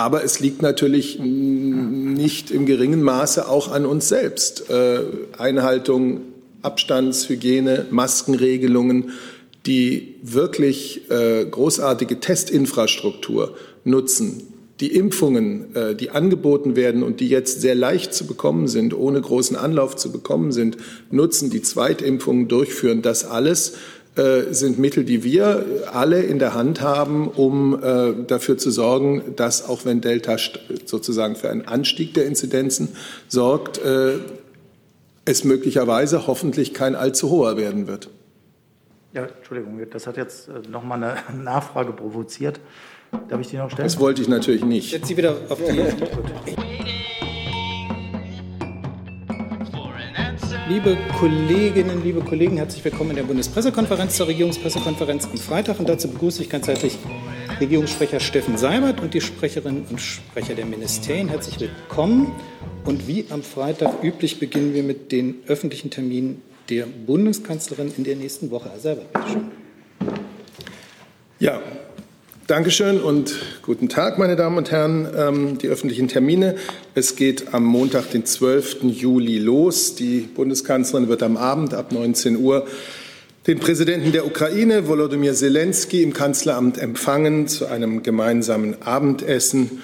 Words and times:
Aber 0.00 0.24
es 0.24 0.40
liegt 0.40 0.62
natürlich 0.62 1.18
nicht 1.20 2.50
im 2.50 2.64
geringen 2.64 3.02
Maße 3.02 3.46
auch 3.46 3.70
an 3.70 3.84
uns 3.84 4.08
selbst. 4.08 4.70
Äh, 4.70 5.00
Einhaltung 5.36 6.22
Abstandshygiene, 6.62 7.84
Maskenregelungen, 7.90 9.10
die 9.66 10.14
wirklich 10.22 11.10
äh, 11.10 11.44
großartige 11.44 12.18
Testinfrastruktur 12.18 13.54
nutzen, 13.84 14.42
die 14.80 14.94
Impfungen, 14.96 15.76
äh, 15.76 15.94
die 15.94 16.08
angeboten 16.08 16.76
werden 16.76 17.02
und 17.02 17.20
die 17.20 17.28
jetzt 17.28 17.60
sehr 17.60 17.74
leicht 17.74 18.14
zu 18.14 18.26
bekommen 18.26 18.68
sind, 18.68 18.94
ohne 18.94 19.20
großen 19.20 19.54
Anlauf 19.54 19.96
zu 19.96 20.10
bekommen 20.10 20.50
sind, 20.50 20.78
nutzen, 21.10 21.50
die 21.50 21.60
Zweitimpfungen 21.60 22.48
durchführen, 22.48 23.02
das 23.02 23.26
alles 23.26 23.74
sind 24.16 24.78
Mittel, 24.78 25.04
die 25.04 25.22
wir 25.24 25.64
alle 25.92 26.20
in 26.22 26.38
der 26.38 26.52
Hand 26.52 26.80
haben, 26.80 27.28
um 27.28 27.80
äh, 27.82 28.12
dafür 28.26 28.58
zu 28.58 28.70
sorgen, 28.70 29.34
dass 29.36 29.66
auch 29.68 29.84
wenn 29.84 30.00
Delta 30.00 30.36
sozusagen 30.84 31.36
für 31.36 31.48
einen 31.48 31.66
Anstieg 31.66 32.12
der 32.14 32.26
Inzidenzen 32.26 32.88
sorgt, 33.28 33.78
äh, 33.78 34.18
es 35.24 35.44
möglicherweise 35.44 36.26
hoffentlich 36.26 36.74
kein 36.74 36.94
allzu 36.94 37.30
hoher 37.30 37.56
werden 37.56 37.86
wird. 37.86 38.10
Ja, 39.12 39.26
Entschuldigung, 39.26 39.80
das 39.90 40.06
hat 40.06 40.16
jetzt 40.16 40.48
äh, 40.48 40.68
noch 40.68 40.84
mal 40.84 41.02
eine 41.02 41.16
Nachfrage 41.42 41.92
provoziert. 41.92 42.60
Darf 43.28 43.40
ich 43.40 43.48
die 43.48 43.56
noch 43.56 43.70
stellen? 43.70 43.86
Das 43.86 43.98
wollte 43.98 44.22
ich 44.22 44.28
natürlich 44.28 44.64
nicht. 44.64 44.92
Jetzt 44.92 45.08
Sie 45.08 45.16
wieder 45.16 45.36
auf 45.48 45.58
die. 45.58 47.19
Liebe 50.70 50.96
Kolleginnen, 51.18 52.00
liebe 52.04 52.20
Kollegen, 52.20 52.56
herzlich 52.56 52.84
willkommen 52.84 53.10
in 53.10 53.16
der 53.16 53.24
Bundespressekonferenz 53.24 54.16
zur 54.16 54.28
Regierungspressekonferenz 54.28 55.24
am 55.24 55.36
Freitag. 55.36 55.80
Und 55.80 55.88
dazu 55.88 56.06
begrüße 56.06 56.42
ich 56.42 56.48
ganz 56.48 56.68
herzlich 56.68 56.96
Regierungssprecher 57.58 58.20
Steffen 58.20 58.56
Seibert 58.56 59.00
und 59.00 59.12
die 59.12 59.20
Sprecherinnen 59.20 59.84
und 59.90 60.00
Sprecher 60.00 60.54
der 60.54 60.66
Ministerien. 60.66 61.28
Herzlich 61.28 61.58
willkommen. 61.58 62.30
Und 62.84 63.08
wie 63.08 63.26
am 63.30 63.42
Freitag 63.42 64.04
üblich 64.04 64.38
beginnen 64.38 64.72
wir 64.72 64.84
mit 64.84 65.10
den 65.10 65.42
öffentlichen 65.48 65.90
Terminen 65.90 66.40
der 66.68 66.86
Bundeskanzlerin 66.86 67.92
in 67.96 68.04
der 68.04 68.14
nächsten 68.14 68.52
Woche. 68.52 68.70
Herr 68.70 68.78
Seibert, 68.78 69.12
bitte 69.12 69.28
schön. 69.28 69.50
Ja, 71.40 71.60
Dankeschön 72.50 73.00
und 73.00 73.36
guten 73.62 73.88
Tag, 73.88 74.18
meine 74.18 74.34
Damen 74.34 74.58
und 74.58 74.72
Herren. 74.72 75.06
Ähm, 75.16 75.58
die 75.58 75.68
öffentlichen 75.68 76.08
Termine. 76.08 76.56
Es 76.96 77.14
geht 77.14 77.54
am 77.54 77.62
Montag, 77.62 78.10
den 78.10 78.26
12. 78.26 78.78
Juli 78.90 79.38
los. 79.38 79.94
Die 79.94 80.22
Bundeskanzlerin 80.22 81.06
wird 81.06 81.22
am 81.22 81.36
Abend 81.36 81.74
ab 81.74 81.92
19 81.92 82.36
Uhr 82.38 82.66
den 83.46 83.60
Präsidenten 83.60 84.10
der 84.10 84.26
Ukraine, 84.26 84.88
Volodymyr 84.88 85.32
Zelensky, 85.34 86.02
im 86.02 86.12
Kanzleramt 86.12 86.76
empfangen 86.76 87.46
zu 87.46 87.66
einem 87.66 88.02
gemeinsamen 88.02 88.82
Abendessen. 88.82 89.80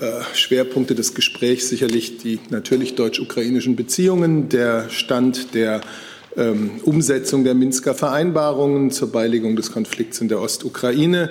Äh, 0.00 0.10
Schwerpunkte 0.34 0.96
des 0.96 1.14
Gesprächs 1.14 1.68
sicherlich 1.68 2.18
die 2.18 2.40
natürlich 2.50 2.96
deutsch-ukrainischen 2.96 3.76
Beziehungen, 3.76 4.48
der 4.48 4.90
Stand 4.90 5.54
der 5.54 5.80
ähm, 6.36 6.80
Umsetzung 6.84 7.44
der 7.44 7.54
Minsker 7.54 7.94
Vereinbarungen 7.94 8.90
zur 8.90 9.12
Beilegung 9.12 9.56
des 9.56 9.72
Konflikts 9.72 10.20
in 10.20 10.28
der 10.28 10.40
Ostukraine, 10.40 11.30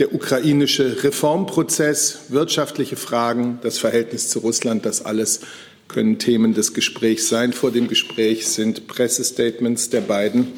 der 0.00 0.14
ukrainische 0.14 1.04
Reformprozess, 1.04 2.20
wirtschaftliche 2.30 2.96
Fragen, 2.96 3.58
das 3.62 3.76
Verhältnis 3.76 4.30
zu 4.30 4.38
Russland, 4.38 4.86
das 4.86 5.04
alles 5.04 5.40
können 5.88 6.18
Themen 6.18 6.54
des 6.54 6.72
Gesprächs 6.72 7.28
sein. 7.28 7.52
Vor 7.52 7.70
dem 7.70 7.86
Gespräch 7.86 8.48
sind 8.48 8.86
Pressestatements 8.86 9.90
der 9.90 10.00
beiden 10.00 10.48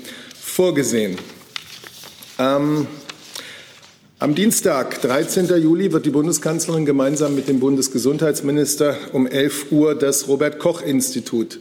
vorgesehen. 0.40 1.16
Ähm, 2.38 2.86
am 4.20 4.36
Dienstag, 4.36 5.02
13. 5.02 5.48
Juli, 5.60 5.92
wird 5.92 6.06
die 6.06 6.10
Bundeskanzlerin 6.10 6.86
gemeinsam 6.86 7.34
mit 7.34 7.48
dem 7.48 7.58
Bundesgesundheitsminister 7.58 8.96
um 9.12 9.26
11 9.26 9.72
Uhr 9.72 9.96
das 9.96 10.28
Robert 10.28 10.60
Koch 10.60 10.82
Institut 10.82 11.58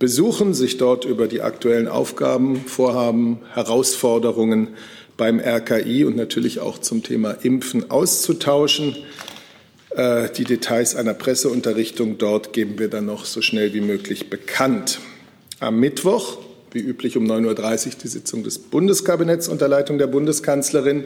besuchen, 0.00 0.52
sich 0.54 0.76
dort 0.76 1.04
über 1.04 1.28
die 1.28 1.42
aktuellen 1.42 1.86
Aufgaben, 1.86 2.64
Vorhaben, 2.66 3.38
Herausforderungen 3.52 4.70
beim 5.16 5.40
RKI 5.40 6.04
und 6.04 6.16
natürlich 6.16 6.60
auch 6.60 6.78
zum 6.78 7.02
Thema 7.02 7.32
Impfen 7.42 7.90
auszutauschen. 7.90 8.96
Äh, 9.90 10.28
die 10.30 10.44
Details 10.44 10.96
einer 10.96 11.14
Presseunterrichtung 11.14 12.18
dort 12.18 12.52
geben 12.52 12.78
wir 12.78 12.88
dann 12.88 13.06
noch 13.06 13.24
so 13.24 13.40
schnell 13.40 13.74
wie 13.74 13.80
möglich 13.80 14.28
bekannt. 14.30 14.98
Am 15.60 15.78
Mittwoch, 15.78 16.38
wie 16.72 16.80
üblich 16.80 17.16
um 17.16 17.24
9.30 17.24 17.86
Uhr, 17.86 17.92
die 18.02 18.08
Sitzung 18.08 18.42
des 18.42 18.58
Bundeskabinetts 18.58 19.48
unter 19.48 19.68
Leitung 19.68 19.98
der 19.98 20.08
Bundeskanzlerin. 20.08 21.04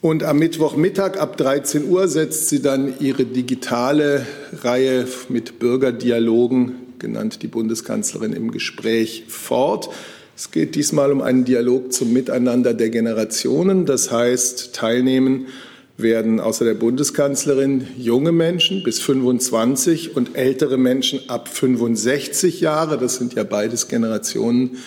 Und 0.00 0.24
am 0.24 0.38
Mittwochmittag 0.38 1.18
ab 1.18 1.36
13 1.36 1.88
Uhr 1.88 2.08
setzt 2.08 2.48
sie 2.48 2.62
dann 2.62 2.94
ihre 3.00 3.26
digitale 3.26 4.26
Reihe 4.62 5.06
mit 5.28 5.58
Bürgerdialogen, 5.58 6.94
genannt 6.98 7.42
die 7.42 7.48
Bundeskanzlerin 7.48 8.32
im 8.32 8.50
Gespräch, 8.50 9.24
fort. 9.28 9.90
Es 10.40 10.50
geht 10.50 10.74
diesmal 10.74 11.12
um 11.12 11.20
einen 11.20 11.44
Dialog 11.44 11.92
zum 11.92 12.14
Miteinander 12.14 12.72
der 12.72 12.88
Generationen. 12.88 13.84
Das 13.84 14.10
heißt, 14.10 14.74
teilnehmen 14.74 15.48
werden 15.98 16.40
außer 16.40 16.64
der 16.64 16.72
Bundeskanzlerin 16.72 17.86
junge 17.98 18.32
Menschen 18.32 18.82
bis 18.82 19.00
25 19.00 20.16
und 20.16 20.38
ältere 20.38 20.78
Menschen 20.78 21.28
ab 21.28 21.48
65 21.48 22.62
Jahre. 22.62 22.96
Das 22.96 23.16
sind 23.16 23.34
ja 23.34 23.44
beides 23.44 23.88
Generationen, 23.88 24.78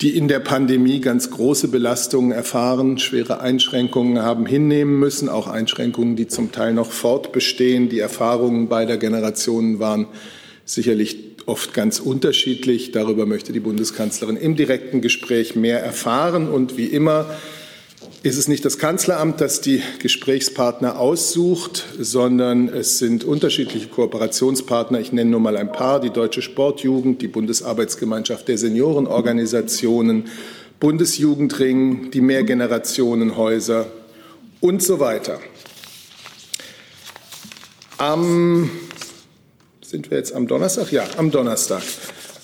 die 0.00 0.16
in 0.16 0.26
der 0.26 0.40
Pandemie 0.40 1.00
ganz 1.00 1.30
große 1.30 1.68
Belastungen 1.68 2.32
erfahren, 2.32 2.98
schwere 2.98 3.38
Einschränkungen 3.38 4.22
haben 4.24 4.44
hinnehmen 4.44 4.98
müssen, 4.98 5.28
auch 5.28 5.46
Einschränkungen, 5.46 6.16
die 6.16 6.26
zum 6.26 6.50
Teil 6.50 6.74
noch 6.74 6.90
fortbestehen. 6.90 7.90
Die 7.90 8.00
Erfahrungen 8.00 8.68
beider 8.68 8.96
Generationen 8.96 9.78
waren 9.78 10.08
sicherlich 10.64 11.16
oft 11.46 11.74
ganz 11.74 12.00
unterschiedlich. 12.00 12.92
Darüber 12.92 13.26
möchte 13.26 13.52
die 13.52 13.60
Bundeskanzlerin 13.60 14.36
im 14.36 14.56
direkten 14.56 15.00
Gespräch 15.00 15.56
mehr 15.56 15.82
erfahren. 15.82 16.48
Und 16.48 16.76
wie 16.76 16.86
immer 16.86 17.26
ist 18.22 18.38
es 18.38 18.48
nicht 18.48 18.64
das 18.64 18.78
Kanzleramt, 18.78 19.40
das 19.40 19.60
die 19.60 19.82
Gesprächspartner 19.98 20.98
aussucht, 20.98 21.84
sondern 21.98 22.68
es 22.68 22.98
sind 22.98 23.24
unterschiedliche 23.24 23.88
Kooperationspartner. 23.88 24.98
Ich 25.00 25.12
nenne 25.12 25.30
nur 25.30 25.40
mal 25.40 25.56
ein 25.58 25.70
paar, 25.70 26.00
die 26.00 26.10
Deutsche 26.10 26.40
Sportjugend, 26.40 27.20
die 27.20 27.28
Bundesarbeitsgemeinschaft 27.28 28.48
der 28.48 28.56
Seniorenorganisationen, 28.56 30.24
Bundesjugendring, 30.80 32.10
die 32.10 32.22
Mehrgenerationenhäuser 32.22 33.86
und 34.60 34.82
so 34.82 35.00
weiter. 35.00 35.40
Am 37.98 38.70
sind 39.94 40.10
wir 40.10 40.18
jetzt 40.18 40.34
am 40.34 40.48
Donnerstag? 40.48 40.90
Ja, 40.90 41.04
am 41.18 41.30
Donnerstag 41.30 41.84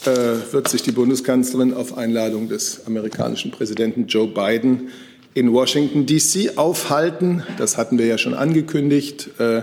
äh, 0.05 0.53
wird 0.53 0.69
sich 0.69 0.83
die 0.83 0.93
Bundeskanzlerin 0.93 1.75
auf 1.75 1.99
Einladung 1.99 2.49
des 2.49 2.87
amerikanischen 2.87 3.50
Präsidenten 3.50 4.06
Joe 4.06 4.28
Biden 4.28 4.91
in 5.34 5.53
Washington, 5.53 6.06
DC 6.06 6.56
aufhalten. 6.59 7.43
Das 7.59 7.77
hatten 7.77 7.99
wir 7.99 8.06
ja 8.06 8.19
schon 8.19 8.34
angekündigt. 8.34 9.31
Äh, 9.41 9.62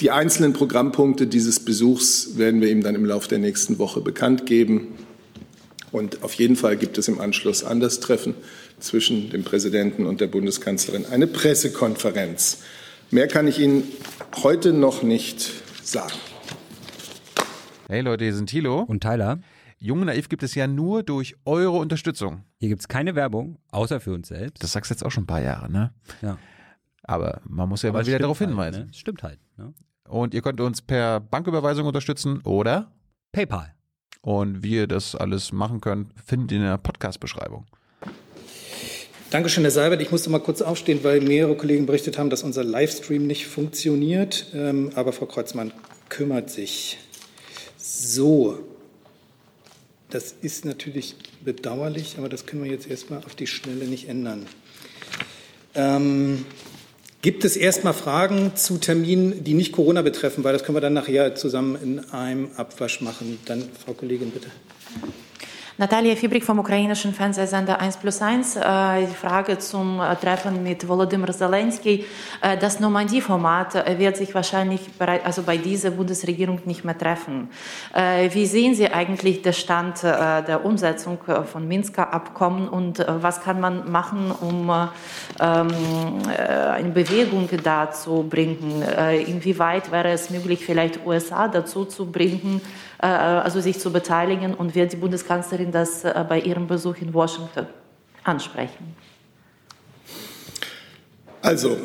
die 0.00 0.10
einzelnen 0.10 0.54
Programmpunkte 0.54 1.26
dieses 1.26 1.60
Besuchs 1.60 2.38
werden 2.38 2.62
wir 2.62 2.70
ihm 2.70 2.82
dann 2.82 2.94
im 2.94 3.04
Laufe 3.04 3.28
der 3.28 3.38
nächsten 3.38 3.78
Woche 3.78 4.00
bekannt 4.00 4.46
geben. 4.46 4.94
Und 5.90 6.22
auf 6.22 6.32
jeden 6.32 6.56
Fall 6.56 6.78
gibt 6.78 6.96
es 6.96 7.06
im 7.06 7.20
Anschluss 7.20 7.64
an 7.64 7.80
das 7.80 8.00
Treffen 8.00 8.34
zwischen 8.80 9.28
dem 9.28 9.44
Präsidenten 9.44 10.06
und 10.06 10.22
der 10.22 10.28
Bundeskanzlerin 10.28 11.04
eine 11.04 11.26
Pressekonferenz. 11.26 12.60
Mehr 13.10 13.28
kann 13.28 13.46
ich 13.46 13.58
Ihnen 13.58 13.92
heute 14.42 14.72
noch 14.72 15.02
nicht 15.02 15.50
sagen. 15.82 16.14
Hey 17.92 18.00
Leute, 18.00 18.24
hier 18.24 18.34
sind 18.34 18.46
Thilo 18.46 18.80
und 18.88 19.02
Tyler. 19.02 19.40
Jung 19.78 20.00
und 20.00 20.06
Naiv 20.06 20.30
gibt 20.30 20.42
es 20.42 20.54
ja 20.54 20.66
nur 20.66 21.02
durch 21.02 21.36
eure 21.44 21.72
Unterstützung. 21.72 22.42
Hier 22.58 22.70
gibt 22.70 22.80
es 22.80 22.88
keine 22.88 23.14
Werbung, 23.16 23.58
außer 23.70 24.00
für 24.00 24.14
uns 24.14 24.28
selbst. 24.28 24.62
Das 24.62 24.72
sagst 24.72 24.90
du 24.90 24.94
jetzt 24.94 25.04
auch 25.04 25.10
schon 25.10 25.24
ein 25.24 25.26
paar 25.26 25.42
Jahre, 25.42 25.70
ne? 25.70 25.92
Ja. 26.22 26.38
Aber 27.02 27.42
man 27.46 27.68
muss 27.68 27.82
ja 27.82 27.90
Aber 27.90 27.98
mal 27.98 28.06
wieder 28.06 28.18
darauf 28.18 28.40
halt, 28.40 28.48
hinweisen. 28.48 28.86
Ne? 28.86 28.94
Stimmt 28.94 29.22
halt. 29.22 29.38
Ne? 29.58 29.74
Und 30.08 30.32
ihr 30.32 30.40
könnt 30.40 30.58
uns 30.62 30.80
per 30.80 31.20
Banküberweisung 31.20 31.84
unterstützen 31.84 32.40
oder 32.44 32.92
PayPal. 33.30 33.74
Und 34.22 34.62
wie 34.62 34.76
ihr 34.76 34.86
das 34.86 35.14
alles 35.14 35.52
machen 35.52 35.82
könnt, 35.82 36.14
findet 36.24 36.52
ihr 36.52 36.58
in 36.60 36.64
der 36.64 36.78
Podcast-Beschreibung. 36.78 37.66
Dankeschön, 39.28 39.64
Herr 39.64 39.70
Seibert. 39.70 40.00
Ich 40.00 40.10
musste 40.10 40.30
mal 40.30 40.40
kurz 40.40 40.62
aufstehen, 40.62 41.00
weil 41.02 41.20
mehrere 41.20 41.58
Kollegen 41.58 41.84
berichtet 41.84 42.16
haben, 42.16 42.30
dass 42.30 42.42
unser 42.42 42.64
Livestream 42.64 43.26
nicht 43.26 43.48
funktioniert. 43.48 44.46
Ähm, 44.54 44.92
aber 44.94 45.12
Frau 45.12 45.26
Kreuzmann 45.26 45.72
kümmert 46.08 46.48
sich. 46.48 46.98
So, 47.84 48.60
das 50.08 50.36
ist 50.40 50.64
natürlich 50.64 51.16
bedauerlich, 51.44 52.14
aber 52.16 52.28
das 52.28 52.46
können 52.46 52.62
wir 52.62 52.70
jetzt 52.70 52.88
erstmal 52.88 53.24
auf 53.24 53.34
die 53.34 53.48
Schnelle 53.48 53.86
nicht 53.86 54.08
ändern. 54.08 54.46
Ähm, 55.74 56.46
gibt 57.22 57.44
es 57.44 57.56
erstmal 57.56 57.92
Fragen 57.92 58.54
zu 58.54 58.78
Terminen, 58.78 59.42
die 59.42 59.54
nicht 59.54 59.72
Corona 59.72 60.02
betreffen? 60.02 60.44
Weil 60.44 60.52
das 60.52 60.62
können 60.62 60.76
wir 60.76 60.80
dann 60.80 60.92
nachher 60.92 61.34
zusammen 61.34 61.76
in 61.82 61.98
einem 62.10 62.50
Abwasch 62.56 63.00
machen. 63.00 63.40
Dann, 63.46 63.64
Frau 63.84 63.94
Kollegin, 63.94 64.30
bitte. 64.30 64.50
Natalia 65.78 66.14
Fibrik 66.16 66.44
vom 66.44 66.58
ukrainischen 66.58 67.14
Fernsehsender 67.14 67.80
1 67.80 67.96
plus 67.96 68.20
1. 68.20 68.56
Äh, 68.56 69.06
die 69.06 69.14
Frage 69.14 69.58
zum 69.58 70.00
äh, 70.00 70.14
Treffen 70.16 70.62
mit 70.62 70.86
Volodymyr 70.86 71.32
Zelensky. 71.32 72.04
Äh, 72.42 72.58
das 72.58 72.78
Normandie-Format 72.78 73.98
wird 73.98 74.18
sich 74.18 74.34
wahrscheinlich 74.34 74.82
also 75.24 75.42
bei 75.42 75.56
dieser 75.56 75.92
Bundesregierung 75.92 76.60
nicht 76.66 76.84
mehr 76.84 76.96
treffen. 76.96 77.48
Wie 78.32 78.46
sehen 78.46 78.74
Sie 78.74 78.88
eigentlich 78.88 79.42
den 79.42 79.52
Stand 79.52 80.02
der 80.02 80.64
Umsetzung 80.64 81.18
von 81.50 81.66
Minsker 81.66 82.12
Abkommen 82.12 82.68
und 82.68 83.04
was 83.08 83.42
kann 83.42 83.60
man 83.60 83.90
machen, 83.90 84.30
um 84.30 84.70
ähm, 85.40 85.68
eine 86.28 86.90
Bewegung 86.90 87.48
dazu 87.62 88.26
bringen? 88.28 88.82
Inwieweit 89.26 89.90
wäre 89.90 90.10
es 90.10 90.30
möglich, 90.30 90.64
vielleicht 90.64 91.04
USA 91.06 91.48
dazu 91.48 91.84
zu 91.84 92.10
bringen, 92.10 92.60
also 93.06 93.60
sich 93.60 93.78
zu 93.78 93.92
beteiligen 93.92 94.54
und 94.54 94.74
wird 94.74 94.92
die 94.92 94.96
Bundeskanzlerin 94.96 95.72
das 95.72 96.04
äh, 96.04 96.24
bei 96.28 96.40
Ihrem 96.40 96.66
Besuch 96.66 96.96
in 97.00 97.12
Washington 97.12 97.66
ansprechen? 98.24 98.94
Also, 101.40 101.76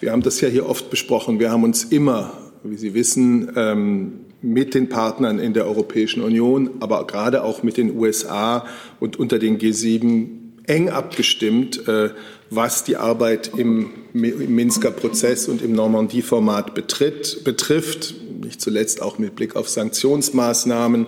wir 0.00 0.12
haben 0.12 0.22
das 0.22 0.40
ja 0.40 0.48
hier 0.48 0.68
oft 0.68 0.88
besprochen. 0.90 1.40
Wir 1.40 1.50
haben 1.50 1.64
uns 1.64 1.84
immer, 1.84 2.32
wie 2.62 2.76
Sie 2.76 2.94
wissen, 2.94 3.52
ähm, 3.56 4.20
mit 4.40 4.74
den 4.74 4.88
Partnern 4.88 5.40
in 5.40 5.52
der 5.52 5.66
Europäischen 5.66 6.22
Union, 6.22 6.70
aber 6.78 7.04
gerade 7.08 7.42
auch 7.42 7.64
mit 7.64 7.76
den 7.76 7.96
USA 7.96 8.66
und 9.00 9.18
unter 9.18 9.40
den 9.40 9.58
G7 9.58 10.28
eng 10.68 10.90
abgestimmt, 10.90 11.88
äh, 11.88 12.10
was 12.50 12.84
die 12.84 12.96
Arbeit 12.96 13.52
im, 13.56 13.90
Minsker 14.12 14.90
Prozess 14.90 15.48
und 15.48 15.62
im 15.62 15.72
Normandie-Format 15.72 16.74
betrifft, 16.74 18.14
nicht 18.42 18.60
zuletzt 18.60 19.02
auch 19.02 19.18
mit 19.18 19.36
Blick 19.36 19.54
auf 19.56 19.68
Sanktionsmaßnahmen 19.68 21.06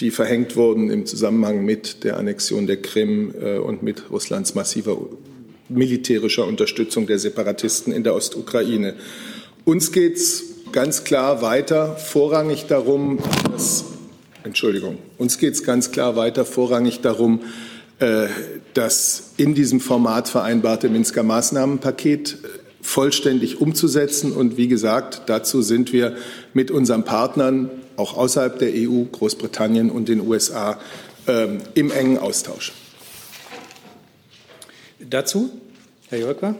die 0.00 0.10
verhängt 0.10 0.56
wurden 0.56 0.90
im 0.90 1.06
Zusammenhang 1.06 1.64
mit 1.64 2.04
der 2.04 2.18
Annexion 2.18 2.66
der 2.66 2.80
Krim 2.80 3.34
äh, 3.40 3.58
und 3.58 3.82
mit 3.82 4.10
Russlands 4.10 4.54
massiver 4.54 4.96
militärischer 5.68 6.46
Unterstützung 6.46 7.06
der 7.06 7.18
Separatisten 7.18 7.92
in 7.92 8.04
der 8.04 8.14
Ostukraine. 8.14 8.94
Uns 9.64 9.92
geht 9.92 10.16
es 10.16 10.44
ganz 10.72 11.04
klar 11.04 11.42
weiter 11.42 11.96
vorrangig 11.96 12.66
darum, 12.66 13.18
dass, 13.52 13.84
Entschuldigung, 14.44 14.98
uns 15.18 15.38
geht 15.38 15.54
es 15.54 15.64
ganz 15.64 15.90
klar 15.90 16.16
weiter 16.16 16.44
vorrangig 16.44 17.00
darum, 17.00 17.40
das 18.74 19.32
in 19.36 19.54
diesem 19.54 19.80
Format 19.80 20.28
vereinbarte 20.28 20.88
Minsker 20.88 21.22
Maßnahmenpaket 21.22 22.32
äh, 22.32 22.48
vollständig 22.80 23.60
umzusetzen. 23.60 24.32
Und 24.32 24.56
wie 24.56 24.68
gesagt, 24.68 25.22
dazu 25.26 25.62
sind 25.62 25.92
wir 25.92 26.16
mit 26.54 26.70
unseren 26.70 27.04
Partnern 27.04 27.70
auch 27.96 28.16
außerhalb 28.16 28.58
der 28.58 28.70
EU, 28.74 29.04
Großbritannien 29.10 29.90
und 29.90 30.08
den 30.08 30.20
USA 30.20 30.78
ähm, 31.26 31.58
im 31.74 31.90
engen 31.90 32.18
Austausch. 32.18 32.72
Dazu, 35.00 35.50
Herr 36.08 36.18
Jörgwer. 36.18 36.54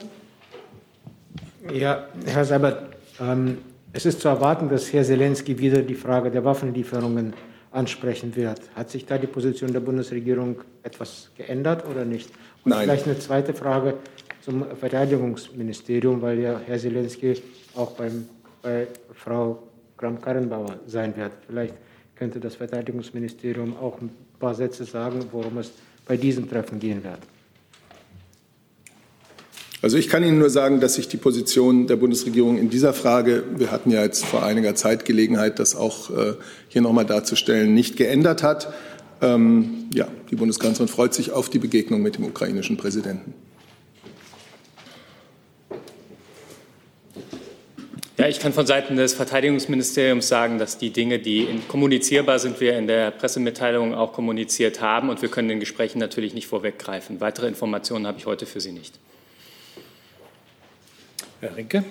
Ja, 1.73 2.09
Herr 2.27 2.45
Seibert, 2.45 2.97
ähm, 3.21 3.59
es 3.93 4.07
ist 4.07 4.21
zu 4.21 4.29
erwarten, 4.29 4.69
dass 4.69 4.93
Herr 4.93 5.05
Zelensky 5.05 5.59
wieder 5.59 5.83
die 5.83 5.95
Frage 5.95 6.31
der 6.31 6.45
Waffenlieferungen 6.45 7.33
ansprechen 7.79 8.35
wird. 8.35 8.61
Hat 8.75 8.91
sich 8.91 9.07
da 9.07 9.17
die 9.19 9.29
Position 9.29 9.73
der 9.73 9.81
Bundesregierung 9.81 10.57
etwas 10.83 11.31
geändert 11.37 11.87
oder 11.89 12.05
nicht? 12.05 12.29
Und 12.65 12.71
Nein. 12.71 12.83
vielleicht 12.83 13.07
eine 13.07 13.19
zweite 13.19 13.55
Frage 13.55 13.95
zum 14.43 14.65
Verteidigungsministerium, 14.77 16.21
weil 16.21 16.41
ja 16.41 16.61
Herr 16.67 16.79
Zelensky 16.79 17.41
auch 17.77 17.93
beim, 17.93 18.29
bei 18.63 18.89
Frau 19.15 19.63
Kramp-Karrenbauer 19.97 20.81
sein 20.87 21.17
wird. 21.17 21.33
Vielleicht 21.47 21.75
könnte 22.17 22.41
das 22.41 22.57
Verteidigungsministerium 22.57 23.77
auch 23.77 24.01
ein 24.01 24.11
paar 24.41 24.55
Sätze 24.55 24.85
sagen, 24.85 25.25
worum 25.31 25.59
es 25.59 25.71
bei 26.05 26.17
diesem 26.17 26.49
Treffen 26.49 26.81
gehen 26.81 27.03
wird. 27.05 27.21
Also 29.81 29.97
ich 29.97 30.09
kann 30.09 30.25
Ihnen 30.25 30.41
nur 30.41 30.51
sagen, 30.51 30.81
dass 30.81 30.95
sich 30.95 31.07
die 31.07 31.19
Position 31.19 31.87
der 31.87 31.95
Bundesregierung 31.97 32.59
in 32.59 32.69
dieser 32.69 32.93
Frage, 32.93 33.45
wir 33.57 33.71
hatten 33.71 33.93
ja 33.93 34.03
jetzt 34.03 34.25
vor 34.25 34.45
einiger 34.45 34.75
Zeit 34.75 35.05
Gelegenheit, 35.05 35.61
das 35.61 35.77
auch 35.77 36.11
äh, 36.11 36.35
hier 36.69 36.83
nochmal 36.83 37.05
darzustellen, 37.05 37.75
nicht 37.75 37.97
geändert 37.97 38.43
hat. 38.43 38.73
Ähm, 39.23 39.89
ja, 39.95 40.09
die 40.31 40.37
Bundeskanzlerin 40.37 40.89
freut 40.89 41.15
sich 41.15 41.31
auf 41.31 41.49
die 41.49 41.61
Begegnung 41.61 42.03
mit 42.03 42.17
dem 42.17 42.25
ukrainischen 42.25 42.77
Präsidenten. 42.77 43.35
Ja, 48.17 48.27
ich 48.27 48.41
kann 48.41 48.53
von 48.53 48.67
Seiten 48.67 48.97
des 48.97 49.15
Verteidigungsministeriums 49.15 50.27
sagen, 50.27 50.59
dass 50.59 50.77
die 50.77 50.91
Dinge, 50.91 51.21
die 51.21 51.47
kommunizierbar 51.69 52.41
sind, 52.41 52.61
wir 52.61 52.77
in 52.77 52.89
der 52.89 53.13
Pressemitteilung 53.13 53.95
auch 53.95 54.13
kommuniziert 54.13 54.81
haben. 54.81 55.09
Und 55.09 55.23
wir 55.23 55.29
können 55.29 55.49
den 55.49 55.61
Gesprächen 55.61 56.01
natürlich 56.01 56.35
nicht 56.35 56.49
vorweggreifen. 56.49 57.21
Weitere 57.21 57.47
Informationen 57.47 58.09
habe 58.09 58.19
ich 58.19 58.27
heute 58.27 58.45
für 58.45 58.61
Sie 58.61 58.73
nicht. 58.73 58.99
Herr 61.41 61.57
Rinke. 61.57 61.85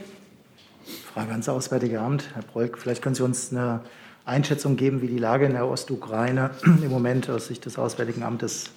Frage 1.14 1.32
ans 1.32 1.48
Auswärtige 1.48 2.02
Amt. 2.02 2.36
Herr 2.36 2.44
Breuk, 2.44 2.78
vielleicht 2.78 3.02
können 3.02 3.16
Sie 3.16 3.24
uns 3.24 3.54
eine 3.54 3.80
Einschätzung 4.26 4.76
geben, 4.76 5.02
wie 5.02 5.08
die 5.08 5.18
Lage 5.18 5.46
in 5.46 5.54
der 5.54 5.66
Ostukraine 5.68 6.52
im 6.66 6.90
Moment 6.90 7.30
aus 7.30 7.48
Sicht 7.48 7.66
des 7.66 7.78
Auswärtigen 7.78 8.24
Amtes 8.24 8.72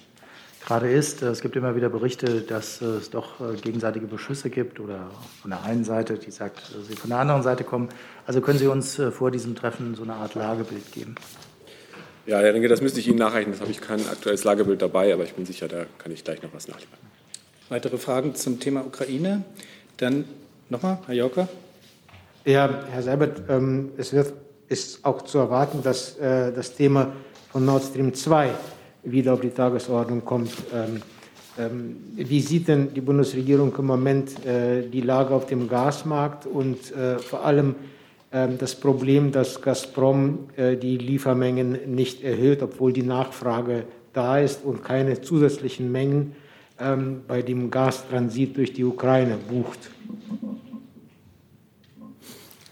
gerade 0.65 0.89
ist. 0.89 1.23
Es 1.23 1.41
gibt 1.41 1.57
immer 1.57 1.75
wieder 1.75 1.89
Berichte, 1.89 2.39
dass 2.39 2.81
es 2.81 3.09
doch 3.09 3.41
äh, 3.41 3.57
gegenseitige 3.57 4.07
Beschüsse 4.07 4.49
gibt 4.49 4.79
oder 4.79 5.11
von 5.41 5.51
der 5.51 5.61
einen 5.63 5.83
Seite, 5.83 6.17
die 6.17 6.31
sagt, 6.31 6.73
sie 6.87 6.95
von 6.95 7.09
der 7.09 7.19
anderen 7.19 7.43
Seite 7.43 7.65
kommen. 7.65 7.89
Also 8.25 8.39
können 8.39 8.57
Sie 8.57 8.67
uns 8.67 8.97
äh, 8.97 9.11
vor 9.11 9.29
diesem 9.29 9.55
Treffen 9.55 9.95
so 9.95 10.03
eine 10.03 10.13
Art 10.13 10.35
Lagebild 10.35 10.89
geben? 10.93 11.15
Ja, 12.25 12.39
Herr 12.39 12.53
Ringe, 12.53 12.69
das 12.69 12.79
müsste 12.79 13.01
ich 13.01 13.09
Ihnen 13.09 13.17
nachreichen. 13.17 13.51
Das 13.51 13.59
habe 13.59 13.71
ich 13.71 13.81
kein 13.81 13.99
aktuelles 14.07 14.45
Lagebild 14.45 14.81
dabei, 14.81 15.13
aber 15.13 15.25
ich 15.25 15.33
bin 15.33 15.45
sicher, 15.45 15.67
da 15.67 15.85
kann 15.97 16.13
ich 16.13 16.23
gleich 16.23 16.41
noch 16.41 16.53
was 16.53 16.69
nachliefern. 16.69 16.99
Weitere 17.67 17.97
Fragen 17.97 18.35
zum 18.35 18.61
Thema 18.61 18.85
Ukraine? 18.85 19.43
Dann 19.97 20.23
nochmal, 20.71 20.97
Herr 21.05 21.15
Jauker. 21.15 21.47
Ja, 22.45 22.69
Herr 22.89 23.03
Seibert, 23.03 23.43
ähm, 23.49 23.91
es 23.97 24.13
wird, 24.13 24.33
ist 24.67 25.05
auch 25.05 25.21
zu 25.23 25.37
erwarten, 25.37 25.83
dass 25.83 26.17
äh, 26.17 26.51
das 26.53 26.73
Thema 26.73 27.11
von 27.51 27.65
Nord 27.65 27.83
Stream 27.83 28.13
2 28.13 28.49
wieder 29.03 29.33
auf 29.33 29.41
die 29.41 29.49
Tagesordnung 29.49 30.23
kommt. 30.23 30.51
Ähm, 30.73 31.01
ähm, 31.59 31.97
wie 32.15 32.39
sieht 32.39 32.69
denn 32.69 32.93
die 32.93 33.01
Bundesregierung 33.01 33.75
im 33.77 33.85
Moment 33.85 34.45
äh, 34.45 34.87
die 34.87 35.01
Lage 35.01 35.33
auf 35.35 35.45
dem 35.45 35.67
Gasmarkt 35.67 36.45
und 36.45 36.95
äh, 36.95 37.19
vor 37.19 37.45
allem 37.45 37.75
äh, 38.31 38.47
das 38.57 38.73
Problem, 38.73 39.33
dass 39.33 39.61
Gazprom 39.61 40.47
äh, 40.55 40.77
die 40.77 40.97
Liefermengen 40.97 41.93
nicht 41.93 42.23
erhöht, 42.23 42.63
obwohl 42.63 42.93
die 42.93 43.03
Nachfrage 43.03 43.83
da 44.13 44.39
ist 44.39 44.63
und 44.63 44.83
keine 44.83 45.21
zusätzlichen 45.21 45.91
Mengen 45.91 46.33
ähm, 46.79 47.21
bei 47.27 47.41
dem 47.41 47.69
Gastransit 47.69 48.55
durch 48.55 48.71
die 48.71 48.85
Ukraine 48.85 49.37
bucht? 49.49 49.91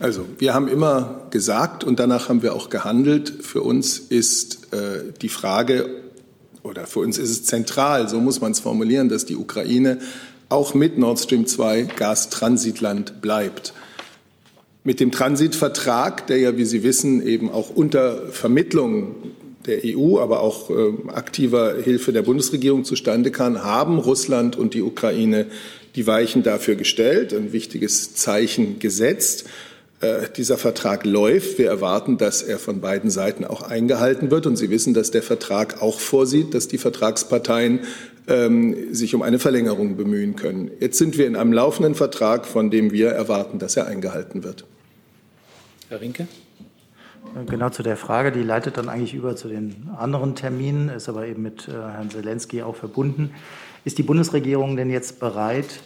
Also, 0.02 0.26
wir 0.38 0.54
haben 0.54 0.70
immer 0.70 1.28
gesagt 1.30 1.84
und 1.84 2.00
danach 2.00 2.30
haben 2.30 2.42
wir 2.42 2.56
auch 2.56 2.70
gehandelt. 2.70 3.34
Für 3.42 3.62
uns 3.62 4.00
ist 4.00 4.74
äh, 4.74 5.12
die 5.22 5.28
Frage, 5.28 5.90
oder 6.64 6.88
für 6.88 7.00
uns 7.00 7.18
ist 7.18 7.30
es 7.30 7.44
zentral, 7.44 8.08
so 8.08 8.22
muss 8.22 8.40
man 8.40 8.54
es 8.54 8.62
formulieren, 8.62 9.10
dass 9.10 9.26
die 9.26 9.36
Ukraine 9.36 10.00
auch 10.48 10.74
mit 10.74 10.98
Nord 10.98 11.20
Stream 11.20 11.46
2 11.46 11.84
Gastransitland 11.98 13.20
bleibt. 13.22 13.74
Mit 14.86 15.02
dem 15.02 15.12
Transitvertrag, 15.12 16.28
der 16.28 16.38
ja, 16.38 16.58
wie 16.58 16.66
Sie 16.66 16.84
wissen, 16.84 17.22
eben 17.22 17.52
auch 17.52 17.70
unter 17.70 18.28
Vermittlung 18.32 19.16
der 19.66 19.82
EU, 19.84 20.20
aber 20.20 20.40
auch 20.40 20.70
äh, 20.70 20.94
aktiver 21.10 21.76
Hilfe 21.76 22.14
der 22.14 22.22
Bundesregierung 22.22 22.86
zustande 22.86 23.32
kann, 23.32 23.66
haben 23.66 23.98
Russland 23.98 24.56
und 24.56 24.74
die 24.74 24.82
Ukraine 24.82 25.48
die 25.96 26.08
Weichen 26.08 26.44
dafür 26.44 26.76
gestellt, 26.76 27.34
ein 27.34 27.52
wichtiges 27.52 28.16
Zeichen 28.16 28.80
gesetzt. 28.80 29.46
Äh, 30.02 30.30
dieser 30.38 30.58
Vertrag 30.58 31.06
läuft. 31.06 31.58
Wir 31.58 31.68
erwarten, 31.68 32.18
dass 32.18 32.42
er 32.42 32.58
von 32.58 32.80
beiden 32.80 33.10
Seiten 33.10 33.44
auch 33.44 33.64
eingehalten 33.64 34.32
wird. 34.32 34.46
Und 34.46 34.56
Sie 34.56 34.70
wissen, 34.70 34.94
dass 34.94 35.12
der 35.12 35.24
Vertrag 35.24 35.82
auch 35.82 36.00
vorsieht, 36.00 36.54
dass 36.54 36.70
die 36.70 36.78
Vertragsparteien 36.78 37.82
ähm, 38.30 38.94
sich 38.94 39.14
um 39.14 39.22
eine 39.22 39.40
Verlängerung 39.40 39.98
bemühen 39.98 40.38
können. 40.38 40.72
Jetzt 40.80 41.00
sind 41.00 41.18
wir 41.18 41.28
in 41.28 41.36
einem 41.36 41.52
laufenden 41.52 41.96
Vertrag, 41.96 42.46
von 42.46 42.70
dem 42.70 42.94
wir 42.94 43.10
erwarten, 43.10 43.60
dass 43.60 43.76
er 43.76 43.88
eingehalten 43.88 44.46
wird. 44.46 44.64
Herr 45.90 46.00
Rinke. 46.00 46.28
Genau 47.48 47.70
zu 47.70 47.84
der 47.84 47.98
Frage, 47.98 48.32
die 48.32 48.42
leitet 48.42 48.78
dann 48.78 48.88
eigentlich 48.88 49.14
über 49.14 49.36
zu 49.36 49.50
den 49.50 49.90
anderen 49.98 50.34
Terminen, 50.34 50.88
ist 50.88 51.10
aber 51.10 51.28
eben 51.28 51.42
mit 51.42 51.68
äh, 51.68 51.72
Herrn 51.72 52.10
Zelensky 52.10 52.62
auch 52.62 52.78
verbunden. 52.78 53.32
Ist 53.84 53.98
die 53.98 54.04
Bundesregierung 54.04 54.78
denn 54.78 54.90
jetzt 54.90 55.20
bereit, 55.20 55.82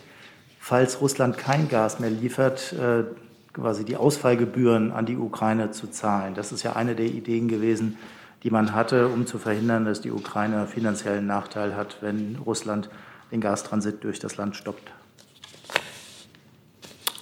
falls 0.60 1.02
Russland 1.02 1.40
kein 1.40 1.68
Gas 1.68 2.00
mehr 2.00 2.12
liefert, 2.12 2.74
äh, 2.74 3.06
quasi 3.54 3.86
die 3.86 3.96
Ausfallgebühren 3.96 4.92
an 4.92 5.06
die 5.06 5.18
Ukraine 5.18 5.72
zu 5.72 5.88
zahlen. 5.88 6.34
Das 6.34 6.52
ist 6.52 6.64
ja 6.64 6.76
eine 6.76 6.96
der 6.96 7.06
Ideen 7.06 7.48
gewesen, 7.48 7.98
die 8.44 8.50
man 8.50 8.74
hatte, 8.74 9.08
um 9.08 9.26
zu 9.26 9.38
verhindern, 9.38 9.86
dass 9.86 10.02
die 10.02 10.12
Ukraine 10.12 10.68
finanziellen 10.68 11.28
Nachteil 11.28 11.76
hat, 11.76 11.98
wenn 12.02 12.38
Russland 12.46 12.90
den 13.32 13.42
Gastransit 13.42 14.04
durch 14.04 14.20
das 14.20 14.38
Land 14.38 14.56
stoppt. 14.56 14.92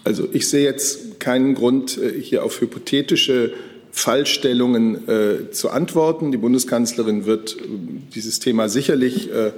Also 0.03 0.27
ich 0.31 0.49
sehe 0.49 0.63
jetzt 0.63 1.19
keinen 1.19 1.53
Grund, 1.53 1.97
äh, 1.97 2.19
hier 2.19 2.43
auf 2.43 2.59
hypothetische 2.59 3.53
Fallstellungen 3.91 5.07
äh, 5.07 5.51
zu 5.51 5.69
antworten. 5.69 6.31
Die 6.31 6.37
Bundeskanzlerin 6.37 7.25
wird 7.25 7.57
dieses 8.15 8.39
Thema 8.39 8.69
sicherlich, 8.69 9.31
äh, 9.31 9.51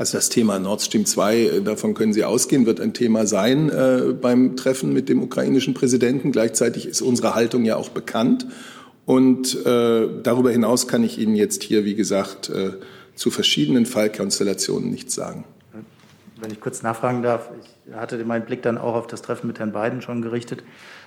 also 0.00 0.16
das 0.16 0.30
Thema 0.30 0.58
Nord 0.58 0.80
Stream 0.80 1.04
2, 1.04 1.36
äh, 1.36 1.60
davon 1.60 1.92
können 1.92 2.14
Sie 2.14 2.24
ausgehen, 2.24 2.64
wird 2.64 2.80
ein 2.80 2.94
Thema 2.94 3.26
sein 3.26 3.68
äh, 3.68 4.14
beim 4.14 4.56
Treffen 4.56 4.94
mit 4.94 5.10
dem 5.10 5.22
ukrainischen 5.22 5.74
Präsidenten. 5.74 6.32
Gleichzeitig 6.32 6.86
ist 6.86 7.02
unsere 7.02 7.34
Haltung 7.34 7.66
ja 7.66 7.76
auch 7.76 7.90
bekannt. 7.90 8.46
Und 9.04 9.54
äh, 9.66 10.08
darüber 10.22 10.52
hinaus 10.52 10.88
kann 10.88 11.04
ich 11.04 11.18
Ihnen 11.18 11.34
jetzt 11.34 11.62
hier, 11.62 11.84
wie 11.84 11.94
gesagt, 11.94 12.48
äh, 12.48 12.70
zu 13.14 13.30
verschiedenen 13.30 13.84
Fallkonstellationen 13.84 14.88
nichts 14.88 15.14
sagen. 15.14 15.44
Wenn 16.40 16.50
ich 16.50 16.62
kurz 16.62 16.82
nachfragen 16.82 17.22
darf, 17.22 17.50
ich 17.60 17.94
hatte 17.94 18.24
meinen 18.24 18.46
Blick 18.46 18.62
dann 18.62 18.78
auch 18.78 18.94
auf 18.94 19.06
das 19.06 19.20
Treffen 19.20 19.48
mit 19.48 19.58
Herrn 19.58 19.72
Biden 19.72 20.00
schon 20.00 20.22
gerichtet. 20.22 20.62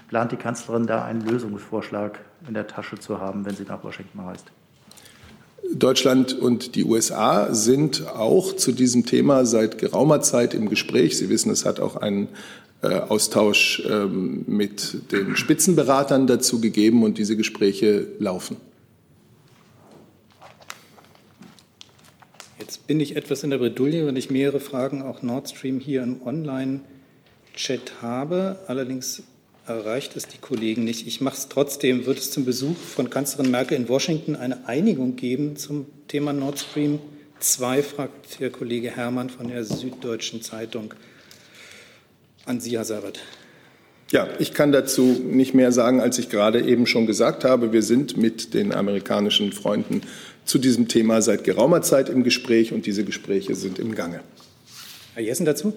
Plant 0.07 0.31
die 0.31 0.38
Kanzlerin 0.38 0.85
da 0.85 1.03
einen 1.03 1.21
Lösungsvorschlag 1.21 2.19
in 2.47 2.53
der 2.53 2.67
Tasche 2.67 3.00
zu 3.00 3.19
haben, 3.19 3.43
wenn 3.43 3.55
sie 3.55 3.63
nach 3.63 3.83
Washington 3.83 4.19
reist? 4.19 4.51
Deutschland 5.72 6.34
und 6.34 6.75
die 6.75 6.84
USA 6.84 7.53
sind 7.53 8.08
auch 8.08 8.55
zu 8.55 8.72
diesem 8.72 9.05
Thema 9.05 9.46
seit 9.46 9.77
geraumer 9.77 10.22
Zeit 10.22 10.53
im 10.53 10.70
Gespräch. 10.70 11.17
Sie 11.17 11.29
wissen, 11.29 11.51
es 11.51 11.65
hat 11.65 11.79
auch 11.79 11.96
einen 11.96 12.27
äh, 12.82 12.88
Austausch 12.88 13.82
ähm, 13.89 14.43
mit 14.46 15.12
den 15.12 15.36
Spitzenberatern 15.36 16.27
dazu 16.27 16.60
gegeben 16.60 17.03
und 17.03 17.17
diese 17.17 17.38
Gespräche 17.38 18.08
laufen. 18.20 18.58
Jetzt 22.60 22.86
bin 22.88 23.00
ich 23.00 23.15
etwas 23.15 23.43
in 23.43 23.50
der 23.50 23.58
Bredouille, 23.58 24.05
wenn 24.05 24.15
ich 24.15 24.29
mehrere 24.29 24.60
Fragen 24.60 25.01
auch 25.01 25.22
Nord 25.22 25.50
Stream 25.50 25.79
hier 25.79 26.03
im 26.03 26.22
Online-Chat 26.25 28.01
habe. 28.01 28.60
Allerdings 28.67 29.24
erreicht 29.65 30.15
es 30.15 30.27
die 30.27 30.38
Kollegen 30.38 30.84
nicht. 30.84 31.08
Ich 31.08 31.22
mache 31.22 31.38
es 31.38 31.48
trotzdem. 31.48 32.05
Wird 32.05 32.17
es 32.17 32.32
zum 32.32 32.46
Besuch 32.46 32.75
von 32.75 33.10
Kanzlerin 33.10 33.51
Merkel 33.51 33.77
in 33.77 33.89
Washington 33.89 34.36
eine 34.36 34.67
Einigung 34.67 35.15
geben 35.15 35.55
zum 35.55 35.86
Thema 36.08 36.34
Nord 36.34 36.60
Stream 36.60 37.00
2, 37.39 37.84
fragt 37.84 38.39
Herr 38.39 38.50
Kollege 38.50 38.91
Herrmann 38.91 39.29
von 39.29 39.48
der 39.48 39.63
Süddeutschen 39.63 40.41
Zeitung. 40.41 40.93
An 42.46 42.60
Sie, 42.60 42.77
Herr 42.77 42.86
Seibert. 42.86 43.20
Ja, 44.12 44.27
ich 44.38 44.53
kann 44.53 44.72
dazu 44.72 45.01
nicht 45.01 45.53
mehr 45.53 45.72
sagen, 45.72 46.00
als 46.00 46.20
ich 46.20 46.29
gerade 46.29 46.62
eben 46.62 46.86
schon 46.86 47.08
gesagt 47.08 47.46
habe. 47.46 47.74
Wir 47.74 47.82
sind 47.82 48.17
mit 48.17 48.53
den 48.53 48.74
amerikanischen 48.74 49.53
Freunden 49.53 50.01
zu 50.46 50.60
diesem 50.60 50.88
Thema 50.88 51.22
seit 51.22 51.43
geraumer 51.43 51.82
Zeit 51.82 52.10
im 52.10 52.24
Gespräch 52.24 52.74
und 52.74 52.86
diese 52.86 53.05
Gespräche 53.05 53.55
sind 53.55 53.79
im 53.79 53.96
Gange. 53.96 54.20
Herr 55.15 55.24
Jessen 55.24 55.46
dazu? 55.46 55.74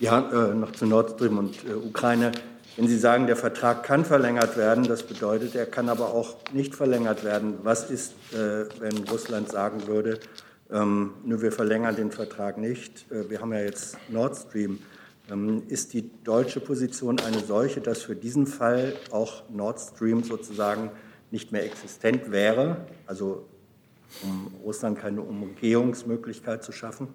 Ja, 0.00 0.50
äh, 0.50 0.54
noch 0.54 0.72
zu 0.72 0.86
Nord 0.86 1.12
Stream 1.12 1.38
und 1.38 1.56
äh, 1.68 1.74
Ukraine. 1.74 2.32
Wenn 2.76 2.88
Sie 2.88 2.98
sagen, 2.98 3.28
der 3.28 3.36
Vertrag 3.36 3.84
kann 3.84 4.04
verlängert 4.04 4.56
werden, 4.56 4.82
das 4.82 5.04
bedeutet, 5.04 5.54
er 5.54 5.66
kann 5.66 5.88
aber 5.88 6.12
auch 6.12 6.36
nicht 6.52 6.74
verlängert 6.74 7.22
werden. 7.22 7.58
Was 7.62 7.88
ist, 7.88 8.14
äh, 8.32 8.66
wenn 8.80 9.06
Russland 9.08 9.48
sagen 9.48 9.86
würde, 9.86 10.18
ähm, 10.72 11.14
nur 11.24 11.40
wir 11.40 11.52
verlängern 11.52 11.94
den 11.94 12.10
Vertrag 12.10 12.58
nicht? 12.58 13.06
Äh, 13.12 13.30
wir 13.30 13.40
haben 13.40 13.52
ja 13.52 13.60
jetzt 13.60 13.96
Nord 14.08 14.36
Stream. 14.36 14.80
Ähm, 15.30 15.62
ist 15.68 15.92
die 15.92 16.10
deutsche 16.24 16.58
Position 16.58 17.20
eine 17.20 17.38
solche, 17.38 17.80
dass 17.80 18.02
für 18.02 18.16
diesen 18.16 18.48
Fall 18.48 18.94
auch 19.12 19.48
Nord 19.50 19.78
Stream 19.78 20.24
sozusagen 20.24 20.90
nicht 21.30 21.52
mehr 21.52 21.64
existent 21.64 22.32
wäre, 22.32 22.78
also 23.06 23.46
um 24.22 24.52
Russland 24.64 24.98
keine 24.98 25.22
Umgehungsmöglichkeit 25.22 26.64
zu 26.64 26.72
schaffen? 26.72 27.06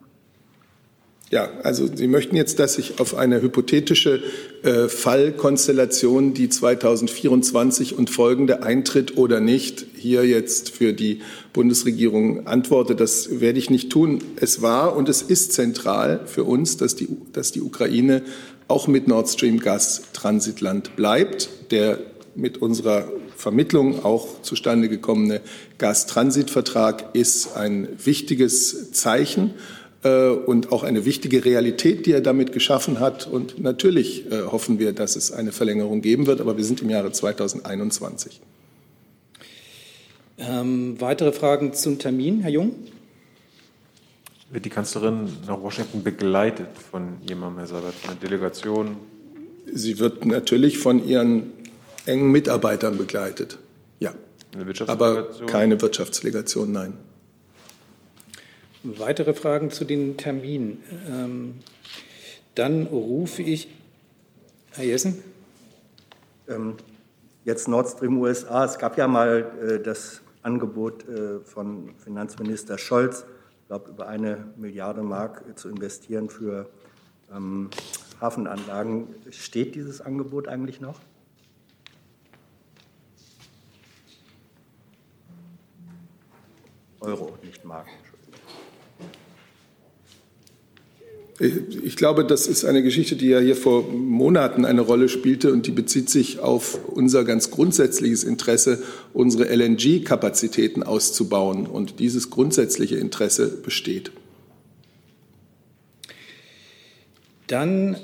Ja, 1.32 1.48
also 1.62 1.88
Sie 1.94 2.08
möchten 2.08 2.36
jetzt, 2.36 2.58
dass 2.58 2.80
ich 2.80 3.00
auf 3.00 3.16
eine 3.16 3.40
hypothetische 3.40 4.24
äh, 4.64 4.88
Fallkonstellation, 4.88 6.34
die 6.34 6.50
2024 6.50 7.96
und 7.96 8.10
folgende 8.10 8.64
eintritt 8.64 9.16
oder 9.16 9.40
nicht, 9.40 9.86
hier 9.96 10.26
jetzt 10.26 10.72
für 10.72 10.92
die 10.92 11.22
Bundesregierung 11.54 12.48
antworte. 12.48 12.96
Das 12.96 13.40
werde 13.40 13.60
ich 13.60 13.70
nicht 13.70 13.92
tun. 13.92 14.24
Es 14.38 14.64
war 14.64 14.96
und 14.96 15.08
es 15.08 15.22
ist 15.22 15.54
zentral 15.54 16.22
für 16.26 16.46
uns, 16.46 16.78
dass 16.78 16.96
die, 16.96 17.08
dass 17.32 17.52
die 17.52 17.62
Ukraine 17.62 18.24
auch 18.68 18.88
mit 18.88 19.08
Nord 19.08 19.30
Stream 19.30 19.60
Gas 19.60 20.02
Transitland 20.14 20.96
bleibt. 20.96 21.50
Der 21.70 22.00
mit 22.34 22.60
unserer 22.60 23.08
Vermittlung 23.36 24.04
auch 24.04 24.42
zustande 24.42 24.90
gekommene 24.90 25.42
Gastransitvertrag 25.78 27.14
ist 27.14 27.56
ein 27.56 27.88
wichtiges 28.04 28.92
Zeichen 28.94 29.54
und 30.08 30.72
auch 30.72 30.84
eine 30.84 31.04
wichtige 31.04 31.44
Realität, 31.44 32.06
die 32.06 32.14
er 32.14 32.22
damit 32.22 32.54
geschaffen 32.54 33.00
hat. 33.00 33.28
Und 33.28 33.60
natürlich 33.60 34.32
äh, 34.32 34.44
hoffen 34.44 34.80
wir, 34.80 34.94
dass 34.94 35.16
es 35.16 35.32
eine 35.32 35.52
Verlängerung 35.52 36.02
geben 36.02 36.26
wird, 36.26 36.40
aber 36.40 36.56
wir 36.56 36.64
sind 36.64 36.82
im 36.82 36.90
Jahre 36.90 37.12
2021. 37.12 38.40
Ähm, 40.38 40.96
weitere 41.00 41.34
Fragen 41.34 41.74
zum 41.74 42.00
Termin, 42.00 42.40
Herr 42.42 42.52
Jung? 42.52 42.76
Wird 44.52 44.64
die 44.64 44.70
Kanzlerin 44.70 45.30
nach 45.46 45.62
Washington 45.62 46.02
begleitet 46.02 46.70
von 46.90 47.18
jemandem, 47.28 47.60
Herr 47.60 47.68
Sabat, 47.68 47.94
von 47.94 48.12
einer 48.12 48.20
Delegation? 48.20 48.96
Sie 49.72 50.00
wird 50.00 50.26
natürlich 50.26 50.78
von 50.80 51.06
ihren 51.06 51.52
engen 52.06 52.32
Mitarbeitern 52.32 52.98
begleitet. 52.98 53.60
Ja. 54.00 54.14
Aber 54.88 55.30
keine 55.46 55.80
Wirtschaftsdelegation, 55.80 56.72
nein. 56.72 56.94
Weitere 58.84 59.34
Fragen 59.34 59.72
zu 59.72 59.84
den 59.84 60.16
Terminen? 60.16 60.82
Ähm, 61.10 61.56
dann 62.56 62.88
rufe 62.88 63.42
ich 63.42 63.68
Herr 64.72 64.86
Jessen. 64.86 65.22
Ähm, 66.48 66.76
jetzt 67.44 67.68
Nord 67.68 67.90
Stream 67.90 68.18
USA. 68.20 68.64
Es 68.64 68.78
gab 68.78 68.98
ja 68.98 69.10
mal 69.10 69.52
äh, 69.62 69.84
das 69.84 70.22
Angebot 70.44 71.06
äh, 71.10 71.42
von 71.42 71.94
Finanzminister 71.98 72.78
Scholz, 72.78 73.26
ich 73.62 73.68
glaube, 73.68 73.90
über 73.90 74.08
eine 74.08 74.46
Milliarde 74.56 75.02
Mark 75.02 75.44
äh, 75.50 75.56
zu 75.56 75.68
investieren 75.68 76.30
für 76.30 76.70
ähm, 77.36 77.70
Hafenanlagen. 78.22 79.08
Steht 79.30 79.76
dieses 79.76 80.00
Angebot 80.00 80.48
eigentlich 80.48 80.80
noch? 80.80 81.02
Euro, 87.02 87.38
nicht 87.44 87.66
Mark. 87.66 87.88
Ich 91.40 91.96
glaube, 91.96 92.26
das 92.26 92.48
ist 92.48 92.66
eine 92.66 92.84
Geschichte, 92.84 93.16
die 93.16 93.30
ja 93.30 93.40
hier 93.40 93.56
vor 93.56 93.84
Monaten 93.84 94.66
eine 94.66 94.82
Rolle 94.82 95.08
spielte 95.08 95.54
und 95.54 95.68
die 95.68 95.72
bezieht 95.72 96.10
sich 96.10 96.40
auf 96.40 96.80
unser 96.90 97.24
ganz 97.24 97.50
grundsätzliches 97.50 98.26
Interesse, 98.26 98.84
unsere 99.14 99.46
LNG-Kapazitäten 99.46 100.84
auszubauen. 100.84 101.66
Und 101.66 102.02
dieses 102.02 102.30
grundsätzliche 102.30 102.98
Interesse 102.98 103.48
besteht. 103.48 104.12
Dann 107.48 107.96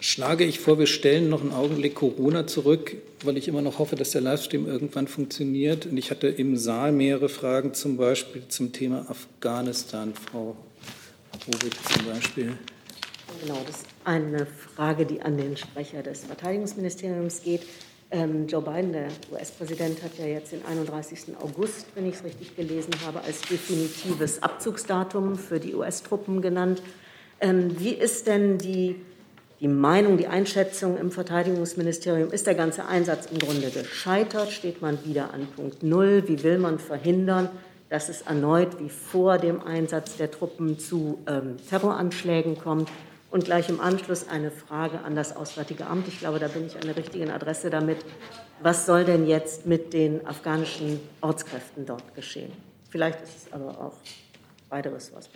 schlage 0.00 0.44
ich 0.44 0.58
vor, 0.58 0.80
wir 0.80 0.86
stellen 0.86 1.28
noch 1.28 1.42
einen 1.42 1.52
Augenblick 1.52 1.94
Corona 1.94 2.44
zurück, 2.48 2.96
weil 3.22 3.36
ich 3.36 3.46
immer 3.46 3.62
noch 3.62 3.78
hoffe, 3.78 3.94
dass 3.94 4.10
der 4.10 4.22
Livestream 4.22 4.66
irgendwann 4.66 5.06
funktioniert. 5.06 5.86
Und 5.86 5.96
ich 5.96 6.10
hatte 6.10 6.26
im 6.26 6.56
Saal 6.56 6.90
mehrere 6.90 7.28
Fragen, 7.28 7.72
zum 7.72 7.96
Beispiel 7.96 8.42
zum 8.48 8.72
Thema 8.72 9.08
Afghanistan, 9.08 10.12
Frau 10.14 10.56
Rubik 11.46 11.74
zum 11.88 12.06
Beispiel. 12.06 12.58
Genau, 13.42 13.58
das 13.66 13.76
ist 13.76 13.86
eine 14.04 14.46
Frage, 14.46 15.06
die 15.06 15.22
an 15.22 15.36
den 15.36 15.56
Sprecher 15.56 16.02
des 16.02 16.24
Verteidigungsministeriums 16.24 17.42
geht. 17.42 17.62
Ähm, 18.10 18.48
Joe 18.48 18.60
Biden, 18.60 18.92
der 18.92 19.08
US-Präsident, 19.32 20.02
hat 20.02 20.18
ja 20.18 20.26
jetzt 20.26 20.50
den 20.50 20.64
31. 20.66 21.36
August, 21.40 21.86
wenn 21.94 22.08
ich 22.08 22.16
es 22.16 22.24
richtig 22.24 22.56
gelesen 22.56 22.92
habe, 23.06 23.20
als 23.22 23.42
definitives 23.42 24.42
Abzugsdatum 24.42 25.36
für 25.36 25.60
die 25.60 25.74
US-Truppen 25.74 26.42
genannt. 26.42 26.82
Ähm, 27.40 27.78
wie 27.78 27.94
ist 27.94 28.26
denn 28.26 28.58
die, 28.58 28.96
die 29.60 29.68
Meinung, 29.68 30.18
die 30.18 30.26
Einschätzung 30.26 30.98
im 30.98 31.12
Verteidigungsministerium? 31.12 32.32
Ist 32.32 32.48
der 32.48 32.56
ganze 32.56 32.86
Einsatz 32.86 33.26
im 33.30 33.38
Grunde 33.38 33.70
gescheitert? 33.70 34.50
Steht 34.50 34.82
man 34.82 34.98
wieder 35.04 35.32
an 35.32 35.46
Punkt 35.54 35.84
Null? 35.84 36.24
Wie 36.26 36.42
will 36.42 36.58
man 36.58 36.80
verhindern, 36.80 37.48
dass 37.90 38.08
es 38.08 38.22
erneut 38.22 38.78
wie 38.80 38.88
vor 38.88 39.36
dem 39.36 39.60
Einsatz 39.62 40.16
der 40.16 40.30
Truppen 40.30 40.78
zu 40.78 41.18
ähm, 41.26 41.56
Terroranschlägen 41.68 42.56
kommt. 42.56 42.88
Und 43.30 43.44
gleich 43.44 43.68
im 43.68 43.80
Anschluss 43.80 44.28
eine 44.28 44.50
Frage 44.50 45.00
an 45.04 45.14
das 45.14 45.36
Auswärtige 45.36 45.86
Amt. 45.86 46.08
Ich 46.08 46.18
glaube, 46.18 46.40
da 46.40 46.48
bin 46.48 46.66
ich 46.66 46.74
an 46.74 46.82
der 46.82 46.96
richtigen 46.96 47.30
Adresse 47.30 47.70
damit. 47.70 47.98
Was 48.60 48.86
soll 48.86 49.04
denn 49.04 49.26
jetzt 49.26 49.66
mit 49.66 49.92
den 49.92 50.26
afghanischen 50.26 50.98
Ortskräften 51.20 51.86
dort 51.86 52.14
geschehen? 52.16 52.50
Vielleicht 52.88 53.20
ist 53.22 53.46
es 53.46 53.52
aber 53.52 53.70
auch 53.70 53.92
beide 54.68 54.92
Ressorts. 54.92 55.30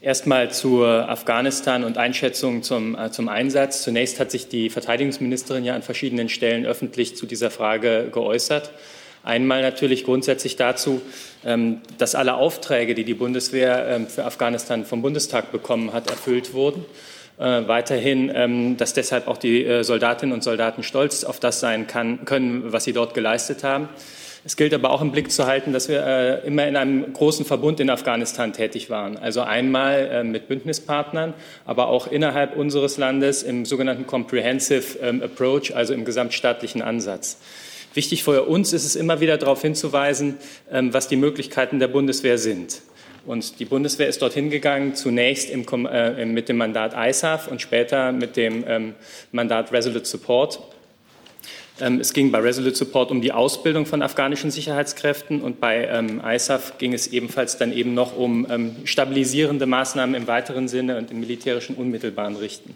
Erstmal 0.00 0.50
zu 0.50 0.84
Afghanistan 0.84 1.84
und 1.84 1.96
Einschätzungen 1.96 2.62
zum, 2.62 2.96
äh, 2.96 3.10
zum 3.10 3.28
Einsatz. 3.28 3.82
Zunächst 3.82 4.18
hat 4.18 4.32
sich 4.32 4.48
die 4.48 4.70
Verteidigungsministerin 4.70 5.64
ja 5.64 5.74
an 5.74 5.82
verschiedenen 5.82 6.28
Stellen 6.28 6.66
öffentlich 6.66 7.16
zu 7.16 7.26
dieser 7.26 7.50
Frage 7.50 8.10
geäußert. 8.12 8.72
Einmal 9.24 9.62
natürlich 9.62 10.04
grundsätzlich 10.04 10.56
dazu, 10.56 11.00
ähm, 11.44 11.80
dass 11.98 12.14
alle 12.14 12.34
Aufträge, 12.34 12.94
die 12.94 13.04
die 13.04 13.14
Bundeswehr 13.14 13.86
ähm, 13.88 14.06
für 14.06 14.24
Afghanistan 14.24 14.84
vom 14.84 15.02
Bundestag 15.02 15.52
bekommen 15.52 15.92
hat, 15.92 16.10
erfüllt 16.10 16.54
wurden. 16.54 16.84
Äh, 17.38 17.66
weiterhin, 17.66 18.30
ähm, 18.34 18.76
dass 18.76 18.94
deshalb 18.94 19.28
auch 19.28 19.38
die 19.38 19.64
äh, 19.64 19.84
Soldatinnen 19.84 20.34
und 20.34 20.42
Soldaten 20.42 20.82
stolz 20.82 21.24
auf 21.24 21.40
das 21.40 21.60
sein 21.60 21.86
kann, 21.86 22.24
können, 22.24 22.72
was 22.72 22.84
sie 22.84 22.92
dort 22.92 23.14
geleistet 23.14 23.64
haben. 23.64 23.88
Es 24.44 24.56
gilt 24.56 24.74
aber 24.74 24.90
auch 24.90 25.00
im 25.00 25.12
Blick 25.12 25.30
zu 25.30 25.46
halten, 25.46 25.72
dass 25.72 25.88
wir 25.88 26.04
äh, 26.04 26.46
immer 26.46 26.66
in 26.66 26.76
einem 26.76 27.12
großen 27.12 27.44
Verbund 27.44 27.78
in 27.78 27.90
Afghanistan 27.90 28.52
tätig 28.52 28.90
waren. 28.90 29.16
Also 29.16 29.42
einmal 29.42 30.08
äh, 30.12 30.24
mit 30.24 30.48
Bündnispartnern, 30.48 31.32
aber 31.64 31.86
auch 31.86 32.08
innerhalb 32.08 32.56
unseres 32.56 32.98
Landes 32.98 33.44
im 33.44 33.64
sogenannten 33.64 34.06
Comprehensive 34.06 34.98
ähm, 35.00 35.22
Approach, 35.22 35.76
also 35.76 35.94
im 35.94 36.04
gesamtstaatlichen 36.04 36.82
Ansatz. 36.82 37.38
Wichtig 37.94 38.24
für 38.24 38.44
uns 38.44 38.72
ist 38.72 38.84
es 38.84 38.96
immer 38.96 39.20
wieder 39.20 39.36
darauf 39.36 39.62
hinzuweisen, 39.62 40.36
ähm, 40.70 40.94
was 40.94 41.08
die 41.08 41.16
Möglichkeiten 41.16 41.78
der 41.78 41.88
Bundeswehr 41.88 42.38
sind. 42.38 42.82
Und 43.24 43.60
die 43.60 43.64
Bundeswehr 43.64 44.08
ist 44.08 44.20
dorthin 44.20 44.50
gegangen, 44.50 44.94
zunächst 44.96 45.48
im, 45.50 45.64
äh, 45.86 46.24
mit 46.24 46.48
dem 46.48 46.56
Mandat 46.56 46.94
ISAF 46.96 47.48
und 47.48 47.60
später 47.60 48.10
mit 48.12 48.36
dem 48.36 48.64
ähm, 48.66 48.94
Mandat 49.30 49.72
Resolute 49.72 50.06
Support. 50.06 50.60
Ähm, 51.80 52.00
es 52.00 52.12
ging 52.12 52.32
bei 52.32 52.38
Resolute 52.38 52.74
Support 52.74 53.10
um 53.10 53.20
die 53.20 53.32
Ausbildung 53.32 53.86
von 53.86 54.02
afghanischen 54.02 54.50
Sicherheitskräften 54.50 55.40
und 55.40 55.60
bei 55.60 55.86
ähm, 55.86 56.20
ISAF 56.24 56.78
ging 56.78 56.92
es 56.94 57.06
ebenfalls 57.06 57.58
dann 57.58 57.72
eben 57.72 57.94
noch 57.94 58.16
um 58.16 58.46
ähm, 58.50 58.76
stabilisierende 58.84 59.66
Maßnahmen 59.66 60.14
im 60.14 60.26
weiteren 60.26 60.66
Sinne 60.66 60.98
und 60.98 61.10
im 61.10 61.20
militärischen 61.20 61.76
unmittelbaren 61.76 62.36
Richten. 62.36 62.74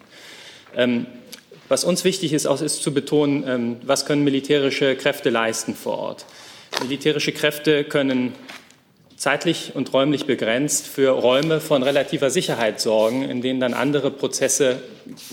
Was 1.69 1.83
uns 1.83 2.03
wichtig 2.03 2.31
ist, 2.31 2.45
auch 2.45 2.61
ist 2.61 2.81
zu 2.81 2.93
betonen, 2.93 3.43
ähm, 3.47 3.77
was 3.83 4.05
können 4.05 4.23
militärische 4.23 4.95
Kräfte 4.95 5.29
leisten 5.29 5.75
vor 5.75 5.97
Ort. 5.97 6.25
Militärische 6.81 7.33
Kräfte 7.33 7.83
können 7.83 8.33
zeitlich 9.17 9.71
und 9.73 9.91
räumlich 9.93 10.25
begrenzt 10.25 10.87
für 10.87 11.09
Räume 11.09 11.59
von 11.59 11.81
relativer 11.83 12.29
Sicherheit 12.29 12.79
sorgen, 12.79 13.23
in 13.23 13.41
denen 13.41 13.59
dann 13.59 13.73
andere 13.73 14.11
Prozesse 14.11 14.79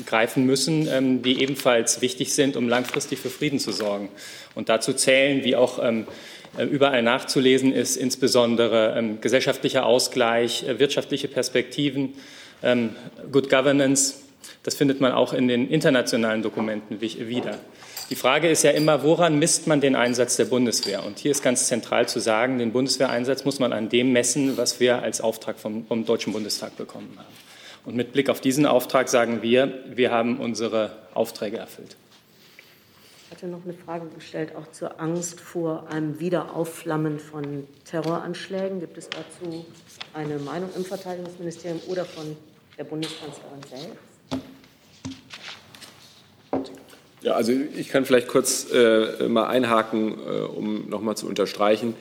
greifen 0.06 0.44
müssen, 0.44 0.88
ähm, 0.88 1.22
die 1.22 1.40
ebenfalls 1.40 2.00
wichtig 2.00 2.34
sind, 2.34 2.56
um 2.56 2.68
langfristig 2.68 3.20
für 3.20 3.30
Frieden 3.30 3.60
zu 3.60 3.70
sorgen. 3.72 4.08
Und 4.54 4.70
dazu 4.70 4.92
zählen, 4.92 5.44
wie 5.44 5.54
auch 5.54 5.78
ähm, 5.80 6.06
äh, 6.56 6.64
überall 6.64 7.02
nachzulesen 7.02 7.72
ist, 7.72 7.96
insbesondere 7.96 9.16
gesellschaftlicher 9.20 9.86
Ausgleich, 9.86 10.66
äh, 10.66 10.78
wirtschaftliche 10.78 11.28
Perspektiven, 11.28 12.14
Good 13.30 13.50
Governance. 13.50 14.23
Das 14.62 14.74
findet 14.74 15.00
man 15.00 15.12
auch 15.12 15.32
in 15.32 15.48
den 15.48 15.68
internationalen 15.68 16.42
Dokumenten 16.42 17.00
wieder. 17.00 17.58
Die 18.10 18.16
Frage 18.16 18.48
ist 18.48 18.62
ja 18.64 18.70
immer, 18.70 19.02
woran 19.02 19.38
misst 19.38 19.66
man 19.66 19.80
den 19.80 19.96
Einsatz 19.96 20.36
der 20.36 20.44
Bundeswehr? 20.44 21.04
Und 21.06 21.18
hier 21.18 21.30
ist 21.30 21.42
ganz 21.42 21.68
zentral 21.68 22.06
zu 22.06 22.20
sagen, 22.20 22.58
den 22.58 22.72
Bundeswehreinsatz 22.72 23.46
muss 23.46 23.60
man 23.60 23.72
an 23.72 23.88
dem 23.88 24.12
messen, 24.12 24.58
was 24.58 24.78
wir 24.78 25.02
als 25.02 25.22
Auftrag 25.22 25.58
vom, 25.58 25.86
vom 25.86 26.04
Deutschen 26.04 26.32
Bundestag 26.34 26.76
bekommen 26.76 27.14
haben. 27.16 27.34
Und 27.86 27.96
mit 27.96 28.12
Blick 28.12 28.28
auf 28.28 28.40
diesen 28.40 28.66
Auftrag 28.66 29.08
sagen 29.08 29.42
wir, 29.42 29.72
wir 29.86 30.10
haben 30.10 30.38
unsere 30.38 30.96
Aufträge 31.14 31.56
erfüllt. 31.56 31.96
Ich 33.24 33.30
hatte 33.30 33.46
noch 33.46 33.64
eine 33.64 33.74
Frage 33.74 34.06
gestellt, 34.14 34.54
auch 34.54 34.70
zur 34.70 35.00
Angst 35.00 35.40
vor 35.40 35.88
einem 35.88 36.20
Wiederaufflammen 36.20 37.18
von 37.18 37.66
Terroranschlägen. 37.84 38.80
Gibt 38.80 38.98
es 38.98 39.08
dazu 39.08 39.64
eine 40.12 40.38
Meinung 40.38 40.70
im 40.76 40.84
Verteidigungsministerium 40.84 41.80
oder 41.88 42.04
von 42.04 42.36
der 42.78 42.84
Bundeskanzlerin 42.84 43.62
selbst? 43.68 44.13
Ja, 47.24 47.32
also 47.32 47.52
ich 47.52 47.88
kann 47.88 48.04
vielleicht 48.04 48.28
kurz 48.28 48.70
äh, 48.70 49.28
mal 49.28 49.46
einhaken, 49.46 50.12
äh, 50.12 50.40
um 50.42 50.90
nochmal 50.90 51.16
zu 51.16 51.26
unterstreichen, 51.26 51.94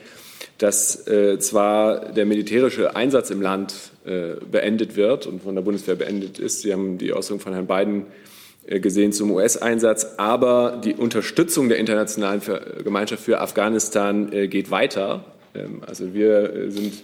dass 0.58 1.08
äh, 1.08 1.38
zwar 1.38 2.12
der 2.12 2.26
militärische 2.26 2.94
Einsatz 2.94 3.30
im 3.30 3.40
Land 3.40 3.72
äh, 4.04 4.34
beendet 4.52 4.96
wird 4.96 5.26
und 5.26 5.42
von 5.42 5.54
der 5.54 5.62
Bundeswehr 5.62 5.94
beendet 5.94 6.38
ist. 6.38 6.60
Sie 6.60 6.74
haben 6.74 6.98
die 6.98 7.14
Ausführung 7.14 7.40
von 7.40 7.54
Herrn 7.54 7.66
Biden 7.66 8.04
äh, 8.66 8.80
gesehen 8.80 9.12
zum 9.12 9.30
US-Einsatz, 9.30 10.14
aber 10.18 10.78
die 10.84 10.92
Unterstützung 10.92 11.70
der 11.70 11.78
internationalen 11.78 12.42
Gemeinschaft 12.84 13.24
für 13.24 13.40
Afghanistan 13.40 14.30
äh, 14.30 14.46
geht 14.46 14.70
weiter. 14.70 15.24
Ähm, 15.54 15.80
also 15.86 16.12
wir 16.12 16.70
sind 16.70 17.02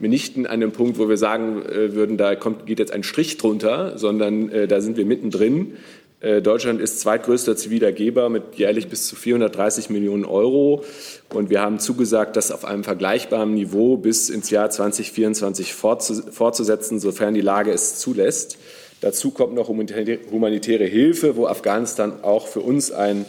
mitnichten 0.00 0.48
an 0.48 0.58
dem 0.58 0.72
Punkt, 0.72 0.98
wo 0.98 1.08
wir 1.08 1.18
sagen 1.18 1.62
würden, 1.66 2.16
da 2.16 2.34
kommt, 2.34 2.64
geht 2.64 2.78
jetzt 2.78 2.90
ein 2.90 3.02
Strich 3.02 3.36
drunter, 3.36 3.98
sondern 3.98 4.50
da 4.66 4.80
sind 4.80 4.96
wir 4.96 5.04
mittendrin. 5.04 5.74
Äh, 6.20 6.42
Deutschland 6.42 6.80
ist 6.80 7.00
zweitgrößter 7.00 7.56
ziviler 7.56 7.92
Geber 7.92 8.28
mit 8.28 8.56
jährlich 8.56 8.88
bis 8.88 9.06
zu 9.06 9.16
430 9.16 9.88
Millionen 9.88 10.24
Euro. 10.24 10.84
Und 11.32 11.48
wir 11.48 11.62
haben 11.62 11.78
zugesagt, 11.78 12.36
das 12.36 12.50
auf 12.50 12.64
einem 12.64 12.84
vergleichbaren 12.84 13.54
Niveau 13.54 13.96
bis 13.96 14.28
ins 14.28 14.50
Jahr 14.50 14.70
2024 14.70 15.72
fortzusetzen, 15.72 17.00
sofern 17.00 17.34
die 17.34 17.40
Lage 17.40 17.72
es 17.72 17.98
zulässt. 17.98 18.58
Dazu 19.00 19.30
kommt 19.30 19.54
noch 19.54 19.68
humanitäre 19.68 20.84
Hilfe, 20.84 21.36
wo 21.36 21.46
Afghanistan 21.46 22.22
auch 22.22 22.46
für 22.46 22.60
uns 22.60 22.92
ein 22.92 23.24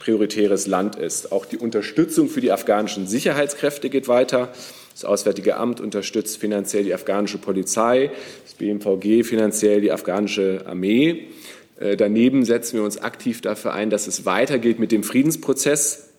prioritäres 0.00 0.66
Land 0.66 0.96
ist. 0.96 1.30
Auch 1.30 1.46
die 1.46 1.58
Unterstützung 1.58 2.28
für 2.28 2.40
die 2.40 2.50
afghanischen 2.50 3.06
Sicherheitskräfte 3.06 3.88
geht 3.88 4.08
weiter. 4.08 4.48
Das 4.94 5.04
Auswärtige 5.04 5.56
Amt 5.56 5.80
unterstützt 5.80 6.38
finanziell 6.38 6.82
die 6.82 6.92
afghanische 6.92 7.38
Polizei, 7.38 8.10
das 8.44 8.54
BMVG 8.54 9.22
finanziell 9.22 9.80
die 9.80 9.92
afghanische 9.92 10.64
Armee. 10.66 11.28
Äh, 11.82 11.96
daneben 11.96 12.44
setzen 12.44 12.76
wir 12.76 12.84
uns 12.84 12.98
aktiv 12.98 13.40
dafür 13.40 13.74
ein, 13.74 13.90
dass 13.90 14.06
es 14.06 14.24
weitergeht 14.24 14.78
mit 14.78 14.92
dem 14.92 15.02
Friedensprozess. 15.02 16.10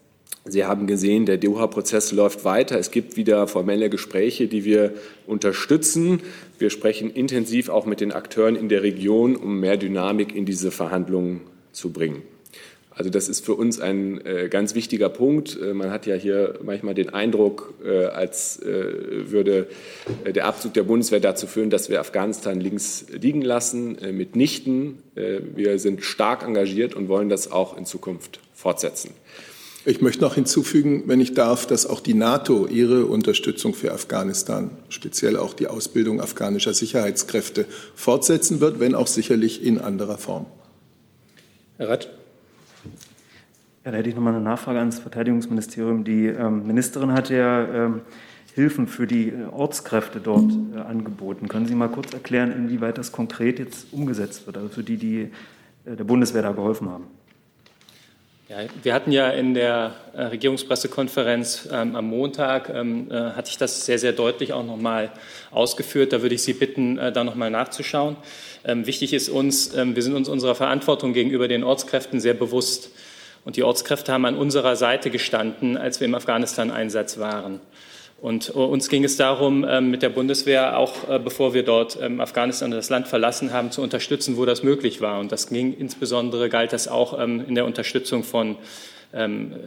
Sie 0.46 0.66
haben 0.66 0.88
gesehen, 0.88 1.26
der 1.26 1.38
Doha-Prozess 1.38 2.12
läuft 2.12 2.44
weiter. 2.44 2.78
Es 2.78 2.92
gibt 2.92 3.16
wieder 3.16 3.48
formelle 3.48 3.90
Gespräche, 3.90 4.48
die 4.48 4.66
wir 4.66 4.94
unterstützen. 5.26 6.22
Wir 6.60 6.70
sprechen 6.70 7.10
intensiv 7.10 7.70
auch 7.70 7.86
mit 7.86 8.02
den 8.02 8.12
Akteuren 8.12 8.58
in 8.58 8.68
der 8.68 8.84
Region, 8.84 9.38
um 9.38 9.62
mehr 9.62 9.78
Dynamik 9.78 10.36
in 10.36 10.46
diese 10.46 10.72
Verhandlungen 10.72 11.42
zu 11.72 11.94
bringen. 11.94 12.24
Also 12.96 13.10
das 13.10 13.28
ist 13.28 13.44
für 13.44 13.56
uns 13.56 13.80
ein 13.80 14.24
äh, 14.26 14.50
ganz 14.50 14.76
wichtiger 14.76 15.10
Punkt. 15.10 15.60
Äh, 15.60 15.74
man 15.74 15.90
hat 15.90 16.06
ja 16.06 16.16
hier 16.16 16.60
manchmal 16.64 16.94
den 16.94 17.10
Eindruck, 17.10 17.74
äh, 17.84 18.06
als 18.06 18.62
äh, 18.62 19.32
würde 19.32 19.68
äh, 20.24 20.34
der 20.34 20.46
Abzug 20.46 20.74
der 20.74 20.84
Bundeswehr 20.84 21.20
dazu 21.20 21.48
führen, 21.48 21.70
dass 21.70 21.90
wir 21.90 22.00
Afghanistan 22.00 22.60
links 22.60 23.06
liegen 23.12 23.42
lassen. 23.42 23.98
Äh, 23.98 24.12
mitnichten. 24.12 25.00
wir 25.16 25.80
sind 25.80 26.04
stark 26.04 26.44
engagiert 26.44 26.96
und 26.96 27.08
wollen 27.08 27.30
das 27.30 27.52
auch 27.52 27.78
in 27.78 27.86
Zukunft 27.86 28.40
fortsetzen. 28.54 29.12
Ich 29.86 30.02
möchte 30.02 30.22
noch 30.22 30.36
hinzufügen, 30.36 31.04
wenn 31.08 31.20
ich 31.20 31.34
darf, 31.34 31.68
dass 31.68 31.86
auch 31.86 32.00
die 32.00 32.14
NATO 32.14 32.68
ihre 32.68 33.06
Unterstützung 33.06 33.74
für 33.74 33.92
Afghanistan, 33.92 34.72
speziell 34.90 35.36
auch 35.36 35.54
die 35.54 35.68
Ausbildung 35.68 36.22
afghanischer 36.22 36.74
Sicherheitskräfte, 36.74 37.66
fortsetzen 37.96 38.62
wird, 38.62 38.80
wenn 38.80 38.96
auch 38.96 39.08
sicherlich 39.08 39.64
in 39.64 39.80
anderer 39.80 40.18
Form. 40.18 40.46
Herr 41.78 41.90
Rath. 41.90 42.23
Ja, 43.86 43.92
da 43.92 43.98
hätte 43.98 44.10
ich 44.10 44.16
nochmal 44.16 44.34
eine 44.34 44.44
Nachfrage 44.44 44.80
ans 44.80 45.00
Verteidigungsministerium. 45.00 46.06
Die 46.06 46.28
ähm, 46.28 46.66
Ministerin 46.66 47.12
hat 47.12 47.30
ja 47.30 47.68
ähm, 47.68 48.02
Hilfen 48.56 48.88
für 48.88 49.08
die 49.08 49.30
äh, 49.30 49.46
Ortskräfte 49.52 50.22
dort 50.22 50.52
äh, 50.74 50.80
angeboten. 50.80 51.50
Können 51.50 51.66
Sie 51.66 51.76
mal 51.76 51.90
kurz 51.90 52.14
erklären, 52.14 52.54
inwieweit 52.54 52.98
das 52.98 53.12
konkret 53.12 53.60
jetzt 53.60 53.92
umgesetzt 53.92 54.46
wird, 54.46 54.56
also 54.56 54.70
für 54.70 54.84
die, 54.84 54.96
die 54.96 55.32
äh, 55.86 55.96
der 55.98 56.04
Bundeswehr 56.06 56.44
da 56.44 56.54
geholfen 56.54 56.90
haben? 56.90 57.08
Ja, 58.48 58.58
wir 58.84 58.94
hatten 58.94 59.12
ja 59.12 59.30
in 59.32 59.54
der 59.54 59.96
äh, 60.14 60.22
Regierungspressekonferenz 60.24 61.68
ähm, 61.72 61.96
am 61.96 62.08
Montag, 62.08 62.70
ähm, 62.70 63.12
äh, 63.12 63.32
hatte 63.32 63.50
ich 63.50 63.58
das 63.58 63.86
sehr, 63.86 64.00
sehr 64.00 64.14
deutlich 64.14 64.54
auch 64.54 64.66
nochmal 64.66 65.12
ausgeführt. 65.52 66.14
Da 66.14 66.22
würde 66.22 66.36
ich 66.36 66.44
Sie 66.44 66.54
bitten, 66.54 66.98
äh, 66.98 67.12
da 67.12 67.24
nochmal 67.24 67.50
nachzuschauen. 67.50 68.16
Ähm, 68.64 68.86
wichtig 68.86 69.14
ist 69.14 69.28
uns, 69.28 69.76
ähm, 69.76 69.96
wir 69.96 70.04
sind 70.04 70.14
uns 70.14 70.30
unserer 70.30 70.56
Verantwortung 70.56 71.12
gegenüber 71.12 71.48
den 71.48 71.64
Ortskräften 71.64 72.20
sehr 72.20 72.34
bewusst. 72.34 72.92
Und 73.46 73.58
die 73.58 73.64
Ortskräfte 73.64 74.12
haben 74.14 74.26
an 74.26 74.38
unserer 74.38 74.76
Seite 74.76 75.10
gestanden, 75.10 75.78
als 75.78 76.00
wir 76.00 76.06
im 76.06 76.16
Afghanistan-Einsatz 76.16 77.18
waren. 77.20 77.60
Und 78.24 78.50
äh, 78.50 78.54
uns 78.54 78.88
ging 78.88 79.04
es 79.04 79.18
darum, 79.18 79.66
ähm, 79.68 79.92
mit 79.92 80.02
der 80.02 80.08
Bundeswehr, 80.08 80.78
auch 80.80 81.10
äh, 81.10 81.20
bevor 81.20 81.54
wir 81.54 81.64
dort 81.64 82.00
ähm, 82.02 82.22
Afghanistan 82.22 82.72
das 82.72 82.90
Land 82.90 83.10
verlassen 83.10 83.52
haben, 83.52 83.70
zu 83.70 83.82
unterstützen, 83.82 84.38
wo 84.38 84.46
das 84.46 84.64
möglich 84.64 85.02
war. 85.02 85.20
Und 85.20 85.34
das 85.34 85.50
ging 85.50 85.78
insbesondere, 85.78 86.48
galt 86.48 86.72
das 86.72 86.88
auch 86.88 87.20
ähm, 87.20 87.44
in 87.46 87.54
der 87.56 87.66
Unterstützung 87.66 88.24
von 88.24 88.56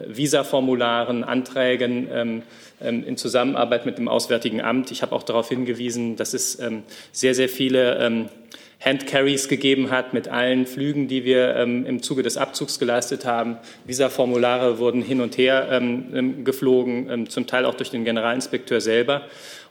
Visa-Formularen, 0.09 1.23
Anträgen 1.23 2.43
in 2.81 3.17
Zusammenarbeit 3.17 3.87
mit 3.87 3.97
dem 3.97 4.09
Auswärtigen 4.09 4.61
Amt. 4.61 4.91
Ich 4.91 5.03
habe 5.03 5.15
auch 5.15 5.23
darauf 5.23 5.51
hingewiesen, 5.51 6.17
dass 6.17 6.35
es 6.35 6.61
sehr, 7.13 7.33
sehr 7.33 7.49
viele 7.49 8.29
Handcarries 8.81 9.49
gegeben 9.49 9.91
hat 9.91 10.13
mit 10.13 10.29
allen 10.29 10.67
Flügen, 10.67 11.09
die 11.09 11.25
wir 11.25 11.57
ähm, 11.57 11.87
im 11.87 12.03
Zuge 12.03 12.23
des 12.23 12.37
Abzugs 12.37 12.79
geleistet 12.79 13.25
haben. 13.25 13.57
Visa-Formulare 13.87 14.79
wurden 14.79 15.03
hin 15.03 15.21
und 15.21 15.39
her 15.39 15.69
ähm, 15.71 16.13
ähm, 16.15 16.45
geflogen, 16.45 17.09
ähm, 17.11 17.31
zum 17.31 17.47
Teil 17.47 17.65
auch 17.65 17.75
durch 17.75 17.91
den 17.91 18.05
Generalinspekteur 18.05 18.81
selber. 18.81 19.23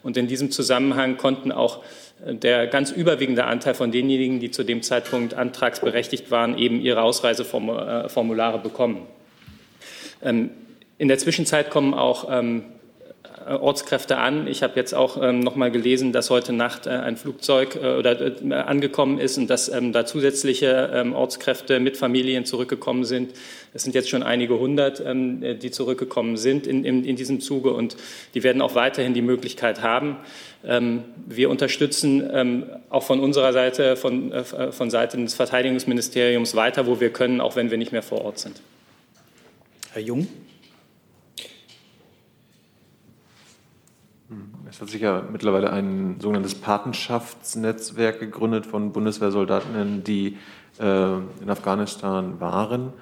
Und 0.02 0.16
in 0.16 0.26
diesem 0.26 0.50
Zusammenhang 0.50 1.16
konnten 1.16 1.52
auch 1.52 1.82
äh, 2.26 2.34
der 2.34 2.66
ganz 2.66 2.90
überwiegende 2.90 3.44
Anteil 3.44 3.74
von 3.74 3.92
denjenigen, 3.92 4.40
die 4.40 4.50
zu 4.50 4.64
dem 4.64 4.82
Zeitpunkt 4.82 5.34
antragsberechtigt 5.34 6.30
waren, 6.32 6.58
eben 6.58 6.80
ihre 6.80 7.02
Ausreiseformulare 7.02 8.58
bekommen. 8.58 9.06
Ähm, 10.22 10.50
in 10.98 11.08
der 11.08 11.18
Zwischenzeit 11.18 11.70
kommen 11.70 11.94
auch 11.94 12.26
ähm, 12.30 12.64
Ortskräfte 13.54 14.18
an. 14.18 14.46
Ich 14.46 14.62
habe 14.62 14.74
jetzt 14.76 14.94
auch 14.94 15.22
ähm, 15.22 15.40
noch 15.40 15.56
mal 15.56 15.70
gelesen, 15.70 16.12
dass 16.12 16.30
heute 16.30 16.52
Nacht 16.52 16.86
äh, 16.86 16.90
ein 16.90 17.16
Flugzeug 17.16 17.76
äh, 17.76 17.96
oder 17.96 18.20
äh, 18.20 18.54
angekommen 18.54 19.18
ist 19.18 19.38
und 19.38 19.48
dass 19.48 19.68
ähm, 19.68 19.92
da 19.92 20.04
zusätzliche 20.04 20.90
ähm, 20.92 21.14
Ortskräfte 21.14 21.78
mit 21.80 21.96
Familien 21.96 22.44
zurückgekommen 22.44 23.04
sind. 23.04 23.32
Es 23.72 23.84
sind 23.84 23.94
jetzt 23.94 24.08
schon 24.08 24.22
einige 24.22 24.58
hundert, 24.58 25.02
ähm, 25.04 25.58
die 25.60 25.70
zurückgekommen 25.70 26.36
sind 26.36 26.66
in, 26.66 26.84
in, 26.84 27.04
in, 27.04 27.16
diesem 27.16 27.40
Zuge 27.40 27.72
und 27.72 27.96
die 28.34 28.42
werden 28.42 28.62
auch 28.62 28.74
weiterhin 28.74 29.14
die 29.14 29.22
Möglichkeit 29.22 29.82
haben. 29.82 30.16
Ähm, 30.64 31.04
wir 31.26 31.48
unterstützen 31.48 32.28
ähm, 32.32 32.64
auch 32.90 33.04
von 33.04 33.20
unserer 33.20 33.52
Seite, 33.52 33.96
von, 33.96 34.32
äh, 34.32 34.72
von 34.72 34.90
Seiten 34.90 35.24
des 35.24 35.34
Verteidigungsministeriums 35.34 36.56
weiter, 36.56 36.86
wo 36.86 37.00
wir 37.00 37.10
können, 37.10 37.40
auch 37.40 37.54
wenn 37.54 37.70
wir 37.70 37.78
nicht 37.78 37.92
mehr 37.92 38.02
vor 38.02 38.24
Ort 38.24 38.38
sind. 38.38 38.60
Herr 39.92 40.02
Jung. 40.02 40.26
Es 44.76 44.82
hat 44.82 44.90
sich 44.90 45.00
ja 45.00 45.22
mittlerweile 45.32 45.72
ein 45.72 46.16
sogenanntes 46.20 46.54
Patenschaftsnetzwerk 46.54 48.20
gegründet 48.20 48.66
von 48.66 48.92
Bundeswehrsoldaten, 48.92 50.04
die 50.04 50.36
äh, 50.78 51.14
in 51.14 51.48
Afghanistan 51.48 52.40
waren. 52.40 52.92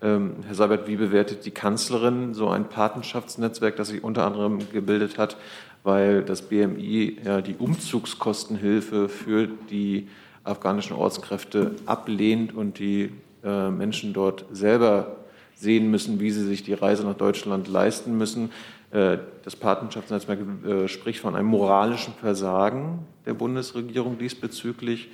Ähm, 0.00 0.34
Herr 0.46 0.54
Seibert, 0.54 0.86
wie 0.86 0.94
bewertet 0.94 1.44
die 1.44 1.50
Kanzlerin 1.50 2.34
so 2.34 2.50
ein 2.50 2.68
Patenschaftsnetzwerk, 2.68 3.74
das 3.74 3.88
sich 3.88 4.04
unter 4.04 4.24
anderem 4.24 4.60
gebildet 4.70 5.18
hat, 5.18 5.36
weil 5.82 6.22
das 6.22 6.42
BMI 6.42 7.18
ja 7.24 7.40
die 7.40 7.56
Umzugskostenhilfe 7.56 9.08
für 9.08 9.48
die 9.48 10.06
afghanischen 10.44 10.94
Ortskräfte 10.94 11.72
ablehnt 11.84 12.54
und 12.54 12.78
die 12.78 13.10
äh, 13.42 13.70
Menschen 13.70 14.12
dort 14.12 14.44
selber 14.52 15.16
sehen 15.56 15.90
müssen, 15.90 16.20
wie 16.20 16.30
sie 16.30 16.44
sich 16.44 16.62
die 16.62 16.74
Reise 16.74 17.04
nach 17.04 17.16
Deutschland 17.16 17.66
leisten 17.66 18.16
müssen. 18.16 18.50
Äh, 18.94 19.18
das 19.42 19.56
Patenschaftsnetzwerk 19.56 20.38
äh, 20.64 20.88
spricht 20.88 21.18
von 21.18 21.34
einem 21.34 21.48
moralischen 21.48 22.14
Versagen 22.14 23.00
der 23.26 23.34
Bundesregierung 23.34 24.18
diesbezüglich, 24.18 25.08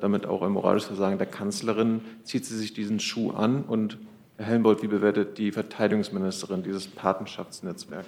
damit 0.00 0.26
auch 0.26 0.42
ein 0.42 0.52
moralisches 0.52 0.88
Versagen 0.88 1.18
der 1.18 1.26
Kanzlerin. 1.26 2.02
Zieht 2.24 2.44
sie 2.44 2.56
sich 2.56 2.74
diesen 2.74 3.00
Schuh 3.00 3.30
an? 3.30 3.62
Und 3.62 3.96
Herr 4.36 4.46
Helmbold, 4.46 4.82
wie 4.82 4.88
bewertet 4.88 5.38
die 5.38 5.52
Verteidigungsministerin 5.52 6.62
dieses 6.62 6.86
Patenschaftsnetzwerk? 6.86 8.04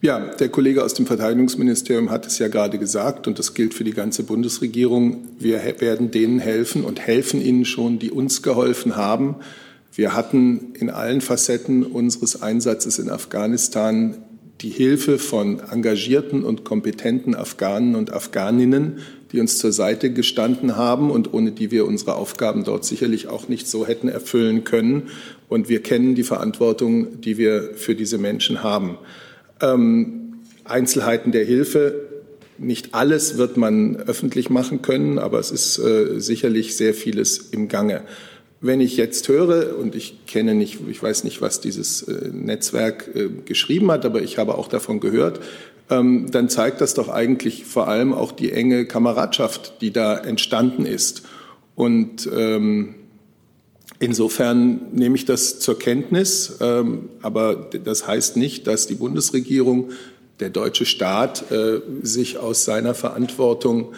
Ja, 0.00 0.20
der 0.20 0.50
Kollege 0.50 0.84
aus 0.84 0.94
dem 0.94 1.06
Verteidigungsministerium 1.06 2.10
hat 2.10 2.26
es 2.26 2.38
ja 2.38 2.48
gerade 2.48 2.78
gesagt 2.78 3.26
und 3.26 3.38
das 3.38 3.54
gilt 3.54 3.74
für 3.74 3.84
die 3.84 3.94
ganze 3.94 4.22
Bundesregierung. 4.22 5.28
Wir 5.38 5.62
werden 5.80 6.10
denen 6.10 6.38
helfen 6.38 6.84
und 6.84 7.00
helfen 7.00 7.40
ihnen 7.40 7.64
schon, 7.64 7.98
die 7.98 8.10
uns 8.10 8.42
geholfen 8.42 8.96
haben. 8.96 9.36
Wir 9.94 10.14
hatten 10.14 10.74
in 10.74 10.90
allen 10.90 11.20
Facetten 11.20 11.84
unseres 11.84 12.42
Einsatzes 12.42 12.98
in 12.98 13.10
Afghanistan 13.10 14.16
die 14.60 14.70
Hilfe 14.70 15.18
von 15.18 15.60
engagierten 15.60 16.42
und 16.42 16.64
kompetenten 16.64 17.36
Afghanen 17.36 17.94
und 17.94 18.12
Afghaninnen, 18.12 18.98
die 19.30 19.40
uns 19.40 19.58
zur 19.58 19.72
Seite 19.72 20.12
gestanden 20.12 20.76
haben 20.76 21.10
und 21.10 21.32
ohne 21.32 21.52
die 21.52 21.70
wir 21.70 21.86
unsere 21.86 22.14
Aufgaben 22.14 22.64
dort 22.64 22.84
sicherlich 22.84 23.28
auch 23.28 23.48
nicht 23.48 23.68
so 23.68 23.86
hätten 23.86 24.08
erfüllen 24.08 24.64
können. 24.64 25.10
Und 25.48 25.68
wir 25.68 25.80
kennen 25.82 26.14
die 26.16 26.22
Verantwortung, 26.24 27.20
die 27.20 27.36
wir 27.36 27.70
für 27.74 27.94
diese 27.94 28.18
Menschen 28.18 28.62
haben. 28.64 28.98
Ähm, 29.60 30.34
Einzelheiten 30.64 31.30
der 31.30 31.44
Hilfe. 31.44 32.08
Nicht 32.58 32.94
alles 32.94 33.36
wird 33.36 33.56
man 33.56 33.96
öffentlich 33.96 34.50
machen 34.50 34.82
können, 34.82 35.18
aber 35.18 35.40
es 35.40 35.50
ist 35.50 35.78
äh, 35.78 36.20
sicherlich 36.20 36.76
sehr 36.76 36.94
vieles 36.94 37.38
im 37.38 37.68
Gange. 37.68 38.02
Wenn 38.64 38.80
ich 38.80 38.96
jetzt 38.96 39.28
höre, 39.28 39.76
und 39.78 39.94
ich 39.94 40.24
kenne 40.26 40.54
nicht, 40.54 40.78
ich 40.88 41.02
weiß 41.02 41.24
nicht, 41.24 41.42
was 41.42 41.60
dieses 41.60 42.00
äh, 42.00 42.30
Netzwerk 42.32 43.10
äh, 43.14 43.28
geschrieben 43.44 43.90
hat, 43.90 44.06
aber 44.06 44.22
ich 44.22 44.38
habe 44.38 44.54
auch 44.56 44.68
davon 44.68 45.00
gehört, 45.00 45.40
ähm, 45.90 46.30
dann 46.30 46.48
zeigt 46.48 46.80
das 46.80 46.94
doch 46.94 47.10
eigentlich 47.10 47.66
vor 47.66 47.88
allem 47.88 48.14
auch 48.14 48.32
die 48.32 48.52
enge 48.52 48.86
Kameradschaft, 48.86 49.82
die 49.82 49.90
da 49.90 50.16
entstanden 50.16 50.86
ist. 50.86 51.24
Und 51.74 52.26
ähm, 52.34 52.94
insofern 53.98 54.80
nehme 54.92 55.16
ich 55.16 55.26
das 55.26 55.60
zur 55.60 55.78
Kenntnis, 55.78 56.56
ähm, 56.62 57.10
aber 57.20 57.68
das 57.84 58.06
heißt 58.06 58.38
nicht, 58.38 58.66
dass 58.66 58.86
die 58.86 58.94
Bundesregierung, 58.94 59.90
der 60.40 60.48
deutsche 60.48 60.86
Staat 60.86 61.52
äh, 61.52 61.82
sich 62.00 62.38
aus 62.38 62.64
seiner 62.64 62.94
Verantwortung 62.94 63.92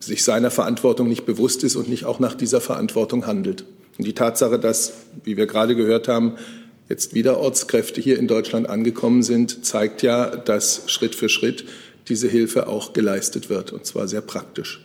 sich 0.00 0.24
seiner 0.24 0.50
Verantwortung 0.50 1.08
nicht 1.08 1.26
bewusst 1.26 1.64
ist 1.64 1.76
und 1.76 1.88
nicht 1.88 2.04
auch 2.04 2.18
nach 2.18 2.34
dieser 2.34 2.60
Verantwortung 2.60 3.26
handelt. 3.26 3.64
Und 3.98 4.06
die 4.06 4.14
Tatsache, 4.14 4.58
dass, 4.58 4.92
wie 5.22 5.36
wir 5.36 5.46
gerade 5.46 5.76
gehört 5.76 6.08
haben, 6.08 6.36
jetzt 6.88 7.14
wieder 7.14 7.38
Ortskräfte 7.38 8.00
hier 8.00 8.18
in 8.18 8.28
Deutschland 8.28 8.68
angekommen 8.68 9.22
sind, 9.22 9.64
zeigt 9.64 10.02
ja, 10.02 10.36
dass 10.36 10.82
Schritt 10.86 11.14
für 11.14 11.28
Schritt 11.28 11.64
diese 12.08 12.28
Hilfe 12.28 12.66
auch 12.66 12.92
geleistet 12.92 13.48
wird, 13.48 13.72
und 13.72 13.86
zwar 13.86 14.08
sehr 14.08 14.20
praktisch. 14.20 14.84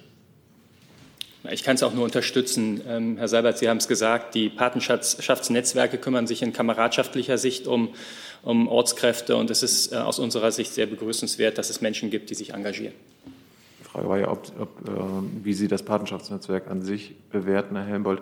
Ich 1.51 1.63
kann 1.63 1.75
es 1.75 1.83
auch 1.83 1.93
nur 1.93 2.03
unterstützen. 2.03 2.81
Ähm, 2.87 3.17
Herr 3.17 3.27
Seibert, 3.27 3.57
Sie 3.57 3.69
haben 3.69 3.77
es 3.77 3.87
gesagt, 3.87 4.35
die 4.35 4.49
Patenschaftsnetzwerke 4.49 5.97
kümmern 5.97 6.27
sich 6.27 6.41
in 6.41 6.51
kameradschaftlicher 6.53 7.37
Sicht 7.37 7.65
um, 7.65 7.89
um 8.43 8.67
Ortskräfte 8.67 9.37
und 9.37 9.49
es 9.49 9.63
ist 9.63 9.93
äh, 9.93 9.95
aus 9.95 10.19
unserer 10.19 10.51
Sicht 10.51 10.73
sehr 10.73 10.85
begrüßenswert, 10.85 11.57
dass 11.57 11.69
es 11.69 11.81
Menschen 11.81 12.09
gibt, 12.09 12.29
die 12.29 12.35
sich 12.35 12.53
engagieren. 12.53 12.93
Frage 13.91 14.07
war 14.07 14.19
ja, 14.19 14.29
ob, 14.29 14.43
ob, 14.59 14.87
äh, 14.87 15.43
wie 15.43 15.53
Sie 15.53 15.67
das 15.67 15.81
Patenschaftsnetzwerk 15.81 16.69
an 16.69 16.83
sich 16.83 17.15
bewerten, 17.31 17.75
Herr 17.75 17.85
Helmbold. 17.85 18.21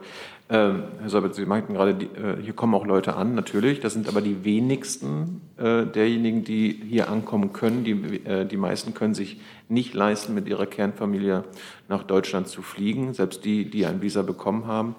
Ähm, 0.50 0.84
Herr 1.02 1.10
Seibert, 1.10 1.36
Sie 1.36 1.46
meinten 1.46 1.74
gerade, 1.74 1.94
die, 1.94 2.06
äh, 2.06 2.42
hier 2.42 2.54
kommen 2.54 2.74
auch 2.74 2.86
Leute 2.86 3.18
an, 3.18 3.36
natürlich. 3.36 3.82
Das 3.82 3.92
sind 3.92 4.08
aber 4.08 4.22
die 4.22 4.46
wenigsten 4.46 5.42
äh, 5.58 5.86
derjenigen, 5.86 6.46
die 6.46 6.82
hier 6.88 7.10
ankommen 7.10 7.52
können. 7.52 7.84
Die, 7.84 7.92
äh, 8.24 8.46
die 8.46 8.56
meisten 8.56 8.94
können 8.94 9.14
sich 9.14 9.42
nicht 9.68 9.94
leisten, 9.94 10.34
mit 10.34 10.48
ihrer 10.48 10.68
Kernfamilie 10.68 11.44
nach 11.90 12.04
Deutschland 12.04 12.48
zu 12.48 12.62
fliegen, 12.62 13.14
selbst 13.14 13.44
die, 13.44 13.70
die 13.70 13.86
ein 13.86 14.02
Visa 14.02 14.22
bekommen 14.22 14.68
haben. 14.68 14.96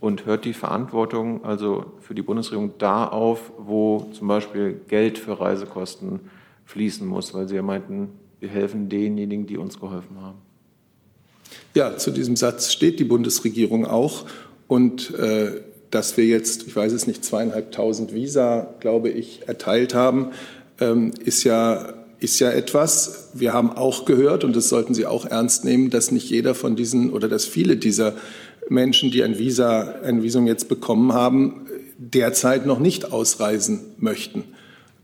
Und 0.00 0.26
hört 0.26 0.44
die 0.44 0.52
Verantwortung 0.52 1.46
also 1.46 1.92
für 2.00 2.14
die 2.14 2.22
Bundesregierung 2.22 2.74
da 2.76 3.06
auf, 3.06 3.52
wo 3.56 4.10
zum 4.12 4.28
Beispiel 4.28 4.80
Geld 4.88 5.18
für 5.18 5.40
Reisekosten 5.40 6.20
fließen 6.66 7.06
muss, 7.06 7.32
weil 7.32 7.48
Sie 7.48 7.56
ja 7.56 7.62
meinten, 7.62 8.19
wir 8.40 8.48
helfen 8.48 8.88
denjenigen, 8.88 9.46
die 9.46 9.56
uns 9.56 9.78
geholfen 9.78 10.20
haben. 10.20 10.38
Ja, 11.74 11.96
zu 11.96 12.10
diesem 12.10 12.36
Satz 12.36 12.72
steht 12.72 12.98
die 12.98 13.04
Bundesregierung 13.04 13.86
auch. 13.86 14.26
Und 14.66 15.14
äh, 15.14 15.60
dass 15.90 16.16
wir 16.16 16.24
jetzt, 16.24 16.66
ich 16.66 16.74
weiß 16.74 16.92
es 16.92 17.06
nicht, 17.06 17.24
zweieinhalbtausend 17.24 18.14
Visa, 18.14 18.74
glaube 18.80 19.10
ich, 19.10 19.48
erteilt 19.48 19.94
haben, 19.94 20.30
ähm, 20.80 21.12
ist 21.24 21.44
ja 21.44 21.94
ist 22.20 22.38
ja 22.38 22.50
etwas. 22.50 23.30
Wir 23.32 23.54
haben 23.54 23.72
auch 23.72 24.04
gehört, 24.04 24.44
und 24.44 24.54
das 24.54 24.68
sollten 24.68 24.92
Sie 24.92 25.06
auch 25.06 25.24
ernst 25.24 25.64
nehmen, 25.64 25.88
dass 25.88 26.10
nicht 26.10 26.28
jeder 26.28 26.54
von 26.54 26.76
diesen 26.76 27.10
oder 27.12 27.28
dass 27.28 27.46
viele 27.46 27.76
dieser 27.76 28.14
Menschen, 28.68 29.10
die 29.10 29.22
ein 29.22 29.38
Visa, 29.38 29.94
ein 30.04 30.22
Visum 30.22 30.46
jetzt 30.46 30.68
bekommen 30.68 31.14
haben, 31.14 31.66
derzeit 31.96 32.66
noch 32.66 32.78
nicht 32.78 33.10
ausreisen 33.12 33.80
möchten. 33.98 34.44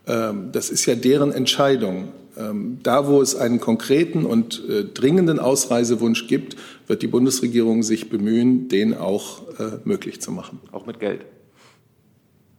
Ähm, 0.06 0.50
das 0.52 0.68
ist 0.68 0.84
ja 0.86 0.94
deren 0.94 1.32
Entscheidung. 1.32 2.08
Ähm, 2.38 2.78
da, 2.82 3.06
wo 3.06 3.22
es 3.22 3.34
einen 3.34 3.60
konkreten 3.60 4.26
und 4.26 4.62
äh, 4.68 4.84
dringenden 4.84 5.38
Ausreisewunsch 5.38 6.26
gibt, 6.26 6.56
wird 6.86 7.02
die 7.02 7.06
Bundesregierung 7.06 7.82
sich 7.82 8.10
bemühen, 8.10 8.68
den 8.68 8.94
auch 8.94 9.48
äh, 9.58 9.78
möglich 9.84 10.20
zu 10.20 10.32
machen. 10.32 10.60
Auch 10.70 10.86
mit 10.86 11.00
Geld. 11.00 11.24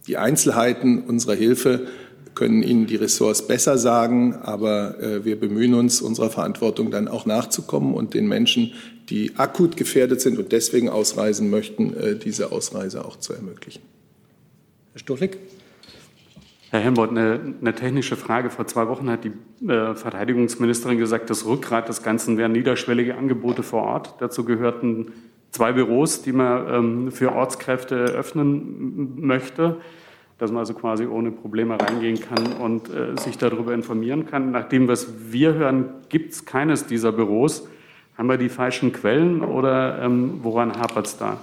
Die 0.07 0.17
Einzelheiten 0.17 1.01
unserer 1.01 1.35
Hilfe 1.35 1.87
können 2.33 2.63
Ihnen 2.63 2.87
die 2.87 2.95
Ressorts 2.95 3.45
besser 3.45 3.77
sagen, 3.77 4.35
aber 4.35 4.99
äh, 4.99 5.25
wir 5.25 5.39
bemühen 5.39 5.75
uns, 5.75 6.01
unserer 6.01 6.29
Verantwortung 6.29 6.89
dann 6.89 7.07
auch 7.07 7.25
nachzukommen 7.25 7.93
und 7.93 8.13
den 8.13 8.27
Menschen, 8.27 8.73
die 9.09 9.33
akut 9.37 9.77
gefährdet 9.77 10.21
sind 10.21 10.39
und 10.39 10.51
deswegen 10.51 10.89
ausreisen 10.89 11.49
möchten, 11.49 11.95
diese 12.25 12.51
Ausreise 12.51 13.05
auch 13.05 13.15
zu 13.15 13.31
ermöglichen. 13.31 13.81
Herr 14.91 14.99
Stuchlik. 14.99 15.37
Herr 16.69 16.81
Helmut, 16.81 17.11
eine, 17.11 17.55
eine, 17.61 17.73
technische 17.73 18.17
Frage. 18.17 18.49
Vor 18.49 18.67
zwei 18.67 18.89
Wochen 18.89 19.09
hat 19.09 19.23
die 19.23 19.31
äh, 19.65 19.95
Verteidigungsministerin 19.95 20.97
gesagt, 20.97 21.29
das 21.29 21.45
Rückgrat 21.45 21.87
des 21.87 22.03
Ganzen 22.03 22.37
wären 22.37 22.51
niederschwellige 22.51 23.15
Angebote 23.15 23.63
vor 23.63 23.83
Ort. 23.83 24.15
Dazu 24.19 24.43
gehörten 24.43 25.13
zwei 25.51 25.71
Büros, 25.71 26.23
die 26.23 26.33
man 26.33 26.67
ähm, 26.73 27.11
für 27.11 27.31
Ortskräfte 27.31 27.95
öffnen 27.95 29.25
möchte, 29.25 29.77
dass 30.39 30.51
man 30.51 30.59
also 30.59 30.73
quasi 30.73 31.05
ohne 31.05 31.31
Probleme 31.31 31.79
reingehen 31.79 32.19
kann 32.19 32.57
und 32.57 32.89
äh, 32.93 33.17
sich 33.17 33.37
darüber 33.37 33.73
informieren 33.73 34.25
kann. 34.25 34.51
Nach 34.51 34.67
dem, 34.67 34.89
was 34.89 35.07
wir 35.31 35.53
hören, 35.53 35.85
gibt 36.09 36.33
es 36.33 36.45
keines 36.45 36.85
dieser 36.85 37.13
Büros. 37.13 37.65
Haben 38.17 38.27
wir 38.27 38.37
die 38.37 38.49
falschen 38.49 38.91
Quellen 38.91 39.41
oder 39.41 40.01
ähm, 40.01 40.39
woran 40.43 40.77
hapert 40.77 41.07
es 41.07 41.17
da? 41.17 41.37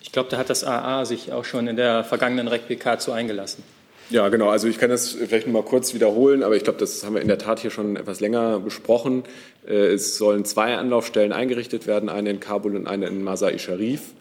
Ich 0.00 0.10
glaube, 0.10 0.30
da 0.30 0.38
hat 0.38 0.50
das 0.50 0.64
AA 0.64 1.04
sich 1.04 1.32
auch 1.32 1.44
schon 1.44 1.68
in 1.68 1.76
der 1.76 2.02
vergangenen 2.02 2.48
REC-PK 2.48 2.98
zu 2.98 3.12
eingelassen. 3.12 3.62
Ja, 4.10 4.28
genau. 4.28 4.48
Also 4.48 4.68
ich 4.68 4.78
kann 4.78 4.90
das 4.90 5.12
vielleicht 5.12 5.46
noch 5.46 5.54
mal 5.54 5.62
kurz 5.62 5.94
wiederholen, 5.94 6.42
aber 6.42 6.54
ich 6.54 6.64
glaube, 6.64 6.78
das 6.78 7.04
haben 7.04 7.14
wir 7.14 7.22
in 7.22 7.28
der 7.28 7.38
Tat 7.38 7.60
hier 7.60 7.70
schon 7.70 7.96
etwas 7.96 8.20
länger 8.20 8.60
besprochen. 8.60 9.24
Äh, 9.66 9.86
es 9.94 10.18
sollen 10.18 10.44
zwei 10.44 10.76
Anlaufstellen 10.76 11.32
eingerichtet 11.32 11.86
werden, 11.86 12.08
eine 12.08 12.30
in 12.30 12.40
Kabul 12.40 12.76
und 12.76 12.86
eine 12.86 13.06
in 13.06 13.22
Masai 13.22 13.56
Sharif. 13.58 14.12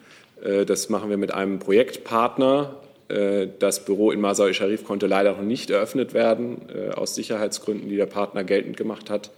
Äh, 0.43 0.65
das 0.65 0.89
machen 0.89 1.09
wir 1.09 1.17
mit 1.17 1.33
einem 1.33 1.59
Projektpartner, 1.59 2.75
Äh, 3.11 3.49
das 3.59 3.83
Büro 3.83 4.11
in 4.11 4.21
Masai 4.21 4.53
Sharif 4.53 4.85
konnte 4.85 5.07
leider 5.07 5.33
noch 5.33 5.41
nicht 5.41 5.69
eröffnet 5.69 6.13
werden, 6.13 6.61
aus 6.95 7.15
Sicherheitsgründen, 7.15 7.89
die 7.89 7.97
der 7.97 8.05
Partner 8.05 8.45
geltend 8.45 8.77
gemacht 8.77 9.09
hat 9.09 9.31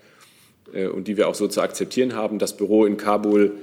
und 0.93 1.07
die 1.07 1.17
wir 1.17 1.27
auch 1.27 1.35
so 1.35 1.47
zu 1.47 1.61
akzeptieren 1.61 2.13
haben. 2.13 2.37
Das 2.37 2.55
Büro 2.55 2.85
in 2.85 2.97
Kabul 2.97 3.53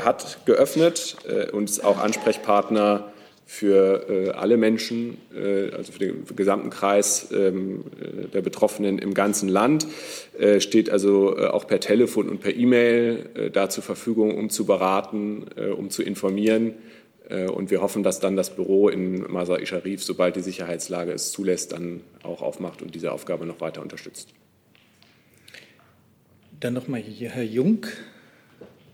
hat 0.00 0.44
geöffnet 0.46 1.16
und 1.52 1.84
auch 1.84 1.98
Ansprechpartner 1.98 3.12
für 3.46 4.34
alle 4.36 4.56
Menschen, 4.56 5.18
also 5.76 5.92
für 5.92 5.98
den 5.98 6.24
gesamten 6.34 6.70
Kreis 6.70 7.28
ähm, 7.30 7.84
der 8.32 8.40
Betroffenen 8.40 8.98
im 8.98 9.12
ganzen 9.12 9.48
Land, 9.48 9.86
steht 10.58 10.88
also 10.88 11.36
auch 11.36 11.66
per 11.66 11.78
Telefon 11.78 12.28
und 12.28 12.40
per 12.40 12.56
E-Mail 12.56 13.50
da 13.52 13.68
zur 13.68 13.84
Verfügung, 13.84 14.36
um 14.36 14.48
zu 14.48 14.64
beraten, 14.64 15.44
um 15.76 15.90
zu 15.90 16.02
informieren 16.02 16.74
äh, 17.28 17.46
und 17.46 17.70
wir 17.70 17.80
hoffen, 17.80 18.02
dass 18.02 18.20
dann 18.20 18.36
das 18.36 18.54
Büro 18.54 18.88
in 18.88 19.30
Masai 19.30 19.64
Sharif, 19.66 20.02
sobald 20.02 20.36
die 20.36 20.40
Sicherheitslage 20.40 21.12
es 21.12 21.32
zulässt, 21.32 21.72
dann 21.72 22.00
auch 22.22 22.42
aufmacht 22.42 22.82
und 22.82 22.94
diese 22.94 23.12
Aufgabe 23.12 23.46
noch 23.46 23.60
weiter 23.60 23.82
unterstützt. 23.82 24.28
Dann 26.60 26.74
nochmal 26.74 27.00
hier 27.00 27.30
Herr 27.30 27.44
Jung. 27.44 27.86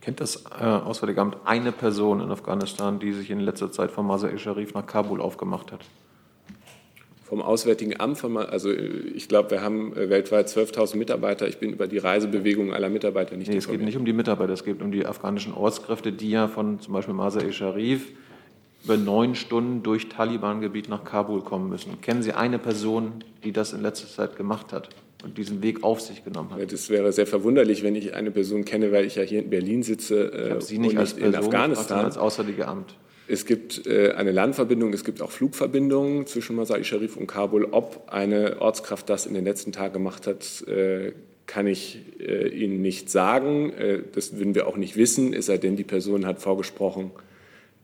Kennt 0.01 0.21
das 0.21 0.45
äh, 0.59 0.65
Auswärtige 0.65 1.21
Amt 1.21 1.37
eine 1.45 1.73
Person 1.73 2.21
in 2.21 2.31
Afghanistan, 2.31 2.99
die 2.99 3.13
sich 3.13 3.31
in 3.31 3.41
letzter 3.41 3.71
Zeit 3.71 3.91
von 3.91 4.07
Masai 4.07 4.39
Sharif 4.39 4.73
nach 4.73 4.87
Kabul 4.87 5.21
aufgemacht 5.21 5.73
hat? 5.73 5.81
Vom 7.25 7.43
Auswärtigen 7.43 8.01
Amt, 8.01 8.25
also 8.25 8.73
ich 8.73 9.29
glaube, 9.29 9.51
wir 9.51 9.63
haben 9.63 9.95
äh, 9.95 10.09
weltweit 10.09 10.49
12.000 10.49 10.97
Mitarbeiter. 10.97 11.47
Ich 11.47 11.59
bin 11.59 11.73
über 11.73 11.87
die 11.87 11.99
Reisebewegung 11.99 12.73
aller 12.73 12.89
Mitarbeiter 12.89 13.37
nicht 13.37 13.49
nee, 13.49 13.59
Es 13.59 13.69
geht 13.69 13.83
nicht 13.83 13.97
um 13.97 14.07
die 14.07 14.15
Mitarbeiter, 14.15 14.53
es 14.55 14.65
geht 14.65 14.81
um 14.81 14.91
die 14.91 15.05
afghanischen 15.05 15.53
Ortskräfte, 15.53 16.13
die 16.13 16.31
ja 16.31 16.49
von 16.49 16.81
zum 16.81 16.95
Beispiel 16.95 17.15
Masai 17.15 17.53
Sharif 17.53 18.11
über 18.83 18.97
neun 18.97 19.35
Stunden 19.35 19.83
durch 19.83 20.09
Taliban-Gebiet 20.09 20.89
nach 20.89 21.05
Kabul 21.05 21.43
kommen 21.43 21.69
müssen. 21.69 22.01
Kennen 22.01 22.23
Sie 22.23 22.33
eine 22.33 22.59
Person, 22.59 23.23
die 23.45 23.53
das 23.53 23.75
in 23.75 23.83
letzter 23.83 24.09
Zeit 24.09 24.37
gemacht 24.37 24.73
hat 24.73 24.89
und 25.23 25.39
diesen 25.39 25.63
Weg 25.63 25.83
auf 25.83 26.01
sich 26.01 26.25
genommen 26.25 26.51
hat? 26.51 26.73
Das 26.73 26.91
wäre 26.91 27.13
sehr 27.13 27.27
verwunderlich, 27.27 27.83
wenn 27.83 27.95
ich 27.95 28.15
eine 28.15 28.31
Person 28.31 28.65
kenne, 28.65 28.93
weil 28.93 29.05
ich 29.05 29.17
ja 29.17 29.23
hier 29.23 29.41
in 29.41 29.51
Berlin 29.51 29.83
sitze 29.83 30.31
ich 30.35 30.57
äh, 30.57 30.61
Sie 30.61 30.79
nicht 30.79 30.97
als 30.97 31.15
Person, 31.15 31.35
in 31.35 31.39
Afghanistan. 31.39 32.05
als 32.05 32.19
Auswärtige 32.19 32.67
Amt. 32.69 32.95
Es 33.33 33.47
gibt 33.47 33.87
äh, 33.87 34.13
eine 34.15 34.33
Landverbindung, 34.33 34.93
es 34.93 35.05
gibt 35.05 35.23
auch 35.23 35.31
Flugverbindungen 35.31 36.27
zwischen 36.27 36.57
Masai 36.57 36.83
Sharif 36.83 37.17
und 37.17 37.29
Kabul. 37.29 37.69
Ob 37.71 38.09
eine 38.09 38.61
Ortskraft 38.61 39.09
das 39.09 39.25
in 39.25 39.35
den 39.35 39.45
letzten 39.45 39.71
Tagen 39.71 39.93
gemacht 39.93 40.27
hat, 40.27 40.67
äh, 40.67 41.13
kann 41.47 41.69
ich 41.69 42.01
äh, 42.19 42.49
Ihnen 42.49 42.83
nicht 42.83 43.09
sagen. 43.09 43.73
Das 44.15 44.37
würden 44.37 44.57
wir 44.57 44.67
auch 44.67 44.77
nicht 44.77 44.97
wissen, 44.97 45.33
es 45.33 45.47
sei 45.47 45.59
denn, 45.59 45.77
die 45.77 45.85
Person 45.85 46.27
hat 46.27 46.41
vorgesprochen 46.41 47.13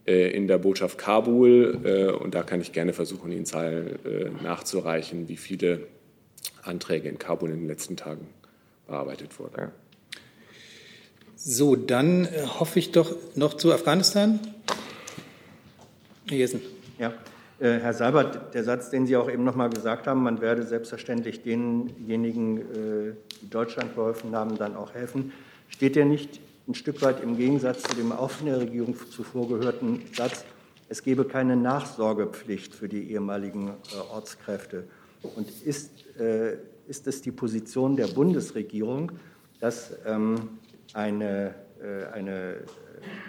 in 0.05 0.47
der 0.47 0.59
Botschaft 0.59 0.99
Kabul. 0.99 2.15
Und 2.23 2.37
da 2.37 2.45
kann 2.45 2.61
ich 2.61 2.71
gerne 2.71 2.93
versuchen, 2.93 3.33
Ihnen 3.33 3.45
Zahlen 3.45 3.99
nachzureichen, 4.41 5.29
wie 5.29 5.37
viele 5.37 5.81
Anträge 6.67 7.09
in 7.09 7.19
Kabul 7.19 7.51
in 7.51 7.61
den 7.61 7.67
letzten 7.69 7.97
Tagen 7.97 8.29
bearbeitet 8.87 9.39
wurden. 9.39 9.73
So, 11.37 11.77
dann 11.77 12.29
hoffe 12.59 12.79
ich 12.79 12.93
doch 12.93 13.15
noch 13.35 13.55
zu 13.55 13.73
Afghanistan. 13.73 14.41
Herr 16.29 16.37
Jessen. 16.37 16.61
Ja. 16.99 17.13
Herr 17.59 17.95
Seibert, 17.95 18.55
der 18.55 18.65
Satz, 18.65 18.91
den 18.91 19.07
Sie 19.07 19.17
auch 19.17 19.31
eben 19.31 19.43
noch 19.45 19.55
mal 19.55 19.71
gesagt 19.71 20.07
haben, 20.07 20.23
man 20.23 20.43
werde 20.43 20.67
selbstverständlich 20.67 21.43
denjenigen, 21.43 23.15
die 23.41 23.49
Deutschland 23.49 23.95
geholfen 23.95 24.37
haben, 24.37 24.59
dann 24.59 24.77
auch 24.77 24.93
helfen, 24.93 25.33
steht 25.69 25.97
ja 25.97 26.05
nicht 26.05 26.39
ein 26.69 26.75
Stück 26.75 27.01
weit 27.03 27.23
im 27.23 27.37
Gegensatz 27.37 27.83
zu 27.83 27.95
dem 27.95 28.13
auch 28.13 28.31
von 28.31 28.47
der 28.47 28.61
Regierung 28.61 28.95
zuvor 29.11 29.49
gehörten 29.49 30.03
Satz, 30.15 30.45
es 30.89 31.03
gebe 31.03 31.25
keine 31.25 31.57
Nachsorgepflicht 31.57 32.75
für 32.75 32.89
die 32.89 33.11
ehemaligen 33.11 33.69
äh, 33.69 34.13
Ortskräfte. 34.13 34.85
Und 35.35 35.49
ist, 35.65 35.91
äh, 36.19 36.57
ist 36.87 37.07
es 37.07 37.23
die 37.23 37.33
Position 37.33 37.97
der 37.97 38.07
Bundesregierung, 38.09 39.13
dass 39.61 39.93
ähm, 40.07 40.59
eine, 40.93 41.55
äh, 41.83 42.13
eine 42.13 42.57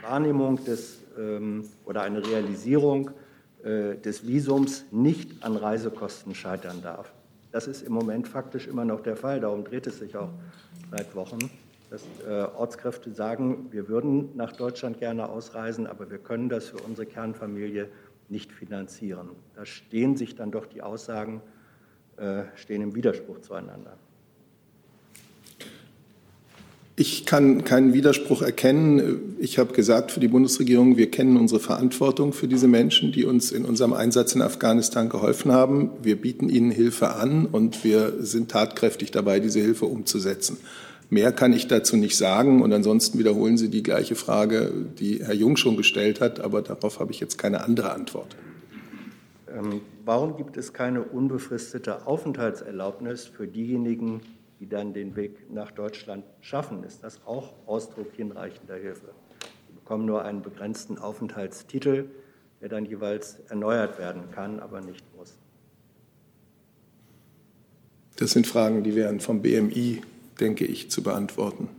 Wahrnehmung 0.02 0.64
des, 0.64 1.00
ähm, 1.18 1.66
oder 1.86 2.02
eine 2.02 2.26
Realisierung 2.26 3.12
äh, 3.64 3.96
des 3.96 4.28
Visums 4.28 4.86
nicht 4.92 5.44
an 5.44 5.56
Reisekosten 5.56 6.36
scheitern 6.36 6.82
darf? 6.82 7.14
Das 7.52 7.68
ist 7.68 7.82
im 7.82 7.94
Moment 7.94 8.28
faktisch 8.28 8.68
immer 8.68 8.86
noch 8.86 9.02
der 9.02 9.16
Fall. 9.16 9.40
Darum 9.40 9.64
dreht 9.64 9.88
es 9.88 10.00
sich 10.00 10.16
auch 10.16 10.30
seit 10.92 11.16
Wochen 11.16 11.50
dass 11.90 12.04
äh, 12.28 12.32
Ortskräfte 12.56 13.12
sagen, 13.12 13.68
wir 13.72 13.88
würden 13.88 14.36
nach 14.36 14.52
Deutschland 14.52 15.00
gerne 15.00 15.30
ausreisen, 15.30 15.88
aber 15.88 16.10
wir 16.10 16.18
können 16.18 16.50
das 16.50 16.68
für 16.68 16.78
unsere 16.78 17.06
Kernfamilie 17.06 17.90
nicht 18.30 18.52
finanzieren. 18.52 19.30
Da 19.56 19.66
stehen 19.66 20.18
sich 20.18 20.36
dann 20.36 20.52
doch 20.52 20.66
die 20.66 20.82
Aussagen, 20.82 21.42
stehen 22.56 22.82
im 22.82 22.96
Widerspruch 22.96 23.42
zueinander. 23.42 23.98
Ich 27.00 27.28
kann 27.28 27.64
keinen 27.64 27.94
Widerspruch 27.94 28.42
erkennen. 28.42 29.36
Ich 29.38 29.60
habe 29.60 29.72
gesagt 29.72 30.10
für 30.10 30.20
die 30.20 30.28
Bundesregierung, 30.28 30.98
wir 30.98 31.12
kennen 31.12 31.38
unsere 31.38 31.60
Verantwortung 31.60 32.34
für 32.34 32.48
diese 32.48 32.68
Menschen, 32.68 33.12
die 33.12 33.24
uns 33.24 33.52
in 33.52 33.66
unserem 33.66 33.94
Einsatz 33.94 34.34
in 34.34 34.42
Afghanistan 34.42 35.08
geholfen 35.08 35.52
haben. 35.52 35.92
Wir 36.02 36.16
bieten 36.16 36.50
ihnen 36.50 36.72
Hilfe 36.72 37.10
an 37.10 37.46
und 37.46 37.84
wir 37.84 38.14
sind 38.22 38.50
tatkräftig 38.50 39.12
dabei, 39.12 39.40
diese 39.40 39.60
Hilfe 39.60 39.86
umzusetzen. 39.86 40.58
Mehr 41.12 41.32
kann 41.32 41.54
ich 41.54 41.68
dazu 41.68 41.98
nicht 41.98 42.18
sagen. 42.18 42.64
Und 42.64 42.74
ansonsten 42.74 43.20
wiederholen 43.20 43.60
Sie 43.60 43.70
die 43.70 43.84
gleiche 43.84 44.16
Frage, 44.16 44.72
die 45.00 45.24
Herr 45.24 45.36
Jung 45.36 45.56
schon 45.56 45.78
gestellt 45.78 46.20
hat. 46.20 46.40
Aber 46.40 46.64
darauf 46.64 47.00
habe 47.00 47.12
ich 47.12 47.20
jetzt 47.20 47.38
keine 47.38 47.64
andere 47.64 47.92
Antwort. 47.94 48.36
Ähm, 49.58 49.82
warum 50.06 50.38
gibt 50.38 50.58
es 50.58 50.74
keine 50.74 51.02
unbefristete 51.02 52.06
Aufenthaltserlaubnis 52.06 53.26
für 53.26 53.48
diejenigen, 53.48 54.22
die 54.60 54.70
dann 54.70 54.94
den 54.94 55.16
Weg 55.16 55.52
nach 55.52 55.72
Deutschland 55.72 56.24
schaffen? 56.42 56.84
Ist 56.84 57.04
das 57.04 57.26
auch 57.26 57.54
Ausdruck 57.66 58.14
hinreichender 58.16 58.76
Hilfe? 58.76 59.10
Sie 59.68 59.74
bekommen 59.74 60.06
nur 60.06 60.24
einen 60.24 60.44
begrenzten 60.44 60.98
Aufenthaltstitel, 60.98 62.06
der 62.62 62.70
dann 62.70 62.86
jeweils 62.86 63.40
erneuert 63.50 63.98
werden 63.98 64.30
kann, 64.32 64.60
aber 64.60 64.82
nicht 64.82 65.04
muss. 65.18 65.36
Das 68.18 68.32
sind 68.32 68.48
Fragen, 68.48 68.84
die 68.84 68.96
werden 68.96 69.20
vom 69.20 69.42
BMI 69.42 70.02
denke 70.40 70.66
ich, 70.66 70.90
zu 70.90 71.04
beantworten. 71.04 71.70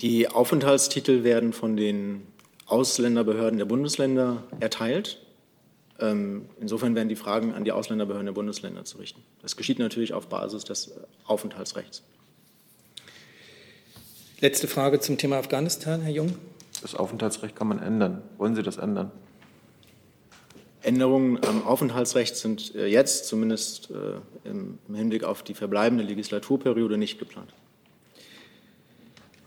Die 0.00 0.28
Aufenthaltstitel 0.28 1.24
werden 1.24 1.52
von 1.52 1.76
den 1.76 2.22
Ausländerbehörden 2.66 3.58
der 3.58 3.64
Bundesländer 3.64 4.42
erteilt. 4.60 5.18
Ähm, 5.98 6.50
insofern 6.60 6.94
werden 6.94 7.08
die 7.08 7.16
Fragen 7.16 7.54
an 7.54 7.64
die 7.64 7.72
Ausländerbehörden 7.72 8.26
der 8.26 8.32
Bundesländer 8.32 8.84
zu 8.84 8.98
richten. 8.98 9.22
Das 9.40 9.56
geschieht 9.56 9.78
natürlich 9.78 10.12
auf 10.12 10.28
Basis 10.28 10.64
des 10.64 10.92
Aufenthaltsrechts. 11.24 12.02
Letzte 14.40 14.68
Frage 14.68 15.00
zum 15.00 15.16
Thema 15.16 15.38
Afghanistan, 15.38 16.02
Herr 16.02 16.12
Jung. 16.12 16.36
Das 16.82 16.94
Aufenthaltsrecht 16.94 17.56
kann 17.56 17.68
man 17.68 17.78
ändern. 17.78 18.20
Wollen 18.36 18.54
Sie 18.54 18.62
das 18.62 18.76
ändern? 18.76 19.10
Änderungen 20.82 21.42
am 21.44 21.66
Aufenthaltsrecht 21.66 22.36
sind 22.36 22.74
äh, 22.74 22.86
jetzt 22.86 23.26
zumindest 23.26 23.90
äh, 23.90 24.48
im 24.48 24.78
Hinblick 24.94 25.24
auf 25.24 25.42
die 25.42 25.54
verbleibende 25.54 26.04
Legislaturperiode 26.04 26.98
nicht 26.98 27.18
geplant. 27.18 27.52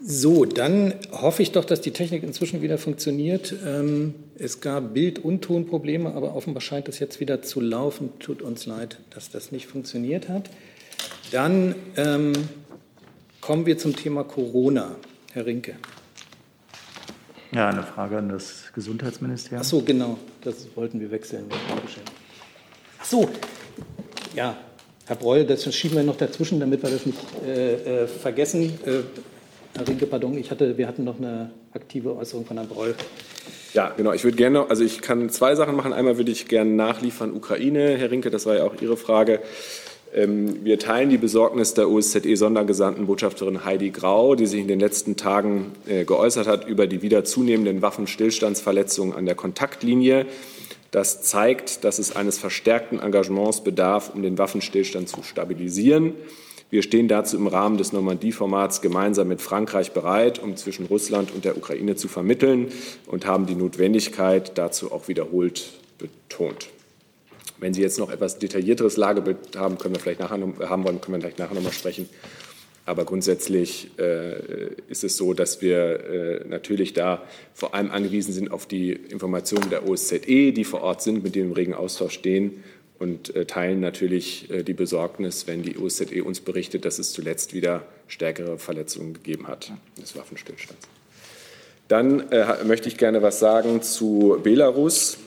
So, 0.01 0.45
dann 0.45 0.93
hoffe 1.11 1.41
ich 1.41 1.51
doch, 1.51 1.65
dass 1.65 1.81
die 1.81 1.91
Technik 1.91 2.23
inzwischen 2.23 2.61
wieder 2.61 2.77
funktioniert. 2.77 3.53
Ähm, 3.65 4.15
es 4.37 4.61
gab 4.61 4.93
Bild- 4.93 5.19
und 5.19 5.41
Tonprobleme, 5.41 6.13
aber 6.13 6.35
offenbar 6.35 6.61
scheint 6.61 6.87
es 6.87 6.99
jetzt 6.99 7.19
wieder 7.19 7.41
zu 7.41 7.59
laufen. 7.59 8.11
Tut 8.19 8.41
uns 8.41 8.65
leid, 8.65 8.99
dass 9.09 9.29
das 9.29 9.51
nicht 9.51 9.67
funktioniert 9.67 10.29
hat. 10.29 10.49
Dann 11.31 11.75
ähm, 11.97 12.31
kommen 13.41 13.65
wir 13.65 13.77
zum 13.77 13.93
Thema 13.95 14.23
Corona. 14.23 14.95
Herr 15.33 15.45
Rinke. 15.45 15.75
Ja, 17.51 17.69
eine 17.69 17.83
Frage 17.83 18.17
an 18.17 18.29
das 18.29 18.71
Gesundheitsministerium. 18.73 19.61
Ach 19.61 19.67
so, 19.67 19.81
genau, 19.81 20.17
das 20.41 20.67
wollten 20.75 21.01
wir 21.01 21.11
wechseln. 21.11 21.45
Ach 22.99 23.05
so, 23.05 23.29
ja, 24.35 24.55
Herr 25.07 25.15
Breul, 25.15 25.45
das 25.45 25.73
schieben 25.73 25.97
wir 25.97 26.03
noch 26.03 26.17
dazwischen, 26.17 26.59
damit 26.59 26.83
wir 26.83 26.89
das 26.89 27.05
nicht 27.05 27.17
äh, 27.45 28.03
äh, 28.03 28.07
vergessen. 28.07 28.79
Äh, 28.85 29.01
Herr 29.75 29.87
Rinke, 29.87 30.05
pardon, 30.05 30.37
ich 30.37 30.51
hatte, 30.51 30.77
wir 30.77 30.87
hatten 30.87 31.03
noch 31.03 31.17
eine 31.17 31.51
aktive 31.73 32.15
Äußerung 32.15 32.45
von 32.45 32.57
Herrn 32.57 32.67
Breul. 32.67 32.95
Ja, 33.73 33.93
genau. 33.95 34.13
Ich 34.13 34.23
würde 34.23 34.37
gerne, 34.37 34.69
also 34.69 34.83
ich 34.83 35.01
kann 35.01 35.29
zwei 35.29 35.55
Sachen 35.55 35.75
machen. 35.75 35.93
Einmal 35.93 36.17
würde 36.17 36.31
ich 36.31 36.47
gerne 36.47 36.71
nachliefern 36.71 37.33
Ukraine, 37.33 37.97
Herr 37.97 38.11
Rinke, 38.11 38.31
das 38.31 38.45
war 38.45 38.57
ja 38.57 38.63
auch 38.63 38.81
Ihre 38.81 38.97
Frage. 38.97 39.41
Ähm, 40.13 40.65
wir 40.65 40.79
teilen 40.79 41.09
die 41.09 41.17
Besorgnis 41.17 41.75
der 41.75 41.89
OSZE-Sondergesandten 41.89 43.05
Botschafterin 43.05 43.63
Heidi 43.63 43.91
Grau, 43.91 44.35
die 44.35 44.47
sich 44.47 44.59
in 44.59 44.67
den 44.67 44.79
letzten 44.79 45.15
Tagen 45.17 45.73
äh, 45.87 46.03
geäußert 46.03 46.47
hat 46.47 46.67
über 46.67 46.87
die 46.87 47.01
wieder 47.01 47.23
zunehmenden 47.23 47.81
Waffenstillstandsverletzungen 47.81 49.15
an 49.15 49.25
der 49.25 49.35
Kontaktlinie. 49.35 50.25
Das 50.91 51.21
zeigt, 51.21 51.83
dass 51.83 51.99
es 51.99 52.15
eines 52.15 52.39
verstärkten 52.39 52.99
Engagements 52.99 53.63
bedarf, 53.63 54.11
um 54.13 54.23
den 54.23 54.39
Waffenstillstand 54.39 55.07
zu 55.07 55.21
stabilisieren. 55.21 56.15
Wir 56.71 56.83
stehen 56.83 57.07
dazu 57.07 57.35
im 57.35 57.47
Rahmen 57.47 57.77
des 57.77 57.93
Normandie-Formats 57.93 58.81
gemeinsam 58.81 59.27
mit 59.27 59.41
Frankreich 59.41 59.91
bereit, 59.91 60.37
um 60.37 60.55
zwischen 60.55 60.85
Russland 60.85 61.33
und 61.33 61.43
der 61.43 61.57
Ukraine 61.57 61.95
zu 61.95 62.07
vermitteln 62.07 62.67
und 63.07 63.25
haben 63.25 63.47
die 63.47 63.55
Notwendigkeit 63.55 64.55
dazu 64.55 64.91
auch 64.91 65.07
wiederholt 65.07 65.71
betont. 65.97 66.69
Wenn 67.57 67.73
Sie 67.73 67.81
jetzt 67.81 67.97
noch 67.97 68.11
etwas 68.11 68.37
detaillierteres 68.37 68.97
Lagebild 68.97 69.57
haben, 69.57 69.79
können 69.79 69.95
wir 69.95 69.99
vielleicht 69.99 70.19
nachher 70.19 70.39
haben 70.39 70.83
wollen, 70.83 71.01
können 71.01 71.17
wir 71.17 71.21
vielleicht 71.21 71.39
nachher 71.39 71.55
noch 71.55 71.63
mal 71.63 71.73
sprechen. 71.73 72.07
Aber 72.85 73.03
grundsätzlich 73.03 73.91
äh, 73.99 74.73
ist 74.87 75.03
es 75.03 75.17
so, 75.17 75.33
dass 75.33 75.61
wir 75.61 75.99
äh, 76.05 76.47
natürlich 76.47 76.93
da 76.93 77.23
vor 77.53 77.73
allem 77.73 77.91
angewiesen 77.91 78.31
sind 78.31 78.51
auf 78.51 78.67
die 78.67 78.91
Informationen 78.91 79.69
der 79.69 79.87
OSZE, 79.87 80.51
die 80.53 80.63
vor 80.63 80.81
Ort 80.81 81.01
sind, 81.01 81.23
mit 81.23 81.35
denen 81.35 81.45
wir 81.45 81.49
im 81.49 81.53
regen 81.53 81.73
Austausch 81.73 82.13
stehen 82.13 82.63
und 82.99 83.35
äh, 83.35 83.45
teilen 83.45 83.79
natürlich 83.79 84.51
äh, 84.51 84.63
die 84.63 84.73
Besorgnis, 84.73 85.47
wenn 85.47 85.63
die 85.63 85.77
OSZE 85.77 86.23
uns 86.23 86.41
berichtet, 86.41 86.85
dass 86.85 86.99
es 86.99 87.13
zuletzt 87.13 87.53
wieder 87.53 87.83
stärkere 88.07 88.57
Verletzungen 88.59 89.13
gegeben 89.13 89.47
hat 89.47 89.71
des 89.99 90.15
Waffenstillstands. 90.15 90.87
Dann 91.87 92.29
äh, 92.31 92.63
möchte 92.65 92.87
ich 92.87 92.97
gerne 92.97 93.21
was 93.21 93.39
sagen 93.39 93.81
zu 93.81 94.37
Belarus. 94.43 95.17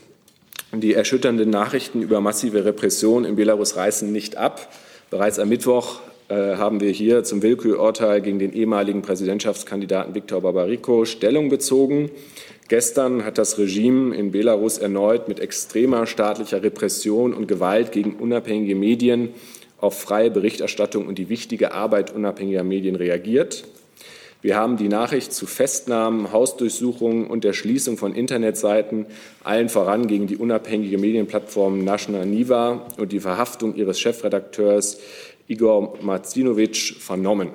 Die 0.72 0.94
erschütternden 0.94 1.50
Nachrichten 1.50 2.02
über 2.02 2.20
massive 2.20 2.64
Repression 2.64 3.24
in 3.24 3.36
Belarus 3.36 3.76
reißen 3.76 4.10
nicht 4.12 4.36
ab. 4.36 4.72
Bereits 5.10 5.38
am 5.38 5.48
Mittwoch 5.48 6.00
äh, 6.28 6.56
haben 6.56 6.80
wir 6.80 6.90
hier 6.90 7.24
zum 7.24 7.42
Willkürurteil 7.42 8.20
gegen 8.20 8.38
den 8.38 8.52
ehemaligen 8.52 9.02
Präsidentschaftskandidaten 9.02 10.14
Viktor 10.14 10.40
Babariko 10.40 11.04
Stellung 11.04 11.48
bezogen. 11.48 12.10
Gestern 12.68 13.24
hat 13.24 13.38
das 13.38 13.58
Regime 13.58 14.14
in 14.14 14.30
Belarus 14.30 14.78
erneut 14.78 15.28
mit 15.28 15.40
extremer 15.40 16.06
staatlicher 16.06 16.62
Repression 16.62 17.34
und 17.34 17.46
Gewalt 17.46 17.92
gegen 17.92 18.14
unabhängige 18.14 18.74
Medien 18.74 19.30
auf 19.78 20.00
freie 20.00 20.30
Berichterstattung 20.30 21.06
und 21.06 21.18
die 21.18 21.28
wichtige 21.28 21.72
Arbeit 21.72 22.14
unabhängiger 22.14 22.62
Medien 22.62 22.94
reagiert. 22.94 23.64
Wir 24.40 24.56
haben 24.56 24.76
die 24.76 24.88
Nachricht 24.88 25.32
zu 25.32 25.46
Festnahmen, 25.46 26.32
Hausdurchsuchungen 26.32 27.28
und 27.28 27.44
der 27.44 27.52
Schließung 27.52 27.96
von 27.96 28.12
Internetseiten, 28.14 29.06
allen 29.44 29.68
voran 29.68 30.08
gegen 30.08 30.26
die 30.26 30.36
unabhängige 30.36 30.98
Medienplattform 30.98 31.84
Naschna 31.84 32.24
Niva 32.24 32.88
und 32.96 33.12
die 33.12 33.20
Verhaftung 33.20 33.76
ihres 33.76 34.00
Chefredakteurs 34.00 34.98
Igor 35.46 35.96
Martinovic 36.00 36.96
vernommen. 36.98 37.50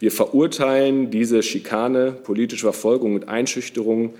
Wir 0.00 0.12
verurteilen 0.12 1.10
diese 1.10 1.42
Schikane, 1.42 2.12
politische 2.12 2.62
Verfolgung 2.62 3.14
und 3.14 3.28
Einschüchterung, 3.28 4.14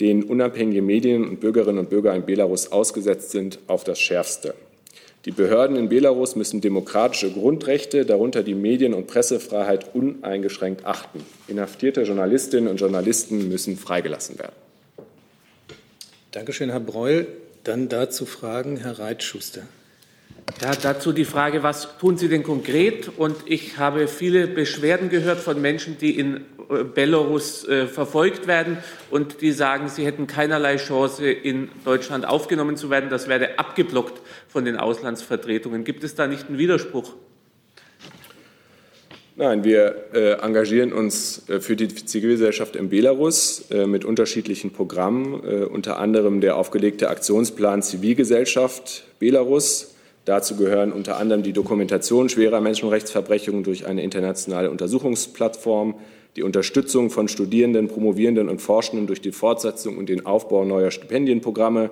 denen 0.00 0.24
unabhängige 0.24 0.82
Medien 0.82 1.28
und 1.28 1.40
Bürgerinnen 1.40 1.78
und 1.78 1.90
Bürger 1.90 2.14
in 2.14 2.24
Belarus 2.24 2.72
ausgesetzt 2.72 3.30
sind, 3.30 3.58
auf 3.66 3.84
das 3.84 4.00
Schärfste. 4.00 4.54
Die 5.26 5.30
Behörden 5.32 5.76
in 5.76 5.90
Belarus 5.90 6.34
müssen 6.34 6.62
demokratische 6.62 7.30
Grundrechte, 7.30 8.06
darunter 8.06 8.42
die 8.42 8.54
Medien- 8.54 8.94
und 8.94 9.06
Pressefreiheit, 9.06 9.94
uneingeschränkt 9.94 10.86
achten. 10.86 11.20
Inhaftierte 11.46 12.02
Journalistinnen 12.02 12.70
und 12.70 12.80
Journalisten 12.80 13.50
müssen 13.50 13.76
freigelassen 13.76 14.38
werden. 14.38 14.54
Dankeschön, 16.32 16.70
Herr 16.70 16.80
Breul. 16.80 17.26
Dann 17.64 17.90
dazu 17.90 18.24
Fragen, 18.24 18.78
Herr 18.78 18.98
Reitschuster. 18.98 19.62
Ja, 20.60 20.72
dazu 20.74 21.12
die 21.12 21.24
Frage, 21.24 21.62
was 21.62 21.98
tun 21.98 22.16
Sie 22.16 22.28
denn 22.28 22.42
konkret? 22.42 23.10
Und 23.16 23.36
ich 23.46 23.78
habe 23.78 24.08
viele 24.08 24.46
Beschwerden 24.46 25.08
gehört 25.08 25.38
von 25.38 25.60
Menschen, 25.60 25.98
die 25.98 26.18
in 26.18 26.44
äh, 26.70 26.84
Belarus 26.84 27.66
äh, 27.66 27.86
verfolgt 27.86 28.46
werden 28.46 28.78
und 29.10 29.40
die 29.40 29.52
sagen, 29.52 29.88
sie 29.88 30.04
hätten 30.04 30.26
keinerlei 30.26 30.76
Chance, 30.76 31.30
in 31.30 31.68
Deutschland 31.84 32.26
aufgenommen 32.26 32.76
zu 32.76 32.90
werden. 32.90 33.10
Das 33.10 33.28
werde 33.28 33.58
abgeblockt 33.58 34.20
von 34.48 34.64
den 34.64 34.76
Auslandsvertretungen. 34.76 35.84
Gibt 35.84 36.04
es 36.04 36.14
da 36.14 36.26
nicht 36.26 36.48
einen 36.48 36.58
Widerspruch? 36.58 37.14
Nein, 39.36 39.64
wir 39.64 39.94
äh, 40.12 40.32
engagieren 40.42 40.92
uns 40.92 41.48
äh, 41.48 41.60
für 41.60 41.74
die 41.74 41.88
Zivilgesellschaft 41.88 42.76
in 42.76 42.90
Belarus 42.90 43.70
äh, 43.70 43.86
mit 43.86 44.04
unterschiedlichen 44.04 44.70
Programmen, 44.70 45.42
äh, 45.44 45.64
unter 45.64 45.98
anderem 45.98 46.42
der 46.42 46.56
aufgelegte 46.56 47.08
Aktionsplan 47.08 47.82
Zivilgesellschaft 47.82 49.04
Belarus. 49.18 49.94
Dazu 50.30 50.54
gehören 50.54 50.92
unter 50.92 51.16
anderem 51.16 51.42
die 51.42 51.52
Dokumentation 51.52 52.28
schwerer 52.28 52.60
Menschenrechtsverbrechungen 52.60 53.64
durch 53.64 53.86
eine 53.86 54.04
internationale 54.04 54.70
Untersuchungsplattform, 54.70 55.96
die 56.36 56.44
Unterstützung 56.44 57.10
von 57.10 57.26
Studierenden, 57.26 57.88
Promovierenden 57.88 58.48
und 58.48 58.62
Forschenden 58.62 59.08
durch 59.08 59.20
die 59.20 59.32
Fortsetzung 59.32 59.98
und 59.98 60.08
den 60.08 60.26
Aufbau 60.26 60.64
neuer 60.64 60.92
Stipendienprogramme, 60.92 61.90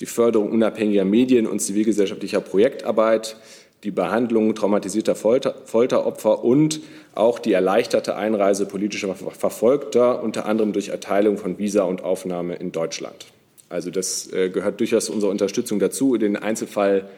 die 0.00 0.06
Förderung 0.06 0.50
unabhängiger 0.50 1.04
Medien 1.04 1.46
und 1.46 1.60
zivilgesellschaftlicher 1.60 2.40
Projektarbeit, 2.40 3.36
die 3.84 3.92
Behandlung 3.92 4.56
traumatisierter 4.56 5.14
Folter, 5.14 5.54
Folteropfer 5.64 6.42
und 6.42 6.80
auch 7.14 7.38
die 7.38 7.52
erleichterte 7.52 8.16
Einreise 8.16 8.66
politischer 8.66 9.14
Verfolgter, 9.14 10.20
unter 10.24 10.46
anderem 10.46 10.72
durch 10.72 10.88
Erteilung 10.88 11.38
von 11.38 11.60
Visa 11.60 11.84
und 11.84 12.02
Aufnahme 12.02 12.56
in 12.56 12.72
Deutschland. 12.72 13.26
Also 13.68 13.92
das 13.92 14.32
äh, 14.32 14.48
gehört 14.48 14.80
durchaus 14.80 15.08
unserer 15.10 15.30
Unterstützung 15.30 15.78
dazu. 15.78 16.16
Den 16.16 16.34
Einzelfall 16.34 17.08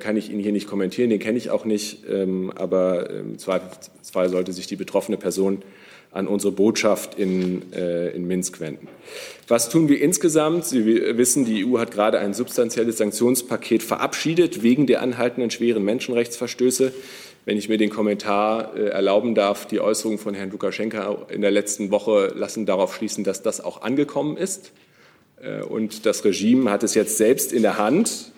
kann 0.00 0.16
ich 0.16 0.30
Ihnen 0.30 0.40
hier 0.40 0.52
nicht 0.52 0.66
kommentieren, 0.66 1.10
den 1.10 1.20
kenne 1.20 1.38
ich 1.38 1.50
auch 1.50 1.64
nicht, 1.64 2.04
ähm, 2.10 2.52
aber 2.54 3.10
im 3.10 3.38
Zweifelsfall 3.38 4.28
sollte 4.28 4.52
sich 4.52 4.66
die 4.66 4.76
betroffene 4.76 5.16
Person 5.16 5.62
an 6.10 6.26
unsere 6.26 6.52
Botschaft 6.52 7.18
in, 7.18 7.72
äh, 7.72 8.08
in 8.10 8.26
Minsk 8.26 8.60
wenden. 8.60 8.88
Was 9.46 9.68
tun 9.68 9.88
wir 9.88 10.00
insgesamt? 10.00 10.64
Sie 10.64 10.86
wissen, 11.16 11.44
die 11.44 11.66
EU 11.66 11.78
hat 11.78 11.90
gerade 11.90 12.18
ein 12.18 12.34
substanzielles 12.34 12.98
Sanktionspaket 12.98 13.82
verabschiedet 13.82 14.62
wegen 14.62 14.86
der 14.86 15.02
anhaltenden 15.02 15.50
schweren 15.50 15.84
Menschenrechtsverstöße. 15.84 16.92
Wenn 17.44 17.56
ich 17.56 17.68
mir 17.68 17.78
den 17.78 17.90
Kommentar 17.90 18.76
äh, 18.76 18.88
erlauben 18.88 19.34
darf, 19.34 19.66
die 19.66 19.80
Äußerungen 19.80 20.18
von 20.18 20.34
Herrn 20.34 20.50
Lukaschenka 20.50 21.26
in 21.30 21.40
der 21.40 21.50
letzten 21.50 21.90
Woche 21.90 22.32
lassen 22.34 22.66
darauf 22.66 22.94
schließen, 22.94 23.24
dass 23.24 23.42
das 23.42 23.60
auch 23.60 23.82
angekommen 23.82 24.36
ist. 24.36 24.72
Äh, 25.42 25.62
und 25.62 26.04
das 26.06 26.24
Regime 26.24 26.70
hat 26.70 26.82
es 26.82 26.94
jetzt 26.94 27.16
selbst 27.16 27.52
in 27.52 27.62
der 27.62 27.78
Hand, 27.78 28.32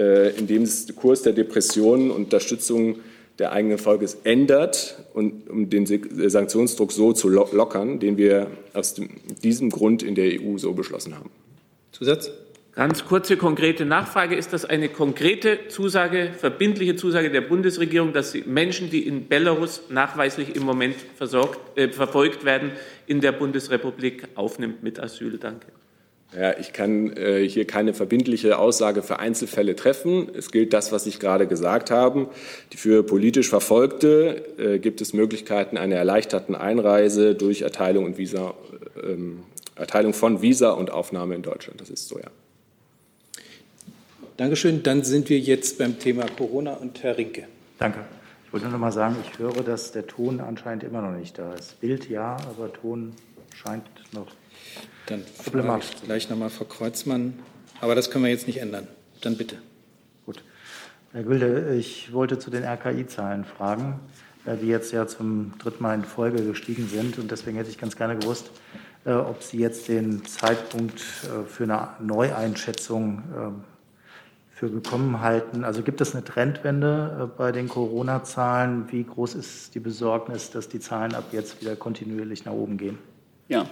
äh, 0.00 0.30
indem 0.30 0.62
es 0.62 0.86
den 0.86 0.96
Kurs 0.96 1.20
der 1.22 1.34
Depressionen 1.34 2.10
und 2.10 2.24
Unterstützung 2.24 2.96
der 3.38 3.52
eigenen 3.52 3.76
Volkes 3.76 4.18
ändert 4.24 4.96
und 5.12 5.48
um 5.50 5.68
den 5.68 5.86
Sanktionsdruck 5.86 6.90
so 6.90 7.12
zu 7.12 7.28
lockern, 7.28 8.00
den 8.00 8.16
wir 8.16 8.46
aus 8.72 8.94
dem, 8.94 9.10
diesem 9.42 9.68
Grund 9.70 10.02
in 10.02 10.14
der 10.14 10.40
EU 10.40 10.56
so 10.56 10.72
beschlossen 10.72 11.14
haben. 11.14 11.30
Zusatz? 11.92 12.30
Ganz 12.74 13.04
kurze, 13.04 13.36
konkrete 13.36 13.84
Nachfrage. 13.84 14.36
Ist 14.36 14.52
das 14.54 14.64
eine 14.64 14.88
konkrete 14.88 15.68
Zusage, 15.68 16.30
verbindliche 16.34 16.96
Zusage 16.96 17.30
der 17.30 17.42
Bundesregierung, 17.42 18.12
dass 18.12 18.32
sie 18.32 18.42
Menschen, 18.46 18.88
die 18.88 19.06
in 19.06 19.28
Belarus 19.28 19.82
nachweislich 19.90 20.56
im 20.56 20.62
Moment 20.62 20.94
versorgt, 21.16 21.76
äh, 21.76 21.88
verfolgt 21.88 22.44
werden, 22.46 22.72
in 23.06 23.20
der 23.20 23.32
Bundesrepublik 23.32 24.28
aufnimmt 24.34 24.82
mit 24.82 24.98
Asyl? 24.98 25.36
Danke. 25.36 25.66
Ja, 26.36 26.56
ich 26.58 26.72
kann 26.72 27.16
äh, 27.16 27.48
hier 27.48 27.66
keine 27.66 27.92
verbindliche 27.92 28.58
Aussage 28.58 29.02
für 29.02 29.18
Einzelfälle 29.18 29.74
treffen. 29.74 30.28
Es 30.32 30.52
gilt 30.52 30.72
das, 30.72 30.92
was 30.92 31.02
Sie 31.04 31.10
gerade 31.10 31.48
gesagt 31.48 31.90
haben. 31.90 32.28
Für 32.74 33.02
politisch 33.02 33.48
Verfolgte 33.48 34.44
äh, 34.56 34.78
gibt 34.78 35.00
es 35.00 35.12
Möglichkeiten 35.12 35.76
einer 35.76 35.96
erleichterten 35.96 36.54
Einreise 36.54 37.34
durch 37.34 37.62
Erteilung, 37.62 38.04
und 38.04 38.16
Visa, 38.16 38.54
ähm, 39.02 39.42
Erteilung 39.74 40.14
von 40.14 40.40
Visa 40.40 40.70
und 40.70 40.92
Aufnahme 40.92 41.34
in 41.34 41.42
Deutschland. 41.42 41.80
Das 41.80 41.90
ist 41.90 42.06
so, 42.06 42.18
ja. 42.18 42.30
Dankeschön. 44.36 44.84
Dann 44.84 45.02
sind 45.02 45.28
wir 45.30 45.38
jetzt 45.38 45.78
beim 45.78 45.98
Thema 45.98 46.26
Corona 46.38 46.74
und 46.74 47.02
Herr 47.02 47.18
Rinke. 47.18 47.46
Danke. 47.78 48.04
Ich 48.46 48.52
wollte 48.52 48.68
noch 48.68 48.78
mal 48.78 48.92
sagen, 48.92 49.16
ich 49.28 49.38
höre, 49.38 49.64
dass 49.64 49.90
der 49.90 50.06
Ton 50.06 50.40
anscheinend 50.40 50.84
immer 50.84 51.02
noch 51.02 51.16
nicht 51.16 51.38
da 51.38 51.54
ist. 51.54 51.80
Bild 51.80 52.08
ja, 52.08 52.36
aber 52.48 52.72
Ton 52.72 53.14
scheint 53.54 53.84
noch 54.12 54.28
dann 55.10 55.24
ich 55.80 56.02
gleich 56.02 56.30
nochmal 56.30 56.50
Frau 56.50 56.64
Kreuzmann. 56.64 57.34
Aber 57.80 57.94
das 57.94 58.10
können 58.10 58.24
wir 58.24 58.30
jetzt 58.30 58.46
nicht 58.46 58.60
ändern. 58.60 58.86
Dann 59.20 59.36
bitte. 59.36 59.56
Gut. 60.24 60.42
Herr 61.12 61.24
Gülde, 61.24 61.74
ich 61.74 62.12
wollte 62.12 62.38
zu 62.38 62.50
den 62.50 62.62
RKI-Zahlen 62.62 63.44
fragen, 63.44 63.98
äh, 64.46 64.56
die 64.56 64.68
jetzt 64.68 64.92
ja 64.92 65.06
zum 65.06 65.54
dritten 65.58 65.82
Mal 65.82 65.94
in 65.94 66.04
Folge 66.04 66.44
gestiegen 66.44 66.88
sind. 66.88 67.18
Und 67.18 67.30
deswegen 67.30 67.56
hätte 67.56 67.70
ich 67.70 67.78
ganz 67.78 67.96
gerne 67.96 68.16
gewusst, 68.16 68.50
äh, 69.04 69.12
ob 69.12 69.42
Sie 69.42 69.58
jetzt 69.58 69.88
den 69.88 70.24
Zeitpunkt 70.24 71.00
äh, 71.00 71.44
für 71.48 71.64
eine 71.64 71.88
Neueinschätzung 72.00 73.22
ähm, 73.36 73.64
für 74.52 74.70
gekommen 74.70 75.20
halten. 75.20 75.64
Also 75.64 75.82
gibt 75.82 76.02
es 76.02 76.14
eine 76.14 76.22
Trendwende 76.22 77.32
bei 77.38 77.50
den 77.50 77.68
Corona-Zahlen? 77.68 78.92
Wie 78.92 79.04
groß 79.04 79.34
ist 79.34 79.74
die 79.74 79.80
Besorgnis, 79.80 80.50
dass 80.50 80.68
die 80.68 80.80
Zahlen 80.80 81.14
ab 81.14 81.24
jetzt 81.32 81.62
wieder 81.62 81.76
kontinuierlich 81.76 82.44
nach 82.44 82.52
oben 82.52 82.76
gehen? 82.76 82.98
Ja, 83.50 83.66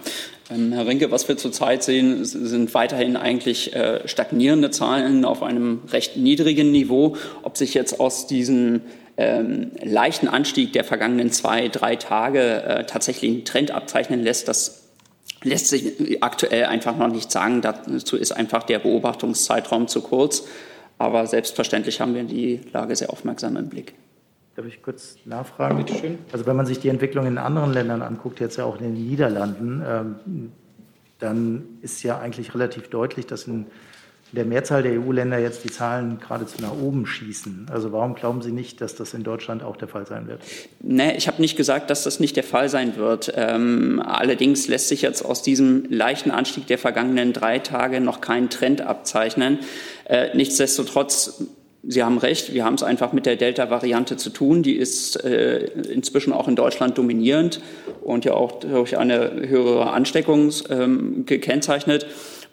ähm, 0.51 0.73
Herr 0.73 0.85
Rinke, 0.85 1.09
was 1.09 1.29
wir 1.29 1.37
zurzeit 1.37 1.83
sehen, 1.83 2.25
sind 2.25 2.73
weiterhin 2.73 3.15
eigentlich 3.15 3.73
äh, 3.73 4.05
stagnierende 4.09 4.71
Zahlen 4.71 5.23
auf 5.23 5.41
einem 5.41 5.83
recht 5.89 6.17
niedrigen 6.17 6.69
Niveau. 6.69 7.15
Ob 7.43 7.55
sich 7.55 7.75
jetzt 7.75 7.97
aus 7.97 8.27
diesem 8.27 8.81
ähm, 9.15 9.71
leichten 9.81 10.27
Anstieg 10.27 10.73
der 10.73 10.83
vergangenen 10.83 11.31
zwei, 11.31 11.69
drei 11.69 11.95
Tage 11.95 12.61
äh, 12.63 12.85
tatsächlich 12.85 13.31
ein 13.31 13.45
Trend 13.45 13.71
abzeichnen 13.71 14.21
lässt, 14.21 14.49
das 14.49 14.89
lässt 15.43 15.69
sich 15.69 16.21
aktuell 16.21 16.65
einfach 16.65 16.97
noch 16.97 17.07
nicht 17.07 17.31
sagen. 17.31 17.61
Dazu 17.61 18.17
ist 18.17 18.33
einfach 18.33 18.63
der 18.63 18.79
Beobachtungszeitraum 18.79 19.87
zu 19.87 20.01
kurz. 20.01 20.43
Aber 20.97 21.25
selbstverständlich 21.25 22.01
haben 22.01 22.15
wir 22.15 22.23
die 22.23 22.59
Lage 22.73 22.97
sehr 22.97 23.11
aufmerksam 23.11 23.55
im 23.55 23.69
Blick. 23.69 23.93
Darf 24.55 24.65
ich 24.65 24.81
kurz 24.81 25.17
nachfragen? 25.25 25.77
Bitte 25.77 25.95
schön. 25.95 26.17
Also 26.31 26.45
wenn 26.45 26.55
man 26.55 26.65
sich 26.65 26.79
die 26.79 26.89
Entwicklung 26.89 27.25
in 27.25 27.37
anderen 27.37 27.71
Ländern 27.71 28.01
anguckt, 28.01 28.39
jetzt 28.39 28.57
ja 28.57 28.65
auch 28.65 28.77
in 28.79 28.83
den 28.83 28.93
Niederlanden, 28.93 29.83
ähm, 29.85 30.51
dann 31.19 31.63
ist 31.81 32.03
ja 32.03 32.19
eigentlich 32.19 32.53
relativ 32.53 32.89
deutlich, 32.89 33.25
dass 33.25 33.47
in 33.47 33.67
der 34.31 34.45
Mehrzahl 34.45 34.83
der 34.83 34.99
EU-Länder 34.99 35.39
jetzt 35.39 35.63
die 35.63 35.71
Zahlen 35.71 36.19
geradezu 36.19 36.61
nach 36.61 36.73
oben 36.73 37.05
schießen. 37.05 37.67
Also 37.71 37.91
warum 37.91 38.13
glauben 38.13 38.41
Sie 38.41 38.51
nicht, 38.51 38.79
dass 38.79 38.95
das 38.95 39.13
in 39.13 39.23
Deutschland 39.23 39.63
auch 39.63 39.75
der 39.75 39.87
Fall 39.87 40.05
sein 40.05 40.27
wird? 40.27 40.41
Nee, 40.81 41.15
ich 41.17 41.27
habe 41.27 41.41
nicht 41.41 41.57
gesagt, 41.57 41.89
dass 41.89 42.03
das 42.03 42.19
nicht 42.19 42.35
der 42.35 42.43
Fall 42.43 42.69
sein 42.69 42.95
wird. 42.95 43.33
Ähm, 43.35 44.01
allerdings 44.05 44.67
lässt 44.67 44.87
sich 44.87 45.01
jetzt 45.01 45.23
aus 45.23 45.41
diesem 45.41 45.85
leichten 45.89 46.29
Anstieg 46.31 46.67
der 46.67 46.77
vergangenen 46.77 47.33
drei 47.33 47.59
Tage 47.59 48.01
noch 48.01 48.21
kein 48.21 48.49
Trend 48.49 48.81
abzeichnen. 48.81 49.59
Äh, 50.05 50.35
nichtsdestotrotz 50.35 51.43
Sie 51.87 52.03
haben 52.03 52.17
recht, 52.17 52.53
wir 52.53 52.65
haben 52.65 52.73
es 52.73 52.83
einfach 52.83 53.13
mit 53.13 53.25
der 53.25 53.37
Delta-Variante 53.37 54.17
zu 54.17 54.31
tun. 54.31 54.63
Die 54.63 54.75
ist 54.75 55.23
äh, 55.23 55.65
inzwischen 55.91 56.33
auch 56.33 56.47
in 56.47 56.55
Deutschland 56.55 56.97
dominierend 56.97 57.61
und 58.01 58.25
ja 58.25 58.33
auch 58.33 58.59
durch 58.59 58.97
eine 58.97 59.47
höhere 59.47 59.91
Ansteckung 59.91 60.51
ähm, 60.69 61.25
gekennzeichnet. 61.25 62.05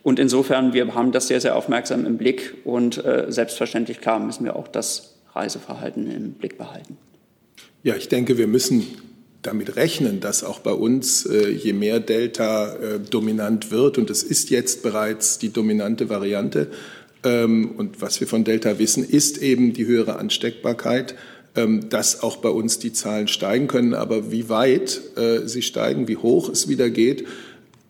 Und 0.05 0.21
insofern, 0.21 0.73
wir 0.73 0.95
haben 0.95 1.11
das 1.11 1.27
sehr, 1.27 1.41
sehr 1.41 1.57
aufmerksam 1.57 2.07
im 2.07 2.17
Blick 2.17 2.55
und 2.65 3.05
äh, 3.05 3.27
selbstverständlich, 3.29 4.01
klar, 4.01 4.21
müssen 4.21 4.45
wir 4.45 4.55
auch 4.55 4.69
das 4.69 5.17
Reiseverhalten 5.35 6.09
im 6.09 6.33
Blick 6.35 6.57
behalten. 6.57 6.97
Ja, 7.83 7.97
ich 7.97 8.09
denke, 8.09 8.39
wir 8.39 8.47
müssen 8.47 8.87
damit 9.43 9.77
rechnen, 9.77 10.21
dass 10.21 10.45
auch 10.45 10.61
bei 10.61 10.73
uns, 10.73 11.27
äh, 11.27 11.51
je 11.51 11.73
mehr 11.73 12.01
Delta 12.01 12.75
äh, 12.77 13.01
dominant 13.01 13.71
wird, 13.71 13.99
und 13.99 14.11
es 14.11 14.23
ist 14.23 14.51
jetzt 14.51 14.83
bereits 14.83 15.39
die 15.39 15.53
dominante 15.53 16.09
Variante, 16.09 16.69
und 17.25 18.01
was 18.01 18.21
wir 18.21 18.27
von 18.27 18.45
Delta 18.45 18.79
wissen, 18.79 19.03
ist 19.03 19.39
eben 19.39 19.73
die 19.73 19.87
höhere 19.87 20.19
Ansteckbarkeit, 20.19 21.15
ähm, 21.57 21.89
dass 21.89 22.23
auch 22.23 22.37
bei 22.37 22.51
uns 22.51 22.79
die 22.79 22.93
Zahlen 22.93 23.29
steigen 23.29 23.67
können. 23.67 23.95
Aber 23.95 24.31
wie 24.31 24.49
weit 24.49 25.01
äh, 25.17 25.47
sie 25.49 25.63
steigen, 25.63 26.07
wie 26.07 26.19
hoch 26.19 26.49
es 26.51 26.69
wieder 26.69 26.91
geht, 26.91 27.25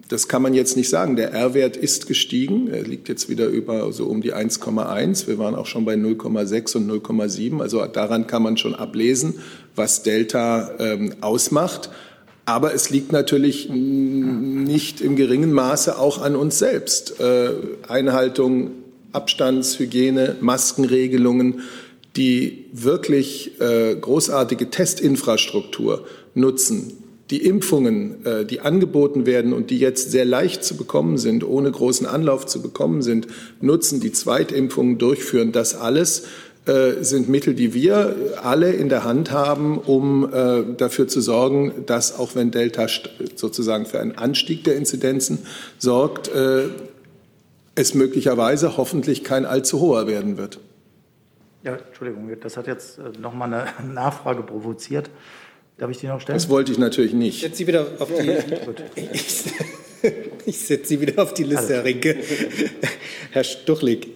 das 0.08 0.28
kann 0.28 0.40
man 0.40 0.54
jetzt 0.54 0.76
nicht 0.76 0.88
sagen. 0.88 1.16
Der 1.16 1.32
R-Wert 1.32 1.76
ist 1.76 2.06
gestiegen. 2.06 2.68
Er 2.68 2.82
liegt 2.82 3.08
jetzt 3.08 3.28
wieder 3.28 3.46
über 3.48 3.92
so 3.92 4.06
um 4.06 4.22
die 4.22 4.32
1,1. 4.32 5.26
Wir 5.26 5.38
waren 5.38 5.56
auch 5.56 5.66
schon 5.66 5.84
bei 5.84 5.94
0,6 5.94 6.76
und 6.76 6.90
0,7. 6.90 7.60
Also 7.60 7.84
daran 7.86 8.28
kann 8.28 8.42
man 8.42 8.56
schon 8.56 8.74
ablesen, 8.74 9.40
was 9.74 10.04
Delta 10.04 10.70
ähm, 10.78 11.14
ausmacht. 11.20 11.90
Aber 12.44 12.72
es 12.72 12.90
liegt 12.90 13.10
natürlich 13.10 13.68
nicht 13.68 15.00
im 15.00 15.16
geringen 15.16 15.52
Maße 15.52 15.98
auch 15.98 16.22
an 16.22 16.36
uns 16.36 16.60
selbst. 16.60 17.18
Äh, 17.18 17.50
Einhaltung 17.88 18.70
Abstandshygiene, 19.16 20.36
Maskenregelungen, 20.40 21.62
die 22.16 22.66
wirklich 22.72 23.60
äh, 23.60 23.94
großartige 23.94 24.70
Testinfrastruktur 24.70 26.06
nutzen, 26.34 26.92
die 27.30 27.44
Impfungen, 27.44 28.24
äh, 28.24 28.44
die 28.44 28.60
angeboten 28.60 29.26
werden 29.26 29.52
und 29.52 29.70
die 29.70 29.78
jetzt 29.78 30.10
sehr 30.10 30.24
leicht 30.24 30.64
zu 30.64 30.76
bekommen 30.76 31.18
sind, 31.18 31.44
ohne 31.44 31.70
großen 31.70 32.06
Anlauf 32.06 32.46
zu 32.46 32.62
bekommen 32.62 33.02
sind, 33.02 33.26
nutzen, 33.60 34.00
die 34.00 34.12
Zweitimpfungen 34.12 34.98
durchführen, 34.98 35.52
das 35.52 35.74
alles 35.74 36.24
äh, 36.66 37.04
sind 37.04 37.28
Mittel, 37.28 37.54
die 37.54 37.74
wir 37.74 38.16
alle 38.42 38.72
in 38.72 38.88
der 38.88 39.04
Hand 39.04 39.30
haben, 39.30 39.78
um 39.78 40.32
äh, 40.32 40.64
dafür 40.76 41.06
zu 41.08 41.20
sorgen, 41.20 41.72
dass 41.86 42.18
auch 42.18 42.34
wenn 42.34 42.50
Delta 42.50 42.86
sozusagen 43.34 43.86
für 43.86 44.00
einen 44.00 44.18
Anstieg 44.18 44.64
der 44.64 44.76
Inzidenzen 44.76 45.38
sorgt, 45.78 46.28
äh, 46.28 46.64
es 47.76 47.94
möglicherweise 47.94 48.76
hoffentlich 48.76 49.22
kein 49.22 49.46
allzu 49.46 49.80
hoher 49.80 50.08
werden 50.08 50.36
wird. 50.36 50.58
Ja, 51.62 51.76
Entschuldigung, 51.76 52.28
das 52.40 52.56
hat 52.56 52.66
jetzt 52.66 52.98
noch 53.20 53.34
mal 53.34 53.52
eine 53.52 53.66
Nachfrage 53.92 54.42
provoziert. 54.42 55.10
Darf 55.78 55.90
ich 55.90 55.98
die 55.98 56.06
noch 56.06 56.20
stellen? 56.20 56.36
Das 56.36 56.48
wollte 56.48 56.72
ich 56.72 56.78
natürlich 56.78 57.12
nicht. 57.12 57.36
Ich 57.36 57.42
setze 57.42 57.56
Sie 57.58 57.66
wieder 57.66 57.86
auf 57.98 58.08
die, 58.08 59.00
ich, 59.00 59.44
ich 60.46 60.58
setze 60.58 60.88
Sie 60.88 61.00
wieder 61.00 61.22
auf 61.22 61.34
die 61.34 61.44
Liste, 61.44 61.74
Herr 61.74 61.84
Rinke. 61.84 62.16
Herr 63.30 63.44
Stuchlik. 63.44 64.08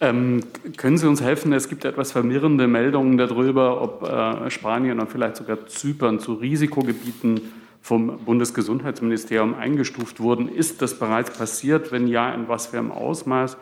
Ähm, 0.00 0.42
können 0.78 0.96
Sie 0.96 1.06
uns 1.06 1.20
helfen? 1.20 1.52
Es 1.52 1.68
gibt 1.68 1.84
etwas 1.84 2.12
verwirrende 2.12 2.66
Meldungen 2.66 3.18
darüber, 3.18 3.82
ob 3.82 4.08
äh, 4.08 4.50
Spanien 4.50 4.98
und 5.00 5.10
vielleicht 5.10 5.36
sogar 5.36 5.66
Zypern 5.66 6.18
zu 6.18 6.34
Risikogebieten 6.34 7.42
vom 7.80 8.18
Bundesgesundheitsministerium 8.24 9.54
eingestuft 9.54 10.20
wurden. 10.20 10.48
Ist 10.48 10.82
das 10.82 10.98
bereits 10.98 11.36
passiert? 11.36 11.92
Wenn 11.92 12.06
ja, 12.06 12.32
in 12.32 12.48
was 12.48 12.66
für 12.68 12.78
einem 12.78 12.92
Ausmaß? 12.92 13.56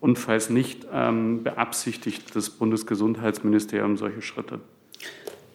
Und 0.00 0.18
falls 0.18 0.50
nicht, 0.50 0.86
ähm, 0.92 1.42
beabsichtigt 1.42 2.36
das 2.36 2.50
Bundesgesundheitsministerium 2.50 3.96
solche 3.96 4.20
Schritte? 4.20 4.60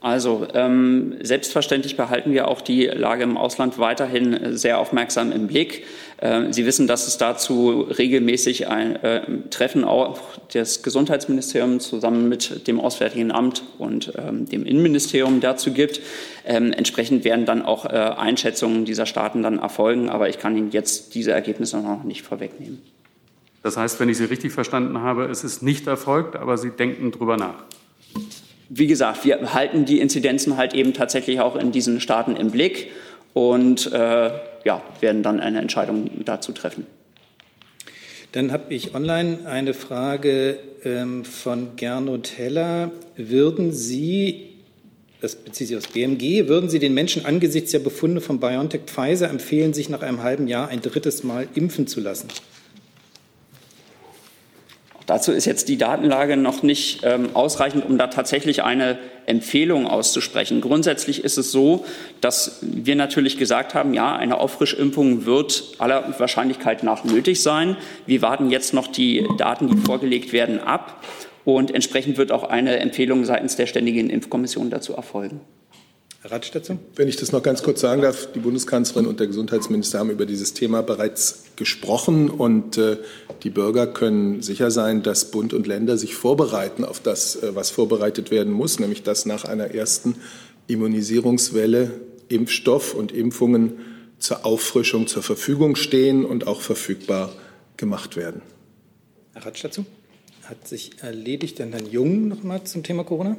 Also 0.01 0.47
ähm, 0.53 1.17
selbstverständlich 1.21 1.97
behalten 1.97 2.31
wir 2.31 2.47
auch 2.47 2.61
die 2.61 2.85
Lage 2.85 3.23
im 3.23 3.37
Ausland 3.37 3.77
weiterhin 3.79 4.55
sehr 4.57 4.79
aufmerksam 4.79 5.31
im 5.31 5.47
Blick. 5.47 5.85
Äh, 6.21 6.51
Sie 6.51 6.65
wissen, 6.65 6.87
dass 6.87 7.07
es 7.07 7.17
dazu 7.17 7.81
regelmäßig 7.81 8.67
ein 8.67 8.95
äh, 8.97 9.21
Treffen 9.49 9.83
auch 9.83 10.19
des 10.53 10.83
Gesundheitsministeriums 10.83 11.87
zusammen 11.87 12.29
mit 12.29 12.67
dem 12.67 12.79
Auswärtigen 12.79 13.31
Amt 13.31 13.63
und 13.77 14.13
ähm, 14.17 14.47
dem 14.47 14.65
Innenministerium 14.65 15.39
dazu 15.39 15.71
gibt. 15.71 16.01
Ähm, 16.45 16.73
entsprechend 16.73 17.23
werden 17.23 17.45
dann 17.45 17.61
auch 17.61 17.85
äh, 17.85 17.89
Einschätzungen 17.89 18.85
dieser 18.85 19.05
Staaten 19.05 19.43
dann 19.43 19.59
erfolgen, 19.59 20.09
aber 20.09 20.29
ich 20.29 20.39
kann 20.39 20.57
Ihnen 20.57 20.71
jetzt 20.71 21.15
diese 21.15 21.31
Ergebnisse 21.31 21.77
noch 21.77 22.03
nicht 22.03 22.23
vorwegnehmen. 22.23 22.81
Das 23.63 23.77
heißt, 23.77 23.99
wenn 23.99 24.09
ich 24.09 24.17
Sie 24.17 24.25
richtig 24.25 24.51
verstanden 24.51 24.99
habe, 24.99 25.25
es 25.25 25.43
ist 25.43 25.63
nicht 25.63 25.87
erfolgt, 25.87 26.35
aber 26.35 26.57
Sie 26.57 26.71
denken 26.71 27.11
darüber 27.11 27.37
nach 27.37 27.63
wie 28.69 28.85
gesagt, 28.85 29.25
wir 29.25 29.53
halten 29.53 29.85
die 29.85 29.99
Inzidenzen 29.99 30.55
halt 30.55 30.75
eben 30.75 30.93
tatsächlich 30.93 31.39
auch 31.39 31.55
in 31.55 31.71
diesen 31.71 31.99
Staaten 31.99 32.35
im 32.35 32.51
Blick 32.51 32.91
und 33.33 33.91
äh, 33.91 34.29
ja, 34.63 34.81
werden 34.99 35.23
dann 35.23 35.39
eine 35.39 35.59
Entscheidung 35.59 36.09
dazu 36.25 36.51
treffen. 36.51 36.85
Dann 38.31 38.51
habe 38.51 38.73
ich 38.73 38.93
online 38.93 39.39
eine 39.45 39.73
Frage 39.73 40.59
ähm, 40.83 41.25
von 41.25 41.75
Gernot 41.75 42.37
Heller. 42.37 42.91
Würden 43.17 43.71
Sie, 43.73 44.51
das 45.19 45.35
bezieht 45.35 45.69
sich 45.69 45.77
aus 45.77 45.87
BMG, 45.87 46.47
würden 46.47 46.69
Sie 46.69 46.77
den 46.77 46.93
Menschen 46.93 47.25
angesichts 47.25 47.71
der 47.71 47.79
Befunde 47.79 48.21
von 48.21 48.39
BioNTech 48.39 48.81
Pfizer 48.85 49.29
empfehlen, 49.29 49.73
sich 49.73 49.89
nach 49.89 50.03
einem 50.03 50.21
halben 50.21 50.47
Jahr 50.47 50.67
ein 50.67 50.81
drittes 50.81 51.23
Mal 51.23 51.47
impfen 51.55 51.87
zu 51.87 52.01
lassen? 52.01 52.27
Dazu 55.09 55.31
ist 55.31 55.45
jetzt 55.45 55.69
die 55.69 55.77
Datenlage 55.79 56.37
noch 56.37 56.61
nicht 56.61 57.01
ähm, 57.03 57.29
ausreichend, 57.33 57.83
um 57.83 57.97
da 57.97 58.07
tatsächlich 58.07 58.61
eine 58.61 58.99
Empfehlung 59.25 59.87
auszusprechen. 59.87 60.61
Grundsätzlich 60.61 61.23
ist 61.23 61.39
es 61.39 61.51
so, 61.51 61.83
dass 62.21 62.59
wir 62.61 62.95
natürlich 62.95 63.39
gesagt 63.39 63.73
haben, 63.73 63.95
ja, 63.95 64.15
eine 64.15 64.39
Auffrischimpfung 64.39 65.25
wird 65.25 65.63
aller 65.79 66.13
Wahrscheinlichkeit 66.19 66.83
nach 66.83 67.05
nötig 67.05 67.41
sein. 67.41 67.75
Wir 68.05 68.21
warten 68.21 68.51
jetzt 68.51 68.75
noch 68.75 68.85
die 68.85 69.27
Daten, 69.39 69.67
die 69.69 69.77
vorgelegt 69.77 70.31
werden, 70.31 70.59
ab. 70.59 71.03
Und 71.43 71.73
entsprechend 71.73 72.19
wird 72.19 72.31
auch 72.31 72.43
eine 72.43 72.77
Empfehlung 72.77 73.25
seitens 73.25 73.55
der 73.55 73.65
Ständigen 73.65 74.11
Impfkommission 74.11 74.69
dazu 74.69 74.93
erfolgen. 74.93 75.41
Herr 76.21 76.31
Ratsch 76.31 76.51
dazu? 76.53 76.77
Wenn 76.95 77.07
ich 77.07 77.15
das 77.15 77.31
noch 77.31 77.41
ganz 77.41 77.63
kurz 77.63 77.79
sagen 77.79 78.01
darf, 78.01 78.27
die 78.33 78.39
Bundeskanzlerin 78.39 79.07
und 79.07 79.21
der 79.21 79.27
Gesundheitsminister 79.27 79.99
haben 79.99 80.09
über 80.09 80.25
dieses 80.25 80.53
Thema 80.53 80.83
bereits 80.83 81.43
gesprochen 81.55 82.29
und 82.29 82.77
äh, 82.77 82.97
die 83.43 83.49
Bürger 83.49 83.87
können 83.87 84.41
sicher 84.41 84.69
sein, 84.69 85.01
dass 85.01 85.31
Bund 85.31 85.53
und 85.53 85.65
Länder 85.65 85.97
sich 85.97 86.15
vorbereiten 86.15 86.83
auf 86.83 86.99
das, 86.99 87.37
äh, 87.37 87.55
was 87.55 87.69
vorbereitet 87.69 88.31
werden 88.31 88.51
muss, 88.51 88.79
nämlich 88.79 89.03
dass 89.03 89.25
nach 89.25 89.45
einer 89.45 89.73
ersten 89.73 90.15
Immunisierungswelle 90.67 91.91
Impfstoff 92.27 92.93
und 92.93 93.13
Impfungen 93.13 93.79
zur 94.19 94.45
Auffrischung 94.45 95.07
zur 95.07 95.23
Verfügung 95.23 95.77
stehen 95.77 96.25
und 96.25 96.47
auch 96.47 96.59
verfügbar 96.59 97.33
gemacht 97.77 98.17
werden. 98.17 98.41
Herr 99.33 99.45
Ratsch 99.45 99.63
dazu? 99.63 99.85
Hat 100.43 100.67
sich 100.67 101.01
erledigt. 101.01 101.61
Dann 101.61 101.71
Herrn 101.71 101.89
Jung 101.89 102.27
noch 102.27 102.43
mal 102.43 102.65
zum 102.65 102.83
Thema 102.83 103.05
Corona. 103.05 103.37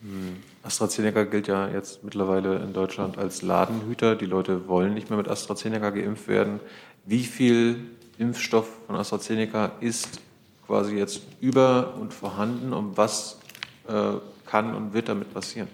Hm. 0.00 0.51
AstraZeneca 0.62 1.24
gilt 1.24 1.48
ja 1.48 1.68
jetzt 1.68 2.04
mittlerweile 2.04 2.56
in 2.56 2.72
Deutschland 2.72 3.18
als 3.18 3.42
Ladenhüter. 3.42 4.14
Die 4.14 4.26
Leute 4.26 4.68
wollen 4.68 4.94
nicht 4.94 5.10
mehr 5.10 5.16
mit 5.16 5.28
AstraZeneca 5.28 5.90
geimpft 5.90 6.28
werden. 6.28 6.60
Wie 7.04 7.24
viel 7.24 7.78
Impfstoff 8.18 8.68
von 8.86 8.94
AstraZeneca 8.94 9.72
ist 9.80 10.20
quasi 10.66 10.96
jetzt 10.96 11.22
über 11.40 11.94
und 12.00 12.14
vorhanden 12.14 12.72
und 12.72 12.96
was 12.96 13.38
äh, 13.88 13.92
kann 14.46 14.74
und 14.74 14.94
wird 14.94 15.08
damit 15.08 15.34
passieren? 15.34 15.68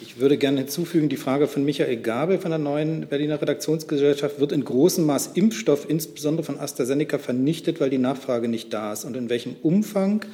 Ich 0.00 0.18
würde 0.18 0.36
gerne 0.36 0.58
hinzufügen, 0.58 1.08
die 1.08 1.16
Frage 1.16 1.46
von 1.46 1.64
Michael 1.64 1.96
Gabel 1.98 2.38
von 2.38 2.50
der 2.50 2.58
neuen 2.58 3.06
Berliner 3.06 3.40
Redaktionsgesellschaft, 3.40 4.40
wird 4.40 4.50
in 4.50 4.64
großem 4.64 5.06
Maß 5.06 5.28
Impfstoff, 5.34 5.88
insbesondere 5.88 6.44
von 6.44 6.58
AstraZeneca, 6.58 7.18
vernichtet, 7.18 7.80
weil 7.80 7.88
die 7.88 7.98
Nachfrage 7.98 8.48
nicht 8.48 8.72
da 8.72 8.92
ist? 8.92 9.04
Und 9.04 9.16
in 9.16 9.30
welchem 9.30 9.54
Umfang? 9.62 10.24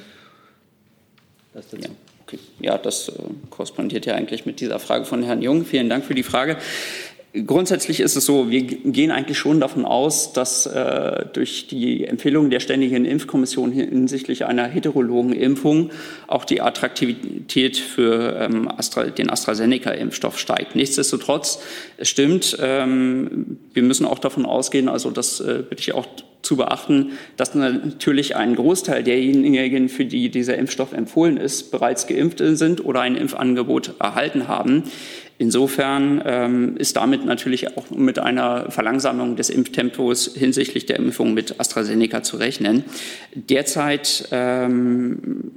Das 1.53 1.69
dazu. 1.69 1.83
Ja. 1.83 2.08
Ja, 2.59 2.77
das 2.77 3.09
äh, 3.09 3.13
korrespondiert 3.49 4.05
ja 4.05 4.15
eigentlich 4.15 4.45
mit 4.45 4.59
dieser 4.59 4.79
Frage 4.79 5.05
von 5.05 5.23
Herrn 5.23 5.41
Jung. 5.41 5.65
Vielen 5.65 5.89
Dank 5.89 6.05
für 6.05 6.15
die 6.15 6.23
Frage. 6.23 6.57
Grundsätzlich 7.45 7.99
ist 7.99 8.15
es 8.15 8.25
so, 8.25 8.49
wir 8.49 8.63
gehen 8.63 9.11
eigentlich 9.11 9.37
schon 9.37 9.59
davon 9.59 9.85
aus, 9.85 10.33
dass 10.33 10.65
äh, 10.65 11.25
durch 11.31 11.67
die 11.67 12.05
Empfehlungen 12.05 12.49
der 12.49 12.59
Ständigen 12.59 13.05
Impfkommission 13.05 13.71
hinsichtlich 13.71 14.45
einer 14.45 14.65
heterologen 14.65 15.33
Impfung 15.33 15.91
auch 16.25 16.43
die 16.43 16.59
Attraktivität 16.59 17.77
für 17.77 18.35
ähm, 18.39 18.67
Astra, 18.67 19.03
den 19.03 19.29
AstraZeneca-Impfstoff 19.29 20.39
steigt. 20.39 20.75
Nichtsdestotrotz, 20.75 21.61
es 21.97 22.09
stimmt, 22.09 22.57
ähm, 22.59 23.59
wir 23.73 23.83
müssen 23.83 24.07
auch 24.07 24.17
davon 24.17 24.47
ausgehen, 24.47 24.89
also 24.89 25.11
das 25.11 25.39
äh, 25.39 25.61
bitte 25.69 25.81
ich 25.81 25.93
auch 25.93 26.07
zu 26.41 26.57
beachten, 26.57 27.11
dass 27.37 27.53
natürlich 27.53 28.35
ein 28.37 28.55
Großteil 28.55 29.03
derjenigen, 29.03 29.89
für 29.89 30.05
die 30.05 30.29
dieser 30.29 30.57
Impfstoff 30.57 30.93
empfohlen 30.93 31.37
ist, 31.37 31.69
bereits 31.69 32.07
geimpft 32.07 32.39
sind 32.39 32.83
oder 32.83 33.01
ein 33.01 33.15
Impfangebot 33.15 33.95
erhalten 33.99 34.47
haben. 34.47 34.83
Insofern 35.41 36.21
ähm, 36.25 36.75
ist 36.75 36.97
damit 36.97 37.23
natürlich 37.23 37.77
auch 37.77 37.89
mit 37.91 38.19
einer 38.19 38.69
Verlangsamung 38.71 39.37
des 39.37 39.49
Impftempos 39.49 40.33
hinsichtlich 40.35 40.85
der 40.85 40.97
Impfung 40.97 41.33
mit 41.33 41.61
AstraZeneca 41.61 42.23
zu 42.23 42.35
rechnen. 42.35 42.83
Derzeit 43.33 44.27
ähm, 44.31 45.53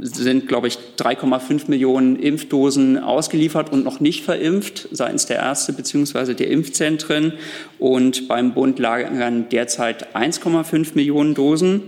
sind, 0.00 0.48
glaube 0.48 0.68
ich, 0.68 0.78
3,5 0.96 1.68
Millionen 1.68 2.16
Impfdosen 2.16 2.96
ausgeliefert 2.96 3.70
und 3.70 3.84
noch 3.84 4.00
nicht 4.00 4.24
verimpft 4.24 4.88
seitens 4.92 5.26
der 5.26 5.40
Ärzte 5.40 5.74
bzw. 5.74 6.32
der 6.32 6.48
Impfzentren. 6.48 7.34
Und 7.78 8.28
beim 8.28 8.54
Bund 8.54 8.78
lagern 8.78 9.50
derzeit 9.50 10.16
1,5 10.16 10.92
Millionen 10.94 11.34
Dosen. 11.34 11.82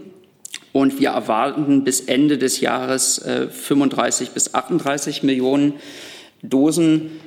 Und 0.73 1.01
wir 1.01 1.09
erwarten 1.09 1.85
bis 1.85 2.01
Ende 2.01 2.37
des 2.37 2.61
Jahres 2.61 3.17
äh, 3.17 3.49
35 3.49 4.33
bis 4.33 4.53
38 4.53 5.23
Millionen 5.23 5.71
Dosen. 5.71 6.12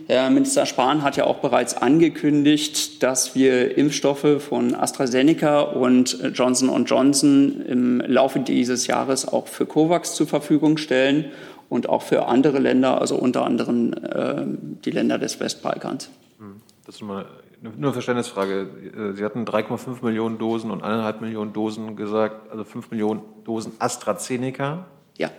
Herr 0.08 0.30
Minister 0.30 0.66
Spahn 0.66 1.02
hat 1.02 1.16
ja 1.16 1.24
auch 1.24 1.38
bereits 1.38 1.78
angekündigt, 1.78 3.02
dass 3.02 3.34
wir 3.34 3.78
Impfstoffe 3.78 4.42
von 4.44 4.76
AstraZeneca 4.76 5.62
und 5.62 6.18
Johnson 6.34 6.86
Johnson 6.86 7.62
im 7.62 8.02
Laufe 8.02 8.40
dieses 8.42 8.88
Jahres 8.88 9.26
auch 9.28 9.48
für 9.48 9.66
COVAX 9.66 10.16
zur 10.16 10.28
Verfügung 10.28 10.78
stellen 10.78 11.32
und 11.70 11.88
auch 11.88 12.02
für 12.02 12.28
andere 12.28 12.60
Länder, 12.60 13.00
also 13.00 13.16
unter 13.16 13.46
anderem 13.46 13.94
äh, 13.94 14.44
die 14.84 14.92
Länder 14.92 15.18
des 15.18 15.40
Westbalkans. 15.40 16.10
Hm, 16.40 16.62
das 16.86 16.96
ist 16.96 17.02
mal 17.02 17.26
nur 17.62 17.74
eine 17.78 17.94
Verständnisfrage. 17.94 19.14
Sie 19.16 19.24
hatten 19.24 19.46
3,5 19.46 20.04
Millionen 20.04 20.38
Dosen 20.38 20.72
und 20.72 20.84
1,5 20.84 21.22
Millionen 21.22 21.54
Dosen 21.54 21.96
gesagt, 21.96 22.52
also 22.52 22.64
5 22.64 22.92
Millionen 22.92 23.22
Dosen 23.44 23.72
AstraZeneca. 23.80 24.86
Ja. 25.18 25.32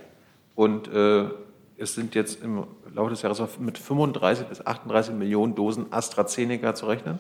Und 0.55 0.89
äh, 0.89 1.27
es 1.79 1.95
sind 1.95 2.15
jetzt 2.15 2.43
im 2.43 2.65
Laufe 2.95 3.11
des 3.11 3.23
Jahres 3.23 3.43
mit 3.59 3.79
35 3.79 4.47
bis 4.47 4.67
38 4.67 5.15
Millionen 5.15 5.55
Dosen 5.55 5.87
AstraZeneca 5.91 6.75
zu 6.75 6.87
rechnen? 6.87 7.19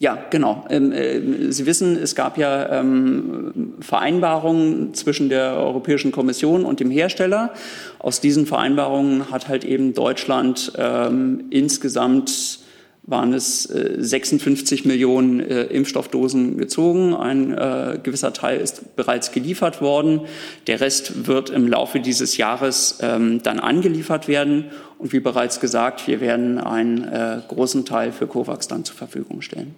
Ja, 0.00 0.18
genau. 0.30 0.64
Ähm, 0.70 0.90
äh, 0.90 1.52
Sie 1.52 1.66
wissen, 1.66 1.96
es 1.96 2.16
gab 2.16 2.36
ja 2.36 2.80
ähm, 2.80 3.74
Vereinbarungen 3.80 4.92
zwischen 4.94 5.28
der 5.28 5.54
Europäischen 5.54 6.10
Kommission 6.10 6.64
und 6.64 6.80
dem 6.80 6.90
Hersteller. 6.90 7.52
Aus 8.00 8.20
diesen 8.20 8.44
Vereinbarungen 8.44 9.30
hat 9.30 9.48
halt 9.48 9.64
eben 9.64 9.94
Deutschland 9.94 10.72
ähm, 10.76 11.44
insgesamt 11.50 12.63
waren 13.06 13.34
es 13.34 13.66
äh, 13.66 13.96
56 13.98 14.84
Millionen 14.84 15.40
äh, 15.40 15.64
Impfstoffdosen 15.64 16.56
gezogen. 16.56 17.14
Ein 17.14 17.52
äh, 17.52 17.98
gewisser 18.02 18.32
Teil 18.32 18.60
ist 18.60 18.96
bereits 18.96 19.32
geliefert 19.32 19.82
worden. 19.82 20.22
Der 20.66 20.80
Rest 20.80 21.26
wird 21.26 21.50
im 21.50 21.68
Laufe 21.68 22.00
dieses 22.00 22.36
Jahres 22.36 22.98
ähm, 23.02 23.42
dann 23.42 23.60
angeliefert 23.60 24.26
werden. 24.26 24.70
Und 24.98 25.12
wie 25.12 25.20
bereits 25.20 25.60
gesagt, 25.60 26.06
wir 26.06 26.20
werden 26.20 26.58
einen 26.58 27.04
äh, 27.04 27.40
großen 27.46 27.84
Teil 27.84 28.12
für 28.12 28.26
COVAX 28.26 28.68
dann 28.68 28.84
zur 28.84 28.96
Verfügung 28.96 29.42
stellen. 29.42 29.74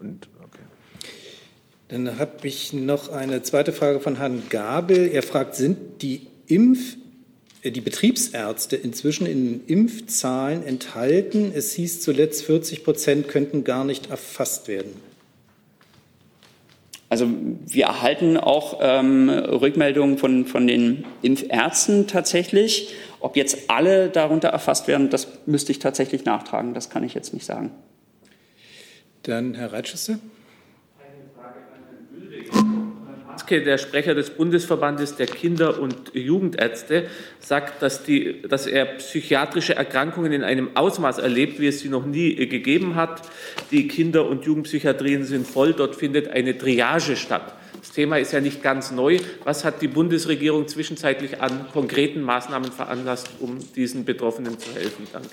Und. 0.00 0.28
Dann 1.88 2.20
habe 2.20 2.46
ich 2.46 2.72
noch 2.72 3.10
eine 3.10 3.42
zweite 3.42 3.72
Frage 3.72 3.98
von 3.98 4.14
Herrn 4.14 4.44
Gabel. 4.48 5.08
Er 5.08 5.24
fragt, 5.24 5.56
sind 5.56 6.02
die 6.02 6.28
Impf 6.46 6.94
äh, 6.94 6.99
die 7.64 7.80
Betriebsärzte 7.80 8.76
inzwischen 8.76 9.26
in 9.26 9.66
Impfzahlen 9.66 10.64
enthalten. 10.64 11.52
Es 11.54 11.72
hieß 11.72 12.00
zuletzt, 12.00 12.44
40 12.44 12.84
Prozent 12.84 13.28
könnten 13.28 13.64
gar 13.64 13.84
nicht 13.84 14.10
erfasst 14.10 14.68
werden. 14.68 14.92
Also 17.10 17.28
wir 17.66 17.86
erhalten 17.86 18.36
auch 18.36 18.78
ähm, 18.80 19.28
Rückmeldungen 19.28 20.16
von, 20.16 20.46
von 20.46 20.66
den 20.66 21.04
Impfärzten 21.22 22.06
tatsächlich. 22.06 22.94
Ob 23.18 23.36
jetzt 23.36 23.68
alle 23.68 24.08
darunter 24.08 24.48
erfasst 24.48 24.86
werden, 24.86 25.10
das 25.10 25.26
müsste 25.44 25.72
ich 25.72 25.80
tatsächlich 25.80 26.24
nachtragen. 26.24 26.72
Das 26.72 26.88
kann 26.88 27.02
ich 27.02 27.12
jetzt 27.12 27.34
nicht 27.34 27.44
sagen. 27.44 27.72
Dann 29.24 29.54
Herr 29.54 29.72
Reitschüsse. 29.72 30.20
Matzke, 33.50 33.62
der 33.62 33.78
Sprecher 33.78 34.14
des 34.14 34.30
Bundesverbandes 34.30 35.16
der 35.16 35.26
Kinder- 35.26 35.80
und 35.80 36.14
Jugendärzte, 36.14 37.06
sagt, 37.40 37.82
dass, 37.82 38.04
die, 38.04 38.42
dass 38.42 38.66
er 38.66 38.84
psychiatrische 38.84 39.74
Erkrankungen 39.74 40.32
in 40.32 40.44
einem 40.44 40.76
Ausmaß 40.76 41.18
erlebt, 41.18 41.58
wie 41.58 41.66
es 41.66 41.80
sie 41.80 41.88
noch 41.88 42.06
nie 42.06 42.34
gegeben 42.46 42.94
hat. 42.94 43.22
Die 43.72 43.88
Kinder- 43.88 44.28
und 44.28 44.44
Jugendpsychiatrien 44.44 45.24
sind 45.24 45.46
voll, 45.46 45.72
dort 45.72 45.96
findet 45.96 46.28
eine 46.28 46.56
Triage 46.56 47.16
statt. 47.16 47.56
Das 47.80 47.90
Thema 47.90 48.18
ist 48.18 48.32
ja 48.32 48.40
nicht 48.40 48.62
ganz 48.62 48.92
neu. 48.92 49.18
Was 49.44 49.64
hat 49.64 49.82
die 49.82 49.88
Bundesregierung 49.88 50.68
zwischenzeitlich 50.68 51.40
an 51.40 51.66
konkreten 51.72 52.22
Maßnahmen 52.22 52.70
veranlasst, 52.70 53.30
um 53.40 53.58
diesen 53.74 54.04
Betroffenen 54.04 54.58
zu 54.58 54.72
helfen? 54.74 55.06
Danke. 55.12 55.28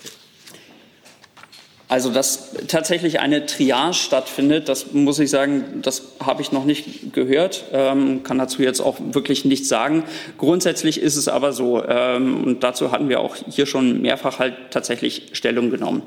Also, 1.89 2.09
dass 2.09 2.51
tatsächlich 2.67 3.21
eine 3.21 3.45
Triage 3.45 3.93
stattfindet, 3.93 4.67
das 4.67 4.91
muss 4.91 5.19
ich 5.19 5.29
sagen, 5.29 5.81
das 5.81 6.03
habe 6.19 6.41
ich 6.41 6.51
noch 6.51 6.65
nicht 6.65 7.13
gehört, 7.13 7.63
ähm, 7.71 8.23
kann 8.23 8.37
dazu 8.37 8.61
jetzt 8.61 8.81
auch 8.81 8.97
wirklich 8.99 9.45
nichts 9.45 9.69
sagen. 9.69 10.03
Grundsätzlich 10.37 10.99
ist 10.99 11.15
es 11.15 11.29
aber 11.29 11.53
so, 11.53 11.81
ähm, 11.87 12.43
und 12.43 12.63
dazu 12.63 12.91
hatten 12.91 13.07
wir 13.07 13.21
auch 13.21 13.37
hier 13.49 13.65
schon 13.65 14.01
mehrfach 14.01 14.39
halt 14.39 14.55
tatsächlich 14.71 15.29
Stellung 15.31 15.69
genommen 15.69 16.03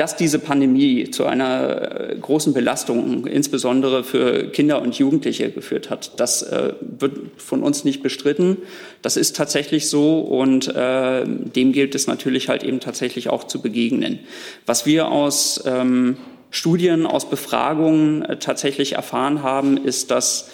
dass 0.00 0.16
diese 0.16 0.38
Pandemie 0.38 1.10
zu 1.10 1.26
einer 1.26 2.12
äh, 2.12 2.16
großen 2.16 2.54
Belastung, 2.54 3.26
insbesondere 3.26 4.02
für 4.02 4.48
Kinder 4.48 4.80
und 4.80 4.98
Jugendliche, 4.98 5.50
geführt 5.50 5.90
hat. 5.90 6.18
Das 6.18 6.42
äh, 6.42 6.72
wird 6.80 7.18
von 7.36 7.62
uns 7.62 7.84
nicht 7.84 8.02
bestritten. 8.02 8.56
Das 9.02 9.18
ist 9.18 9.36
tatsächlich 9.36 9.90
so 9.90 10.20
und 10.20 10.74
äh, 10.74 11.24
dem 11.26 11.72
gilt 11.72 11.94
es 11.94 12.06
natürlich 12.06 12.48
halt 12.48 12.64
eben 12.64 12.80
tatsächlich 12.80 13.28
auch 13.28 13.44
zu 13.44 13.60
begegnen. 13.60 14.20
Was 14.64 14.86
wir 14.86 15.10
aus 15.20 15.62
ähm, 15.66 16.16
Studien, 16.50 17.06
aus 17.06 17.28
Befragungen 17.28 18.22
äh, 18.22 18.38
tatsächlich 18.38 18.94
erfahren 18.94 19.42
haben, 19.42 19.76
ist, 19.76 20.10
dass 20.10 20.50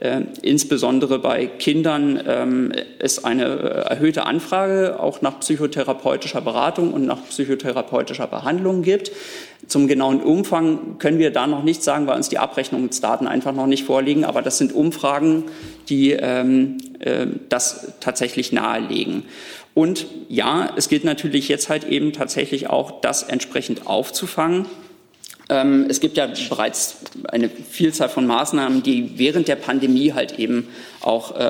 äh, 0.00 0.22
insbesondere 0.42 1.18
bei 1.18 1.46
Kindern 1.46 2.22
ähm, 2.26 2.72
es 2.98 3.24
eine 3.24 3.44
äh, 3.44 3.90
erhöhte 3.90 4.26
Anfrage 4.26 5.00
auch 5.00 5.22
nach 5.22 5.40
psychotherapeutischer 5.40 6.40
Beratung 6.40 6.92
und 6.92 7.06
nach 7.06 7.24
psychotherapeutischer 7.28 8.26
Behandlung 8.26 8.82
gibt. 8.82 9.10
Zum 9.66 9.88
genauen 9.88 10.20
Umfang 10.20 10.98
können 10.98 11.18
wir 11.18 11.32
da 11.32 11.46
noch 11.46 11.64
nicht 11.64 11.82
sagen, 11.82 12.06
weil 12.06 12.16
uns 12.16 12.28
die 12.28 12.38
Abrechnungsdaten 12.38 13.26
einfach 13.26 13.52
noch 13.52 13.66
nicht 13.66 13.84
vorliegen. 13.84 14.24
Aber 14.24 14.40
das 14.40 14.58
sind 14.58 14.72
Umfragen, 14.72 15.44
die 15.88 16.12
ähm, 16.12 16.78
äh, 17.00 17.26
das 17.48 17.94
tatsächlich 18.00 18.52
nahelegen. 18.52 19.24
Und 19.74 20.06
ja, 20.28 20.72
es 20.76 20.88
gilt 20.88 21.04
natürlich 21.04 21.48
jetzt 21.48 21.68
halt 21.68 21.84
eben 21.84 22.12
tatsächlich 22.12 22.68
auch, 22.68 23.00
das 23.00 23.22
entsprechend 23.22 23.86
aufzufangen. 23.86 24.66
Ähm, 25.50 25.86
es 25.88 26.00
gibt 26.00 26.16
ja 26.16 26.28
bereits 26.48 26.98
eine 27.28 27.48
Vielzahl 27.48 28.08
von 28.08 28.26
Maßnahmen, 28.26 28.82
die 28.82 29.18
während 29.18 29.48
der 29.48 29.56
Pandemie 29.56 30.12
halt 30.12 30.38
eben 30.38 30.68
auch 31.00 31.34
äh, 31.38 31.42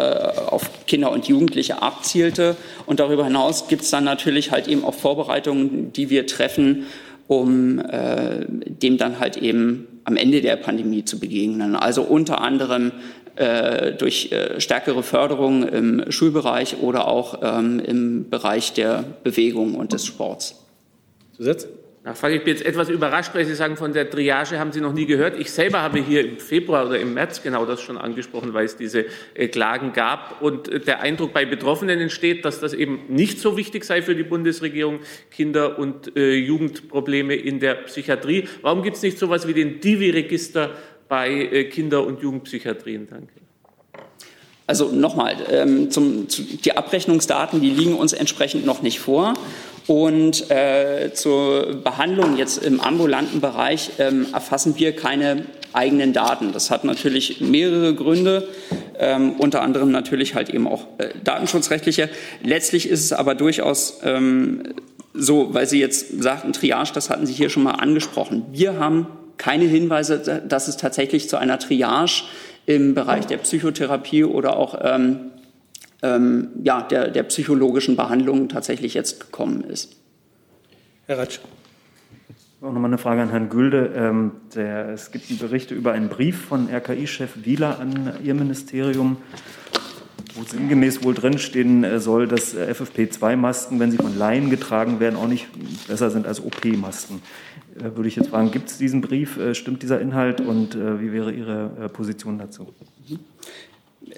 auf 0.47 0.87
Kinder 0.87 1.11
und 1.11 1.27
Jugendliche 1.27 1.83
abzielte. 1.83 2.57
Und 2.87 3.01
darüber 3.01 3.25
hinaus 3.25 3.67
gibt 3.67 3.83
es 3.83 3.91
dann 3.91 4.05
natürlich 4.05 4.53
halt 4.53 4.69
eben 4.69 4.85
auch 4.85 4.95
Vorbereitungen, 4.95 5.93
die 5.93 6.11
wir 6.11 6.27
treffen, 6.27 6.87
um 7.27 7.79
äh, 7.81 8.47
dem 8.47 8.99
dann 8.99 9.19
halt 9.19 9.37
eben 9.37 9.87
am 10.05 10.17
Ende 10.17 10.41
der 10.41 10.57
Pandemie 10.57 11.05
zu 11.05 11.19
begegnen. 11.19 11.77
Also 11.77 12.03
unter 12.03 12.41
anderem 12.41 12.93
durch 13.99 14.33
äh, 14.33 14.61
stärkere 14.61 15.03
Förderung 15.03 15.63
im 15.69 16.11
Schulbereich 16.11 16.79
oder 16.81 17.07
auch 17.07 17.41
ähm, 17.43 17.81
im 17.81 18.31
Bereich 18.31 18.73
der 18.73 19.05
Bewegung 19.23 19.75
und 19.75 19.93
des 19.93 20.07
Sports. 20.07 20.65
Zusatz? 21.37 21.69
Nachfrage. 22.09 22.37
Ich 22.37 22.45
bin 22.45 22.55
jetzt 22.55 22.65
etwas 22.65 22.89
überrascht, 22.89 23.35
weil 23.35 23.45
Sie 23.45 23.55
sagen, 23.55 23.77
von 23.77 23.93
der 23.93 24.09
Triage 24.09 24.59
haben 24.59 24.73
Sie 24.73 24.81
noch 24.81 24.93
nie 24.93 25.05
gehört. 25.05 25.39
Ich 25.39 25.51
selber 25.51 25.83
habe 25.83 25.99
hier 26.01 26.25
im 26.25 26.39
Februar 26.39 26.87
oder 26.87 26.99
im 26.99 27.13
März 27.13 27.43
genau 27.43 27.67
das 27.67 27.83
schon 27.83 27.99
angesprochen, 27.99 28.55
weil 28.55 28.65
es 28.65 28.77
diese 28.77 29.07
äh, 29.35 29.49
Klagen 29.49 29.93
gab. 29.93 30.41
Und 30.41 30.69
äh, 30.69 30.81
der 30.81 31.01
Eindruck 31.01 31.33
bei 31.33 31.45
Betroffenen 31.45 32.01
entsteht, 32.01 32.45
dass 32.45 32.61
das 32.61 32.73
eben 32.73 33.03
nicht 33.09 33.41
so 33.41 33.57
wichtig 33.57 33.85
sei 33.85 34.01
für 34.01 34.15
die 34.15 34.23
Bundesregierung, 34.23 35.01
Kinder- 35.31 35.79
und 35.79 36.17
äh, 36.17 36.35
Jugendprobleme 36.35 37.35
in 37.35 37.61
der 37.61 37.75
Psychiatrie. 37.75 38.49
Warum 38.63 38.83
gibt 38.83 38.97
es 38.97 39.03
nicht 39.03 39.19
so 39.19 39.27
etwas 39.27 39.47
wie 39.47 39.55
den 39.55 39.81
Divi-Register 39.81 40.71
bei 41.09 41.31
äh, 41.31 41.65
Kinder- 41.65 42.07
und 42.07 42.21
Jugendpsychiatrien? 42.21 43.09
Danke. 43.09 43.33
Also 44.67 44.91
nochmal, 44.93 45.37
ähm, 45.51 45.91
zum, 45.91 46.29
zu, 46.29 46.43
die 46.43 46.77
Abrechnungsdaten, 46.77 47.63
die 47.63 47.71
liegen 47.71 47.95
uns 47.95 48.13
entsprechend 48.13 48.67
noch 48.67 48.83
nicht 48.83 49.01
vor. 49.01 49.33
Und 49.87 50.51
äh, 50.51 51.13
zur 51.15 51.77
Behandlung 51.83 52.37
jetzt 52.37 52.63
im 52.63 52.79
ambulanten 52.79 53.41
Bereich 53.41 53.93
ähm, 53.99 54.27
erfassen 54.35 54.75
wir 54.77 54.95
keine 54.95 55.47
eigenen 55.73 56.13
Daten. 56.13 56.53
Das 56.53 56.71
hat 56.71 56.85
natürlich 56.85 57.41
mehrere 57.41 57.95
Gründe, 57.95 58.47
ähm, 58.99 59.33
unter 59.39 59.63
anderem 59.63 59.91
natürlich 59.91 60.35
halt 60.35 60.51
eben 60.51 60.69
auch 60.69 60.85
äh, 60.99 61.09
datenschutzrechtliche. 61.25 62.11
Letztlich 62.43 62.91
ist 62.91 63.03
es 63.03 63.15
aber 63.15 63.35
durchaus 63.35 64.01
ähm, 64.03 64.75
so, 65.15 65.55
weil 65.55 65.67
Sie 65.67 65.81
jetzt 65.81 66.23
sagten, 66.23 66.53
Triage, 66.53 66.91
das 66.93 67.09
hatten 67.09 67.25
Sie 67.25 67.33
hier 67.33 67.49
schon 67.49 67.63
mal 67.63 67.73
angesprochen. 67.73 68.45
Wir 68.53 68.79
haben 68.79 69.07
keine 69.39 69.65
Hinweise, 69.65 70.43
dass 70.47 70.69
es 70.69 70.77
tatsächlich 70.77 71.29
zu 71.29 71.37
einer 71.37 71.59
Triage 71.59 72.25
im 72.67 72.95
Bereich 72.95 73.27
der 73.27 73.39
Psychotherapie 73.39 74.25
oder 74.25 74.57
auch 74.57 74.79
ähm, 74.83 75.31
ähm, 76.03 76.49
ja, 76.63 76.83
der, 76.83 77.09
der 77.09 77.23
psychologischen 77.25 77.97
Behandlung 77.97 78.49
tatsächlich 78.49 78.95
jetzt 78.95 79.21
gekommen 79.21 79.65
ist. 79.65 79.97
Herr 81.07 81.19
Ratsch. 81.19 81.41
Auch 82.61 82.73
nochmal 82.73 82.87
eine 82.87 82.99
Frage 82.99 83.23
an 83.23 83.31
Herrn 83.31 83.49
Gülde. 83.49 83.93
Ähm, 83.95 84.33
der, 84.55 84.89
es 84.89 85.13
gibt 85.13 85.39
Berichte 85.39 85.75
über 85.75 85.93
einen 85.93 86.09
Brief 86.09 86.47
von 86.47 86.69
RKI-Chef 86.69 87.45
Wieler 87.45 87.79
an 87.79 88.15
Ihr 88.25 88.35
Ministerium, 88.35 89.17
wo 90.35 90.43
sinngemäß 90.43 91.05
wohl 91.05 91.15
drinstehen 91.15 91.85
äh, 91.85 92.01
soll, 92.01 92.27
dass 92.27 92.55
äh, 92.55 92.73
FFP2-Masken, 92.73 93.79
wenn 93.79 93.93
sie 93.93 93.97
von 93.97 94.19
Laien 94.19 94.51
getragen 94.51 94.99
werden, 94.99 95.15
auch 95.15 95.29
nicht 95.29 95.47
besser 95.87 96.11
sind 96.11 96.27
als 96.27 96.41
OP-Masken. 96.41 97.23
Äh, 97.81 97.97
würde 97.97 98.09
ich 98.09 98.17
jetzt 98.17 98.29
fragen, 98.29 98.51
gibt 98.51 98.71
es 98.71 98.79
diesen 98.79 99.01
Brief, 99.01 99.39
stimmt 99.53 99.83
dieser 99.83 100.01
Inhalt 100.01 100.41
und 100.41 100.75
wie 100.75 101.13
wäre 101.13 101.33
Ihre 101.33 101.89
Position 101.93 102.39
dazu? 102.39 102.69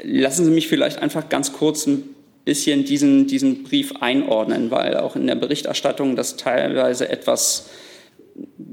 Lassen 0.02 0.44
Sie 0.44 0.50
mich 0.50 0.68
vielleicht 0.68 0.98
einfach 0.98 1.28
ganz 1.28 1.52
kurz 1.52 1.86
ein 1.86 2.02
bisschen 2.44 2.84
diesen, 2.84 3.26
diesen 3.26 3.64
Brief 3.64 3.92
einordnen, 4.00 4.70
weil 4.70 4.96
auch 4.96 5.16
in 5.16 5.26
der 5.26 5.34
Berichterstattung 5.34 6.16
das 6.16 6.36
teilweise 6.36 7.08
etwas 7.08 7.70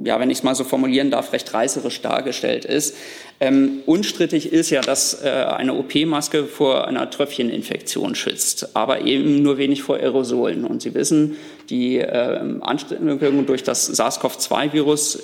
ja, 0.03 0.19
wenn 0.19 0.29
ich 0.29 0.39
es 0.39 0.43
mal 0.43 0.55
so 0.55 0.63
formulieren 0.63 1.11
darf, 1.11 1.33
recht 1.33 1.53
reißerisch 1.53 2.01
dargestellt 2.01 2.65
ist. 2.65 2.95
Ähm, 3.39 3.79
unstrittig 3.85 4.51
ist 4.51 4.69
ja, 4.69 4.81
dass 4.81 5.21
äh, 5.23 5.29
eine 5.29 5.73
OP-Maske 5.73 6.45
vor 6.45 6.88
einer 6.88 7.09
Tröpfcheninfektion 7.09 8.15
schützt, 8.15 8.75
aber 8.75 9.01
eben 9.01 9.41
nur 9.41 9.57
wenig 9.57 9.83
vor 9.83 9.97
Aerosolen. 9.97 10.65
Und 10.65 10.81
Sie 10.81 10.93
wissen, 10.93 11.35
die 11.70 11.99
äh, 11.99 12.39
Ansteckung 12.61 13.45
durch 13.45 13.63
das 13.63 13.88
SARS-CoV-2-Virus 13.88 15.24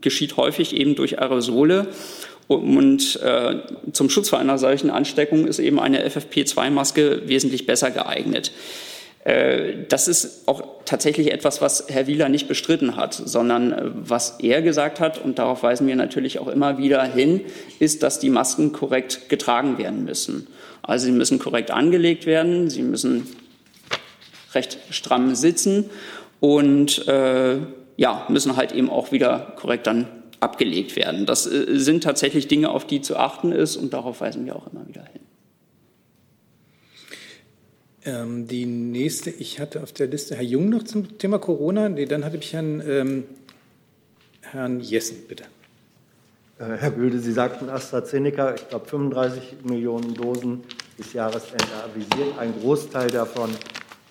geschieht 0.00 0.36
häufig 0.36 0.74
eben 0.74 0.94
durch 0.94 1.18
Aerosole. 1.20 1.88
Und 2.48 3.20
äh, 3.22 3.56
zum 3.92 4.10
Schutz 4.10 4.28
vor 4.28 4.38
einer 4.38 4.58
solchen 4.58 4.90
Ansteckung 4.90 5.46
ist 5.46 5.58
eben 5.58 5.78
eine 5.80 6.06
FFP2-Maske 6.06 7.22
wesentlich 7.26 7.66
besser 7.66 7.90
geeignet. 7.90 8.52
Äh, 9.24 9.84
das 9.88 10.08
ist 10.08 10.48
auch 10.48 10.62
tatsächlich 10.84 11.32
etwas, 11.32 11.60
was 11.60 11.86
Herr 11.88 12.06
Wieler 12.06 12.28
nicht 12.28 12.48
bestritten 12.48 12.96
hat, 12.96 13.14
sondern 13.14 13.72
äh, 13.72 13.90
was 13.94 14.40
er 14.40 14.62
gesagt 14.62 15.00
hat, 15.00 15.22
und 15.24 15.38
darauf 15.38 15.62
weisen 15.62 15.86
wir 15.86 15.96
natürlich 15.96 16.40
auch 16.40 16.48
immer 16.48 16.78
wieder 16.78 17.04
hin, 17.04 17.42
ist, 17.78 18.02
dass 18.02 18.18
die 18.18 18.30
Masken 18.30 18.72
korrekt 18.72 19.28
getragen 19.28 19.78
werden 19.78 20.04
müssen. 20.04 20.48
Also 20.82 21.06
sie 21.06 21.12
müssen 21.12 21.38
korrekt 21.38 21.70
angelegt 21.70 22.26
werden, 22.26 22.68
sie 22.68 22.82
müssen 22.82 23.28
recht 24.54 24.78
stramm 24.90 25.34
sitzen 25.34 25.90
und 26.40 27.06
äh, 27.08 27.58
ja, 27.96 28.26
müssen 28.28 28.56
halt 28.56 28.72
eben 28.72 28.90
auch 28.90 29.12
wieder 29.12 29.54
korrekt 29.56 29.86
dann 29.86 30.08
abgelegt 30.40 30.96
werden. 30.96 31.26
Das 31.26 31.46
äh, 31.46 31.78
sind 31.78 32.02
tatsächlich 32.02 32.48
Dinge, 32.48 32.70
auf 32.70 32.86
die 32.86 33.00
zu 33.00 33.16
achten 33.16 33.52
ist 33.52 33.76
und 33.76 33.92
darauf 33.92 34.20
weisen 34.20 34.44
wir 34.44 34.56
auch 34.56 34.66
immer 34.72 34.86
wieder 34.88 35.04
hin. 35.04 35.22
Ähm, 38.04 38.48
die 38.48 38.66
nächste, 38.66 39.30
ich 39.30 39.60
hatte 39.60 39.82
auf 39.82 39.92
der 39.92 40.08
Liste 40.08 40.34
Herr 40.34 40.42
Jung 40.42 40.68
noch 40.68 40.82
zum 40.82 41.18
Thema 41.18 41.38
Corona. 41.38 41.88
Nee, 41.88 42.06
dann 42.06 42.24
hatte 42.24 42.36
ich 42.36 42.52
Herrn, 42.52 42.82
ähm, 42.84 43.24
Herrn 44.40 44.80
Jessen, 44.80 45.18
bitte. 45.28 45.44
Äh, 46.58 46.76
Herr 46.78 46.90
Gülde, 46.90 47.20
Sie 47.20 47.32
sagten 47.32 47.68
AstraZeneca, 47.68 48.54
ich 48.56 48.68
glaube 48.68 48.88
35 48.88 49.58
Millionen 49.62 50.14
Dosen 50.14 50.64
bis 50.96 51.12
Jahresende 51.12 51.64
avisiert. 51.84 52.38
Ein 52.38 52.52
Großteil 52.60 53.08
davon 53.08 53.50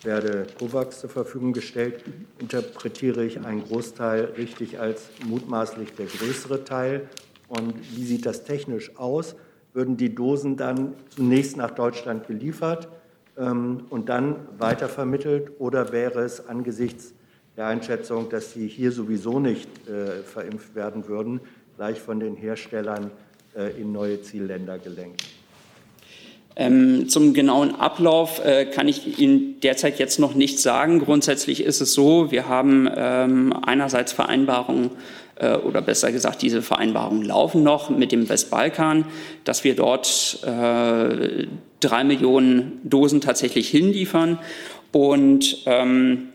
werde 0.04 0.46
COVAX 0.58 1.00
zur 1.00 1.10
Verfügung 1.10 1.52
gestellt. 1.52 2.04
Interpretiere 2.38 3.24
ich 3.24 3.40
einen 3.40 3.64
Großteil 3.64 4.24
richtig 4.36 4.80
als 4.80 5.10
mutmaßlich 5.26 5.94
der 5.94 6.06
größere 6.06 6.64
Teil? 6.64 7.08
Und 7.48 7.74
wie 7.96 8.04
sieht 8.04 8.26
das 8.26 8.44
technisch 8.44 8.96
aus? 8.96 9.36
Würden 9.74 9.96
die 9.96 10.14
Dosen 10.14 10.56
dann 10.56 10.94
zunächst 11.10 11.56
nach 11.56 11.70
Deutschland 11.70 12.26
geliefert? 12.26 12.88
Ähm, 13.36 13.84
und 13.90 14.08
dann 14.08 14.36
weitervermittelt? 14.58 15.52
Oder 15.58 15.92
wäre 15.92 16.20
es 16.20 16.46
angesichts 16.46 17.14
der 17.56 17.66
Einschätzung, 17.66 18.28
dass 18.28 18.52
sie 18.52 18.66
hier 18.66 18.92
sowieso 18.92 19.38
nicht 19.38 19.68
äh, 19.88 20.22
verimpft 20.22 20.74
werden 20.74 21.06
würden, 21.08 21.40
gleich 21.76 22.00
von 22.00 22.20
den 22.20 22.34
Herstellern 22.34 23.10
äh, 23.54 23.78
in 23.80 23.92
neue 23.92 24.20
Zielländer 24.22 24.78
gelenkt? 24.78 25.22
Ähm, 26.54 27.08
zum 27.08 27.32
genauen 27.32 27.74
Ablauf 27.74 28.44
äh, 28.44 28.66
kann 28.66 28.86
ich 28.86 29.18
Ihnen 29.18 29.58
derzeit 29.60 29.98
jetzt 29.98 30.18
noch 30.18 30.34
nichts 30.34 30.62
sagen. 30.62 30.98
Grundsätzlich 30.98 31.62
ist 31.62 31.80
es 31.80 31.94
so, 31.94 32.30
wir 32.30 32.46
haben 32.46 32.88
ähm, 32.94 33.54
einerseits 33.62 34.12
Vereinbarungen 34.12 34.90
äh, 35.36 35.54
oder 35.56 35.80
besser 35.80 36.12
gesagt, 36.12 36.42
diese 36.42 36.60
Vereinbarungen 36.60 37.24
laufen 37.24 37.62
noch 37.62 37.88
mit 37.88 38.12
dem 38.12 38.28
Westbalkan, 38.28 39.06
dass 39.44 39.64
wir 39.64 39.74
dort 39.74 40.38
äh, 40.44 41.46
drei 41.80 42.04
Millionen 42.04 42.80
Dosen 42.84 43.22
tatsächlich 43.22 43.68
hinliefern. 43.68 44.38
Und, 44.92 45.62
ähm, 45.64 46.28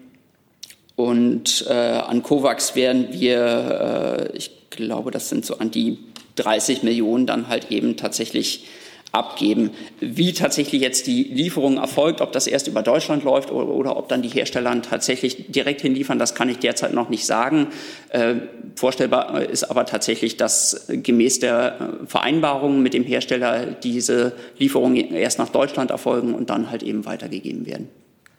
und 0.95 1.65
äh, 1.69 1.73
an 1.73 2.23
COVAX 2.23 2.75
werden 2.75 3.09
wir, 3.11 4.29
äh, 4.33 4.37
ich 4.37 4.51
glaube, 4.71 5.11
das 5.11 5.29
sind 5.29 5.45
so 5.45 5.59
an 5.59 5.69
die 5.69 5.99
30 6.37 6.81
Millionen 6.81 7.27
dann 7.27 7.47
halt 7.47 7.71
eben 7.71 7.97
tatsächlich 7.97 8.65
abgeben. 9.11 9.71
Wie 9.99 10.33
tatsächlich 10.33 10.81
jetzt 10.81 11.07
die 11.07 11.23
Lieferung 11.23 11.77
erfolgt, 11.77 12.21
ob 12.21 12.31
das 12.31 12.47
erst 12.47 12.67
über 12.67 12.81
Deutschland 12.81 13.23
läuft 13.23 13.51
oder, 13.51 13.69
oder 13.69 13.97
ob 13.97 14.09
dann 14.09 14.21
die 14.21 14.29
Hersteller 14.29 14.81
tatsächlich 14.81 15.51
direkt 15.51 15.81
hinliefern, 15.81 16.19
das 16.19 16.35
kann 16.35 16.49
ich 16.49 16.59
derzeit 16.59 16.93
noch 16.93 17.09
nicht 17.09 17.25
sagen. 17.25 17.67
Äh, 18.09 18.35
vorstellbar 18.75 19.41
ist 19.43 19.63
aber 19.63 19.85
tatsächlich, 19.85 20.37
dass 20.37 20.87
gemäß 20.87 21.39
der 21.39 21.97
Vereinbarung 22.05 22.81
mit 22.81 22.93
dem 22.93 23.03
Hersteller 23.03 23.65
diese 23.65 24.33
Lieferungen 24.57 25.13
erst 25.13 25.39
nach 25.39 25.49
Deutschland 25.49 25.91
erfolgen 25.91 26.33
und 26.33 26.49
dann 26.49 26.69
halt 26.69 26.83
eben 26.83 27.05
weitergegeben 27.05 27.65
werden. 27.65 27.89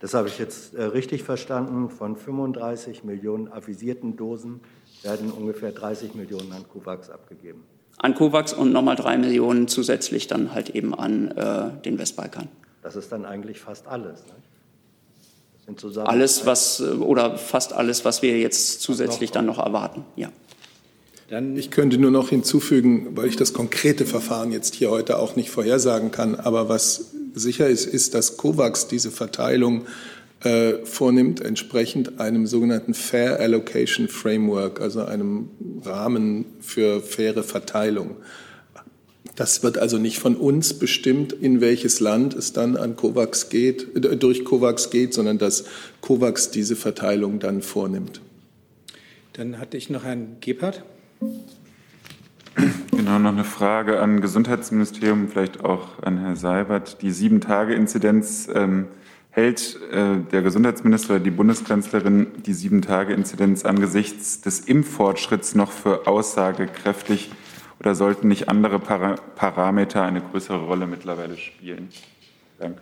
Das 0.01 0.15
habe 0.15 0.29
ich 0.29 0.39
jetzt 0.39 0.75
äh, 0.75 0.85
richtig 0.85 1.25
verstanden. 1.25 1.91
Von 1.91 2.15
35 2.17 3.03
Millionen 3.03 3.49
avisierten 3.49 4.17
Dosen 4.17 4.61
werden 5.03 5.33
ungefähr 5.33 5.73
30 5.73 6.15
Millionen 6.15 6.53
an 6.53 6.65
COVAX 6.69 7.11
abgegeben 7.11 7.65
an 7.99 8.15
COVAX 8.15 8.53
und 8.53 8.73
nochmal 8.73 8.97
drei 8.97 9.19
Millionen 9.19 9.69
zusätzlich 9.69 10.27
dann 10.27 10.55
halt 10.55 10.71
eben 10.71 10.95
an 10.95 11.31
äh, 11.33 11.83
den 11.85 11.99
Westbalkan. 11.99 12.49
Das 12.83 12.97
ist 12.97 13.11
dann 13.13 13.25
eigentlich 13.25 13.61
fast 13.61 13.87
alles. 13.87 14.21
Ne? 14.27 14.35
Alles, 16.05 16.47
was 16.47 16.81
äh, 16.81 16.85
oder 16.85 17.37
fast 17.37 17.73
alles, 17.73 18.05
was 18.05 18.23
wir 18.23 18.39
jetzt 18.39 18.81
zusätzlich 18.81 19.31
dann 19.33 19.47
noch 19.47 19.59
erwarten. 19.59 20.05
Ja. 20.17 20.31
ich 21.57 21.71
könnte 21.71 21.99
nur 21.99 22.11
noch 22.11 22.31
hinzufügen, 22.31 23.17
weil 23.17 23.27
ich 23.27 23.37
das 23.37 23.53
konkrete 23.53 24.07
Verfahren 24.07 24.51
jetzt 24.51 24.75
hier 24.75 24.91
heute 24.91 25.19
auch 25.19 25.37
nicht 25.37 25.51
vorhersagen 25.51 26.11
kann, 26.11 26.37
aber 26.37 26.71
was 26.71 27.11
sicher 27.35 27.69
ist, 27.69 27.85
ist, 27.85 28.15
dass 28.15 28.39
COVAX 28.39 28.89
diese 28.89 29.11
Verteilung 29.11 29.87
äh, 30.45 30.85
vornimmt, 30.85 31.41
entsprechend 31.41 32.21
einem 32.21 32.47
sogenannten 32.47 32.95
Fair 32.95 33.41
Allocation 33.41 34.09
Framework, 34.09 34.81
also 34.81 35.05
einem 35.05 35.51
Rahmen 35.85 36.45
für 36.61 37.01
faire 37.01 37.43
Verteilung. 37.43 38.17
Das 39.35 39.63
wird 39.63 39.79
also 39.79 39.99
nicht 39.99 40.19
von 40.19 40.37
uns 40.37 40.75
bestimmt, 40.75 41.33
in 41.33 41.61
welches 41.61 42.01
Land 42.01 42.35
es 42.35 42.53
dann 42.53 42.77
an 42.77 42.97
COVAX 42.97 43.51
geht, 43.51 43.97
äh, 43.97 44.17
durch 44.17 44.45
COVAX 44.45 44.91
geht, 44.91 45.15
sondern 45.15 45.39
dass 45.39 45.65
COVAX 46.01 46.51
diese 46.51 46.77
Verteilung 46.77 47.39
dann 47.39 47.63
vornimmt. 47.63 48.21
Dann 49.33 49.59
hatte 49.59 49.77
ich 49.77 49.91
noch 49.91 50.05
Herrn 50.05 50.39
Gebhardt. 50.41 50.83
Genau, 52.91 53.21
noch 53.21 53.33
eine 53.33 53.45
Frage 53.45 54.01
an 54.01 54.21
Gesundheitsministerium, 54.21 55.29
vielleicht 55.29 55.65
auch 55.65 56.03
an 56.03 56.19
Herrn 56.19 56.35
Seibert. 56.35 57.03
Die 57.03 57.13
Sieben-Tage-Inzidenz 57.13 58.49
ähm, 58.53 58.89
Hält 59.39 59.79
äh, 59.93 60.17
der 60.33 60.43
Gesundheitsminister 60.43 61.15
oder 61.15 61.23
die 61.23 61.31
Bundeskanzlerin 61.31 62.27
die 62.45 62.53
Sieben-Tage-Inzidenz 62.53 63.65
angesichts 63.65 64.41
des 64.41 64.59
Impffortschritts 64.59 65.55
noch 65.55 65.71
für 65.71 66.09
aussagekräftig 66.09 67.31
oder 67.79 67.95
sollten 67.95 68.27
nicht 68.27 68.49
andere 68.49 68.81
Para 68.81 69.15
Parameter 69.37 70.03
eine 70.03 70.23
größere 70.23 70.65
Rolle 70.65 70.89
mittlerweile 70.89 71.37
spielen? 71.37 71.89
Danke. 72.59 72.81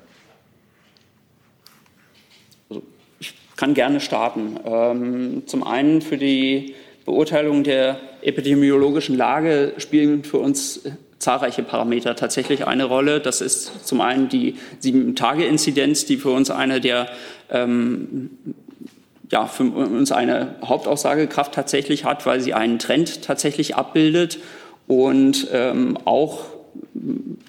Also 2.71 2.83
ich 3.19 3.35
kann 3.57 3.75
gerne 3.75 4.01
starten. 4.01 4.59
Ähm, 4.65 5.43
zum 5.45 5.63
einen 5.63 6.01
für 6.01 6.17
die 6.17 6.75
Beurteilung 7.05 7.65
der 7.65 8.01
epidemiologischen 8.23 9.15
Lage 9.15 9.75
spielen 9.77 10.25
für 10.25 10.39
uns 10.39 10.89
zahlreiche 11.19 11.63
Parameter 11.63 12.15
tatsächlich 12.17 12.67
eine 12.67 12.85
Rolle. 12.85 13.21
Das 13.21 13.41
ist 13.41 13.87
zum 13.87 14.01
einen 14.01 14.29
die 14.29 14.57
Sieben-Tage-Inzidenz, 14.81 16.05
die 16.05 16.17
für 16.17 16.31
uns 16.31 16.51
eine 16.51 16.81
der 16.81 17.09
ähm, 17.51 18.31
ja, 19.31 19.47
für 19.47 19.65
uns 19.65 20.13
eine 20.13 20.55
Hauptaussagekraft 20.65 21.53
tatsächlich 21.53 22.05
hat, 22.05 22.27
weil 22.27 22.41
sie 22.41 22.55
einen 22.55 22.79
Trend 22.79 23.23
tatsächlich 23.23 23.75
abbildet 23.75 24.39
und 24.87 25.49
ähm, 25.53 25.99
auch 26.05 26.45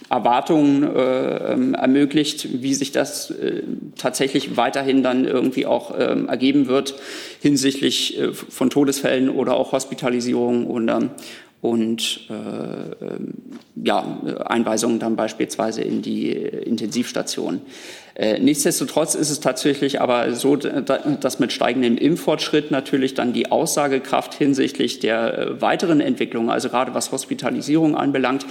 Erwartungen 0.10 0.84
äh, 0.84 1.54
ähm, 1.54 1.74
ermöglicht, 1.74 2.62
wie 2.62 2.74
sich 2.74 2.92
das 2.92 3.30
äh, 3.30 3.64
tatsächlich 3.98 4.56
weiterhin 4.56 5.04
dann 5.04 5.26
irgendwie 5.26 5.66
auch 5.66 5.94
ähm, 5.98 6.30
ergeben 6.30 6.68
wird 6.68 6.96
hinsichtlich 7.42 8.18
äh, 8.18 8.34
von 8.34 8.70
Todesfällen 8.70 9.30
oder 9.30 9.56
auch 9.56 9.74
Hospitalisierung 9.74 10.68
oder 10.68 11.12
und 11.62 12.30
äh, 12.30 13.84
ja, 13.84 14.20
Einweisungen 14.46 15.00
dann 15.00 15.16
beispielsweise 15.16 15.82
in 15.82 16.02
die 16.02 16.32
Intensivstation. 16.32 17.62
Äh, 18.14 18.40
nichtsdestotrotz 18.40 19.16
ist 19.16 19.30
es 19.30 19.40
tatsächlich 19.40 20.02
aber 20.02 20.34
so, 20.34 20.56
dass 20.56 21.40
mit 21.40 21.52
steigendem 21.52 21.98
Impffortschritt 21.98 22.72
natürlich 22.72 23.14
dann 23.14 23.34
die 23.34 23.52
Aussagekraft 23.52 24.34
hinsichtlich 24.34 25.00
der 25.00 25.38
äh, 25.38 25.62
weiteren 25.62 26.02
Entwicklung, 26.02 26.50
also 26.50 26.70
gerade 26.70 26.94
was 26.94 27.12
Hospitalisierung 27.12 27.96
anbelangt, 27.96 28.46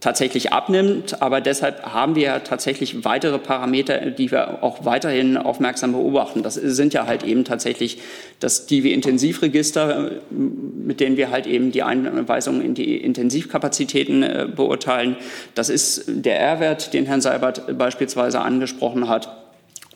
tatsächlich 0.00 0.52
abnimmt. 0.52 1.22
Aber 1.22 1.40
deshalb 1.40 1.82
haben 1.82 2.14
wir 2.14 2.44
tatsächlich 2.44 3.04
weitere 3.04 3.38
Parameter, 3.38 4.10
die 4.10 4.30
wir 4.30 4.62
auch 4.62 4.84
weiterhin 4.84 5.36
aufmerksam 5.36 5.92
beobachten. 5.92 6.42
Das 6.42 6.54
sind 6.54 6.94
ja 6.94 7.06
halt 7.06 7.22
eben 7.24 7.44
tatsächlich 7.44 7.98
das 8.40 8.66
DIVI-Intensivregister, 8.66 10.10
mit 10.30 11.00
denen 11.00 11.16
wir 11.16 11.30
halt 11.30 11.46
eben 11.46 11.72
die 11.72 11.82
Einweisungen 11.82 12.62
in 12.62 12.74
die 12.74 12.96
Intensivkapazitäten 12.96 14.22
äh, 14.22 14.48
beurteilen. 14.54 15.16
Das 15.54 15.68
ist 15.68 16.04
der 16.06 16.40
R-Wert, 16.40 16.94
den 16.94 17.06
Herrn 17.06 17.20
Seibert 17.20 17.76
beispielsweise 17.76 18.40
angesprochen 18.40 19.08
hat 19.08 19.36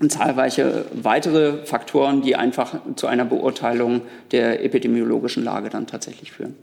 und 0.00 0.11
zahlreiche 0.11 0.84
weitere 0.92 1.64
Faktoren, 1.64 2.22
die 2.22 2.34
einfach 2.34 2.74
zu 2.96 3.07
einer 3.07 3.24
Beurteilung 3.24 4.03
der 4.32 4.64
epidemiologischen 4.64 5.44
Lage 5.44 5.70
dann 5.70 5.86
tatsächlich 5.86 6.32
führen. 6.32 6.57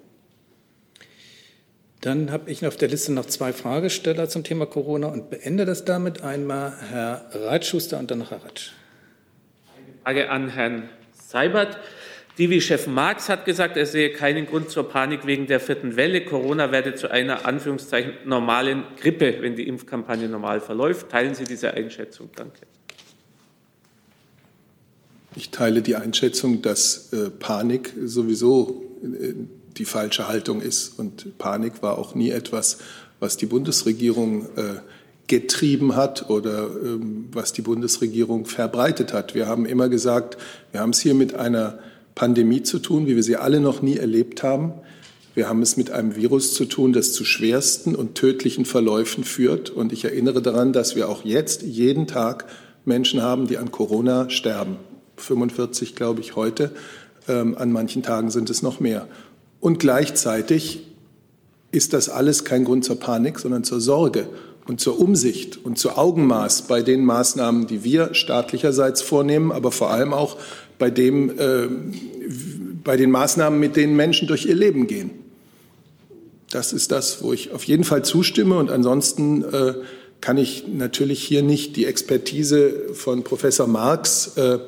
Dann 2.01 2.31
habe 2.31 2.49
ich 2.49 2.65
auf 2.65 2.77
der 2.77 2.87
Liste 2.87 3.11
noch 3.11 3.25
zwei 3.25 3.51
Fragesteller 3.51 4.29
zum 4.29 4.43
Thema 4.43 4.65
Corona 4.65 5.07
und 5.07 5.29
beende 5.29 5.65
das 5.65 5.83
damit. 5.83 6.21
Einmal 6.21 6.73
Herr 6.89 7.29
Reitschuster 7.33 7.99
und 7.99 8.09
dann 8.09 8.29
Herr 8.29 8.43
Ratsch. 8.43 8.71
Frage 10.03 10.29
an 10.29 10.49
Herrn 10.49 10.89
Seibert. 11.11 11.77
Divi-Chef 12.37 12.87
Marx 12.87 13.27
hat 13.27 13.43
gesagt, 13.43 13.75
er 13.75 13.85
sehe 13.85 14.11
keinen 14.13 14.45
Grund 14.45 14.69
zur 14.69 14.87
Panik 14.87 15.25
wegen 15.25 15.45
der 15.47 15.59
vierten 15.59 15.97
Welle. 15.97 16.23
Corona 16.23 16.71
werde 16.71 16.95
zu 16.95 17.11
einer 17.11 17.45
Anführungszeichen 17.45 18.13
normalen 18.23 18.85
Grippe, 19.01 19.41
wenn 19.41 19.57
die 19.57 19.67
Impfkampagne 19.67 20.29
normal 20.29 20.61
verläuft. 20.61 21.09
Teilen 21.09 21.35
Sie 21.35 21.43
diese 21.43 21.73
Einschätzung? 21.73 22.29
Danke. 22.33 22.61
Ich 25.35 25.51
teile 25.51 25.81
die 25.81 25.97
Einschätzung, 25.97 26.61
dass 26.61 27.11
äh, 27.11 27.29
Panik 27.29 27.93
sowieso 28.05 28.85
äh, 29.03 29.33
die 29.79 29.85
falsche 29.85 30.27
Haltung 30.27 30.61
ist. 30.61 30.99
Und 30.99 31.37
Panik 31.37 31.81
war 31.81 31.97
auch 31.97 32.13
nie 32.13 32.29
etwas, 32.29 32.77
was 33.19 33.37
die 33.37 33.45
Bundesregierung 33.45 34.45
äh, 34.55 34.81
getrieben 35.27 35.95
hat 35.95 36.29
oder 36.29 36.69
ähm, 36.83 37.29
was 37.31 37.53
die 37.53 37.61
Bundesregierung 37.61 38.45
verbreitet 38.45 39.13
hat. 39.13 39.35
Wir 39.35 39.47
haben 39.47 39.65
immer 39.65 39.89
gesagt, 39.89 40.37
wir 40.71 40.81
haben 40.81 40.89
es 40.89 40.99
hier 40.99 41.13
mit 41.13 41.35
einer 41.35 41.79
Pandemie 42.15 42.63
zu 42.63 42.79
tun, 42.79 43.07
wie 43.07 43.15
wir 43.15 43.23
sie 43.23 43.37
alle 43.37 43.59
noch 43.61 43.81
nie 43.81 43.97
erlebt 43.97 44.43
haben. 44.43 44.73
Wir 45.35 45.47
haben 45.47 45.61
es 45.61 45.77
mit 45.77 45.91
einem 45.91 46.15
Virus 46.15 46.53
zu 46.53 46.65
tun, 46.65 46.91
das 46.91 47.13
zu 47.13 47.23
schwersten 47.23 47.95
und 47.95 48.15
tödlichen 48.15 48.65
Verläufen 48.65 49.23
führt. 49.23 49.69
Und 49.69 49.93
ich 49.93 50.03
erinnere 50.03 50.41
daran, 50.41 50.73
dass 50.73 50.95
wir 50.95 51.07
auch 51.07 51.23
jetzt 51.23 51.61
jeden 51.61 52.07
Tag 52.07 52.45
Menschen 52.83 53.21
haben, 53.21 53.47
die 53.47 53.57
an 53.57 53.71
Corona 53.71 54.29
sterben. 54.29 54.77
45, 55.17 55.95
glaube 55.95 56.21
ich, 56.21 56.35
heute. 56.35 56.71
Ähm, 57.27 57.55
an 57.57 57.71
manchen 57.71 58.01
Tagen 58.01 58.31
sind 58.31 58.49
es 58.49 58.63
noch 58.63 58.79
mehr. 58.79 59.07
Und 59.59 59.79
gleichzeitig 59.79 60.87
ist 61.71 61.93
das 61.93 62.09
alles 62.09 62.45
kein 62.45 62.63
Grund 62.65 62.85
zur 62.85 62.99
Panik, 62.99 63.39
sondern 63.39 63.63
zur 63.63 63.81
Sorge 63.81 64.27
und 64.67 64.79
zur 64.79 64.99
Umsicht 64.99 65.63
und 65.63 65.77
zur 65.77 65.97
Augenmaß 65.97 66.63
bei 66.63 66.81
den 66.81 67.03
Maßnahmen, 67.05 67.67
die 67.67 67.83
wir 67.83 68.13
staatlicherseits 68.13 69.01
vornehmen, 69.01 69.51
aber 69.51 69.71
vor 69.71 69.89
allem 69.91 70.13
auch 70.13 70.37
bei, 70.77 70.89
dem, 70.89 71.37
äh, 71.37 71.67
bei 72.83 72.97
den 72.97 73.11
Maßnahmen, 73.11 73.59
mit 73.59 73.75
denen 73.75 73.95
Menschen 73.95 74.27
durch 74.27 74.45
ihr 74.45 74.55
Leben 74.55 74.87
gehen. 74.87 75.11
Das 76.51 76.73
ist 76.73 76.91
das, 76.91 77.21
wo 77.21 77.33
ich 77.33 77.51
auf 77.51 77.63
jeden 77.65 77.83
Fall 77.83 78.03
zustimme. 78.03 78.57
Und 78.57 78.71
ansonsten 78.71 79.43
äh, 79.43 79.73
kann 80.21 80.37
ich 80.37 80.65
natürlich 80.67 81.23
hier 81.23 81.43
nicht 81.43 81.75
die 81.75 81.85
Expertise 81.85 82.73
von 82.93 83.23
Professor 83.23 83.67
Marx 83.67 84.37
äh, 84.37 84.59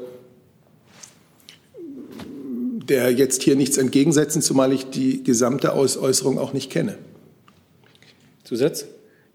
der 2.90 3.12
jetzt 3.12 3.44
hier 3.44 3.56
nichts 3.56 3.78
entgegensetzen, 3.78 4.42
zumal 4.42 4.72
ich 4.72 4.90
die 4.90 5.24
gesamte 5.24 5.76
Äußerung 5.76 6.40
auch 6.40 6.54
nicht 6.54 6.72
kenne. 6.72 6.98
Zusatz? 8.44 8.86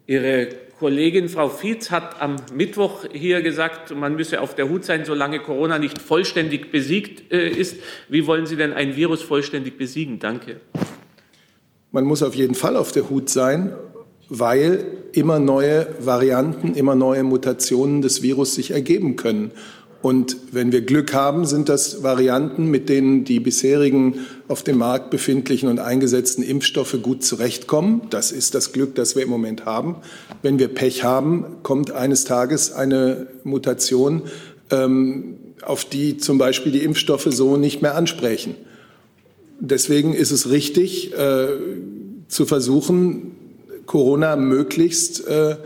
Ihre 0.06 0.48
Kollegin 0.78 1.30
Frau 1.30 1.48
Fietz 1.48 1.90
hat 1.90 2.20
am 2.20 2.36
Mittwoch 2.54 3.06
hier 3.10 3.40
gesagt, 3.40 3.96
man 3.96 4.14
müsse 4.14 4.42
auf 4.42 4.54
der 4.54 4.68
Hut 4.68 4.84
sein, 4.84 5.06
solange 5.06 5.40
Corona 5.40 5.78
nicht 5.78 6.02
vollständig 6.02 6.70
besiegt 6.70 7.32
äh, 7.32 7.48
ist. 7.48 7.76
Wie 8.10 8.26
wollen 8.26 8.44
Sie 8.44 8.56
denn 8.56 8.74
ein 8.74 8.94
Virus 8.94 9.22
vollständig 9.22 9.78
besiegen? 9.78 10.18
Danke. 10.18 10.60
Man 11.92 12.04
muss 12.04 12.22
auf 12.22 12.34
jeden 12.34 12.54
Fall 12.54 12.76
auf 12.76 12.92
der 12.92 13.08
Hut 13.08 13.30
sein, 13.30 13.72
weil 14.28 14.84
immer 15.12 15.38
neue 15.38 15.86
Varianten, 15.98 16.74
immer 16.74 16.94
neue 16.94 17.22
Mutationen 17.22 18.02
des 18.02 18.22
Virus 18.22 18.54
sich 18.54 18.72
ergeben 18.72 19.16
können. 19.16 19.52
Und 20.02 20.36
wenn 20.52 20.72
wir 20.72 20.82
Glück 20.82 21.14
haben, 21.14 21.46
sind 21.46 21.68
das 21.68 22.02
Varianten, 22.02 22.66
mit 22.66 22.88
denen 22.88 23.24
die 23.24 23.40
bisherigen 23.40 24.26
auf 24.46 24.62
dem 24.62 24.78
Markt 24.78 25.10
befindlichen 25.10 25.68
und 25.68 25.80
eingesetzten 25.80 26.44
Impfstoffe 26.44 26.96
gut 27.02 27.24
zurechtkommen. 27.24 28.02
Das 28.10 28.30
ist 28.30 28.54
das 28.54 28.72
Glück, 28.72 28.94
das 28.94 29.16
wir 29.16 29.22
im 29.22 29.30
Moment 29.30 29.64
haben. 29.64 29.96
Wenn 30.42 30.58
wir 30.58 30.68
Pech 30.68 31.02
haben, 31.02 31.56
kommt 31.62 31.90
eines 31.90 32.24
Tages 32.24 32.72
eine 32.72 33.26
Mutation, 33.42 34.22
ähm, 34.70 35.38
auf 35.62 35.84
die 35.84 36.18
zum 36.18 36.38
Beispiel 36.38 36.72
die 36.72 36.84
Impfstoffe 36.84 37.28
so 37.30 37.56
nicht 37.56 37.82
mehr 37.82 37.96
ansprechen. 37.96 38.54
Deswegen 39.58 40.12
ist 40.12 40.30
es 40.30 40.50
richtig, 40.50 41.14
äh, 41.14 41.48
zu 42.28 42.44
versuchen, 42.44 43.36
Corona 43.86 44.36
möglichst 44.36 45.26
äh, 45.26 45.56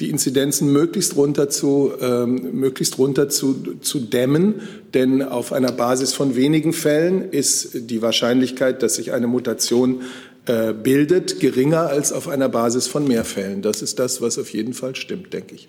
die 0.00 0.10
Inzidenzen 0.10 0.72
möglichst 0.72 1.16
runter 1.16 1.48
zu, 1.48 1.92
ähm, 2.00 2.58
möglichst 2.58 2.98
runter 2.98 3.28
zu, 3.28 3.76
zu 3.80 4.00
dämmen. 4.00 4.62
Denn 4.94 5.22
auf 5.22 5.52
einer 5.52 5.72
Basis 5.72 6.14
von 6.14 6.34
wenigen 6.34 6.72
Fällen 6.72 7.30
ist 7.30 7.90
die 7.90 8.02
Wahrscheinlichkeit, 8.02 8.82
dass 8.82 8.94
sich 8.94 9.12
eine 9.12 9.26
Mutation 9.26 10.02
äh, 10.46 10.72
bildet, 10.72 11.38
geringer 11.38 11.88
als 11.88 12.12
auf 12.12 12.28
einer 12.28 12.48
Basis 12.48 12.86
von 12.86 13.06
mehr 13.06 13.24
Fällen. 13.24 13.60
Das 13.60 13.82
ist 13.82 13.98
das, 13.98 14.22
was 14.22 14.38
auf 14.38 14.50
jeden 14.52 14.72
Fall 14.72 14.96
stimmt, 14.96 15.32
denke 15.34 15.54
ich. 15.54 15.68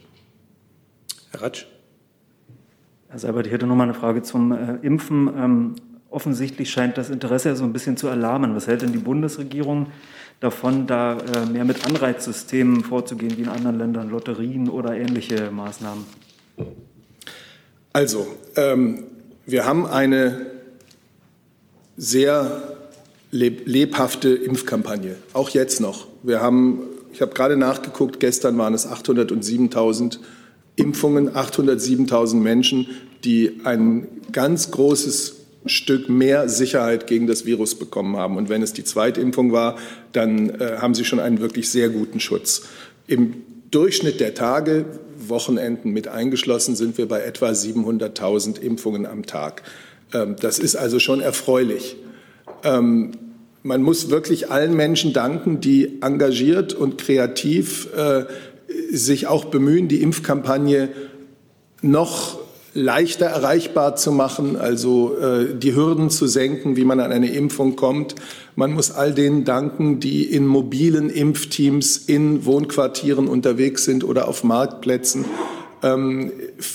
Herr 1.31 1.41
Ratsch. 1.41 1.65
Herr 3.09 3.19
Seibert, 3.19 3.45
ich 3.47 3.51
hätte 3.51 3.67
noch 3.67 3.75
mal 3.75 3.83
eine 3.83 3.93
Frage 3.93 4.21
zum 4.21 4.53
äh, 4.53 4.77
Impfen. 4.81 5.29
Ähm, 5.35 5.75
offensichtlich 6.11 6.69
scheint 6.69 6.97
das 6.97 7.09
Interesse 7.09 7.49
ja 7.49 7.55
so 7.55 7.63
ein 7.63 7.73
bisschen 7.73 7.97
zu 7.97 8.07
erlahmen. 8.07 8.53
Was 8.55 8.67
hält 8.67 8.83
denn 8.83 8.91
die 8.91 8.99
Bundesregierung 8.99 9.87
davon, 10.39 10.85
da 10.85 11.17
äh, 11.17 11.45
mehr 11.45 11.65
mit 11.65 11.85
Anreizsystemen 11.85 12.83
vorzugehen 12.83 13.37
wie 13.37 13.43
in 13.43 13.47
anderen 13.47 13.77
Ländern, 13.77 14.09
Lotterien 14.09 14.69
oder 14.69 14.95
ähnliche 14.95 15.49
Maßnahmen? 15.51 16.05
Also, 17.93 18.27
ähm, 18.55 19.05
wir 19.45 19.65
haben 19.65 19.85
eine 19.85 20.47
sehr 21.97 22.77
leb 23.31 23.63
lebhafte 23.65 24.29
Impfkampagne, 24.29 25.15
auch 25.33 25.49
jetzt 25.49 25.79
noch. 25.79 26.07
Wir 26.23 26.41
haben, 26.41 26.83
ich 27.13 27.21
habe 27.21 27.33
gerade 27.33 27.57
nachgeguckt, 27.57 28.19
gestern 28.19 28.57
waren 28.57 28.73
es 28.73 28.87
807.000 28.87 30.19
Impfungen, 30.75 31.29
807.000 31.29 32.35
Menschen, 32.35 32.87
die 33.23 33.61
ein 33.63 34.07
ganz 34.31 34.71
großes 34.71 35.40
Stück 35.65 36.09
mehr 36.09 36.49
Sicherheit 36.49 37.07
gegen 37.07 37.27
das 37.27 37.45
Virus 37.45 37.75
bekommen 37.75 38.17
haben. 38.17 38.37
Und 38.37 38.49
wenn 38.49 38.61
es 38.61 38.73
die 38.73 38.83
Zweitimpfung 38.83 39.51
war, 39.51 39.77
dann 40.11 40.49
äh, 40.49 40.77
haben 40.79 40.95
sie 40.95 41.05
schon 41.05 41.19
einen 41.19 41.39
wirklich 41.39 41.69
sehr 41.69 41.89
guten 41.89 42.19
Schutz. 42.19 42.63
Im 43.07 43.35
Durchschnitt 43.69 44.19
der 44.19 44.33
Tage, 44.33 44.85
Wochenenden 45.27 45.91
mit 45.91 46.07
eingeschlossen, 46.07 46.75
sind 46.75 46.97
wir 46.97 47.07
bei 47.07 47.21
etwa 47.21 47.49
700.000 47.49 48.59
Impfungen 48.59 49.05
am 49.05 49.25
Tag. 49.25 49.63
Ähm, 50.13 50.35
das 50.39 50.59
ist 50.59 50.75
also 50.75 50.99
schon 50.99 51.21
erfreulich. 51.21 51.95
Ähm, 52.63 53.11
man 53.63 53.83
muss 53.83 54.09
wirklich 54.09 54.49
allen 54.49 54.75
Menschen 54.75 55.13
danken, 55.13 55.61
die 55.61 56.01
engagiert 56.01 56.73
und 56.73 56.97
kreativ 56.97 57.87
äh, 57.95 58.25
sich 58.91 59.27
auch 59.27 59.45
bemühen, 59.45 59.87
die 59.87 60.01
Impfkampagne 60.01 60.89
noch 61.81 62.40
leichter 62.73 63.25
erreichbar 63.25 63.95
zu 63.95 64.11
machen, 64.11 64.55
also 64.55 65.17
äh, 65.17 65.55
die 65.55 65.75
Hürden 65.75 66.09
zu 66.09 66.27
senken, 66.27 66.75
wie 66.75 66.85
man 66.85 66.99
an 66.99 67.11
eine 67.11 67.31
Impfung 67.31 67.75
kommt. 67.75 68.15
Man 68.55 68.73
muss 68.73 68.91
all 68.91 69.13
denen 69.13 69.43
danken, 69.43 69.99
die 69.99 70.23
in 70.23 70.47
mobilen 70.47 71.09
Impfteams 71.09 71.97
in 71.97 72.45
Wohnquartieren 72.45 73.27
unterwegs 73.27 73.83
sind 73.85 74.03
oder 74.03 74.27
auf 74.27 74.43
Marktplätzen. 74.43 75.25
Ähm, 75.83 76.31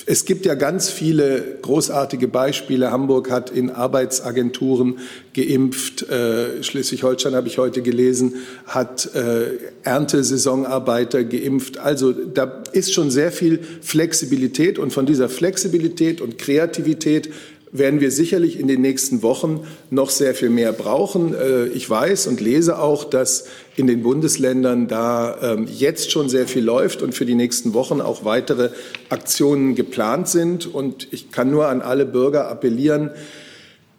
es 0.06 0.24
gibt 0.24 0.46
ja 0.46 0.54
ganz 0.54 0.90
viele 0.90 1.58
großartige 1.62 2.28
Beispiele. 2.28 2.90
Hamburg 2.90 3.30
hat 3.30 3.50
in 3.50 3.70
Arbeitsagenturen 3.70 4.98
geimpft. 5.34 6.02
Äh, 6.08 6.62
Schleswig-Holstein 6.62 7.34
habe 7.34 7.46
ich 7.46 7.58
heute 7.58 7.82
gelesen, 7.82 8.34
hat 8.66 9.14
äh, 9.14 9.58
Erntesaisonarbeiter 9.82 11.24
geimpft. 11.24 11.78
Also 11.78 12.12
da 12.12 12.62
ist 12.72 12.92
schon 12.92 13.10
sehr 13.10 13.30
viel 13.30 13.60
Flexibilität 13.80 14.78
und 14.78 14.92
von 14.92 15.06
dieser 15.06 15.28
Flexibilität 15.28 16.20
und 16.20 16.38
Kreativität 16.38 17.30
werden 17.78 18.00
wir 18.00 18.10
sicherlich 18.10 18.58
in 18.58 18.68
den 18.68 18.80
nächsten 18.80 19.22
Wochen 19.22 19.66
noch 19.90 20.10
sehr 20.10 20.34
viel 20.34 20.50
mehr 20.50 20.72
brauchen. 20.72 21.34
Äh, 21.34 21.66
ich 21.66 21.88
weiß 21.88 22.26
und 22.26 22.40
lese 22.40 22.78
auch, 22.78 23.04
dass 23.04 23.46
in 23.76 23.86
den 23.86 24.02
Bundesländern 24.02 24.88
da 24.88 25.54
ähm, 25.54 25.66
jetzt 25.70 26.10
schon 26.10 26.28
sehr 26.28 26.46
viel 26.46 26.64
läuft 26.64 27.02
und 27.02 27.14
für 27.14 27.26
die 27.26 27.34
nächsten 27.34 27.74
Wochen 27.74 28.00
auch 28.00 28.24
weitere 28.24 28.70
Aktionen 29.08 29.74
geplant 29.74 30.28
sind. 30.28 30.72
Und 30.72 31.08
ich 31.12 31.30
kann 31.30 31.50
nur 31.50 31.68
an 31.68 31.82
alle 31.82 32.06
Bürger 32.06 32.48
appellieren, 32.48 33.10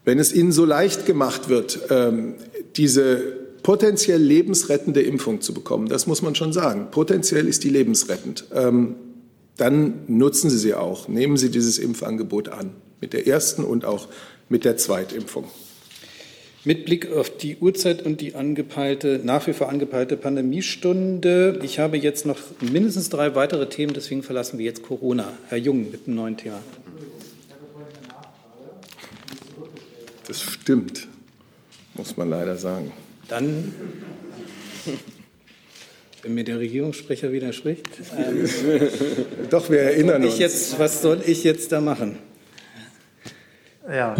wenn 0.05 0.19
es 0.19 0.33
ihnen 0.33 0.51
so 0.51 0.65
leicht 0.65 1.05
gemacht 1.05 1.49
wird, 1.49 1.79
ähm, 1.89 2.35
diese 2.77 3.21
potenziell 3.63 4.21
lebensrettende 4.21 5.01
Impfung 5.01 5.41
zu 5.41 5.53
bekommen, 5.53 5.89
das 5.89 6.07
muss 6.07 6.21
man 6.21 6.35
schon 6.35 6.53
sagen, 6.53 6.87
potenziell 6.91 7.47
ist 7.47 7.65
die 7.65 7.69
lebensrettend, 7.69 8.45
ähm, 8.53 8.95
dann 9.57 10.05
nutzen 10.07 10.49
Sie 10.49 10.57
sie 10.57 10.75
auch. 10.75 11.09
Nehmen 11.09 11.35
Sie 11.35 11.49
dieses 11.49 11.77
Impfangebot 11.77 12.47
an 12.47 12.71
mit 13.01 13.13
der 13.13 13.27
ersten 13.27 13.63
und 13.63 13.85
auch 13.85 14.07
mit 14.49 14.65
der 14.65 14.77
Zweitimpfung. 14.77 15.45
Mit 16.63 16.85
Blick 16.85 17.11
auf 17.11 17.29
die 17.29 17.57
Uhrzeit 17.57 18.05
und 18.05 18.19
die 18.19 18.35
angepeilte, 18.35 19.21
nach 19.23 19.47
wie 19.47 19.53
vor 19.53 19.69
angepeilte 19.69 20.17
Pandemiestunde. 20.17 21.59
Ich 21.63 21.79
habe 21.79 21.97
jetzt 21.97 22.25
noch 22.25 22.37
mindestens 22.59 23.09
drei 23.09 23.35
weitere 23.35 23.69
Themen, 23.69 23.93
deswegen 23.93 24.21
verlassen 24.21 24.57
wir 24.57 24.65
jetzt 24.65 24.83
Corona. 24.83 25.31
Herr 25.47 25.57
Jung 25.57 25.89
mit 25.91 26.07
einem 26.07 26.15
neuen 26.17 26.35
Thema. 26.35 26.59
Das 30.27 30.41
stimmt, 30.41 31.07
muss 31.93 32.17
man 32.17 32.29
leider 32.29 32.57
sagen. 32.57 32.91
Dann, 33.29 33.73
wenn 36.21 36.33
mir 36.33 36.43
der 36.43 36.59
Regierungssprecher 36.59 37.31
widerspricht. 37.31 37.87
Ähm, 38.17 38.45
Doch, 39.49 39.69
wir 39.69 39.79
erinnern 39.79 40.21
uns. 40.25 40.37
Jetzt, 40.37 40.77
was 40.79 41.01
soll 41.01 41.21
ich 41.25 41.45
jetzt 41.45 41.71
da 41.71 41.79
machen? 41.79 42.17
Ja, 43.89 44.15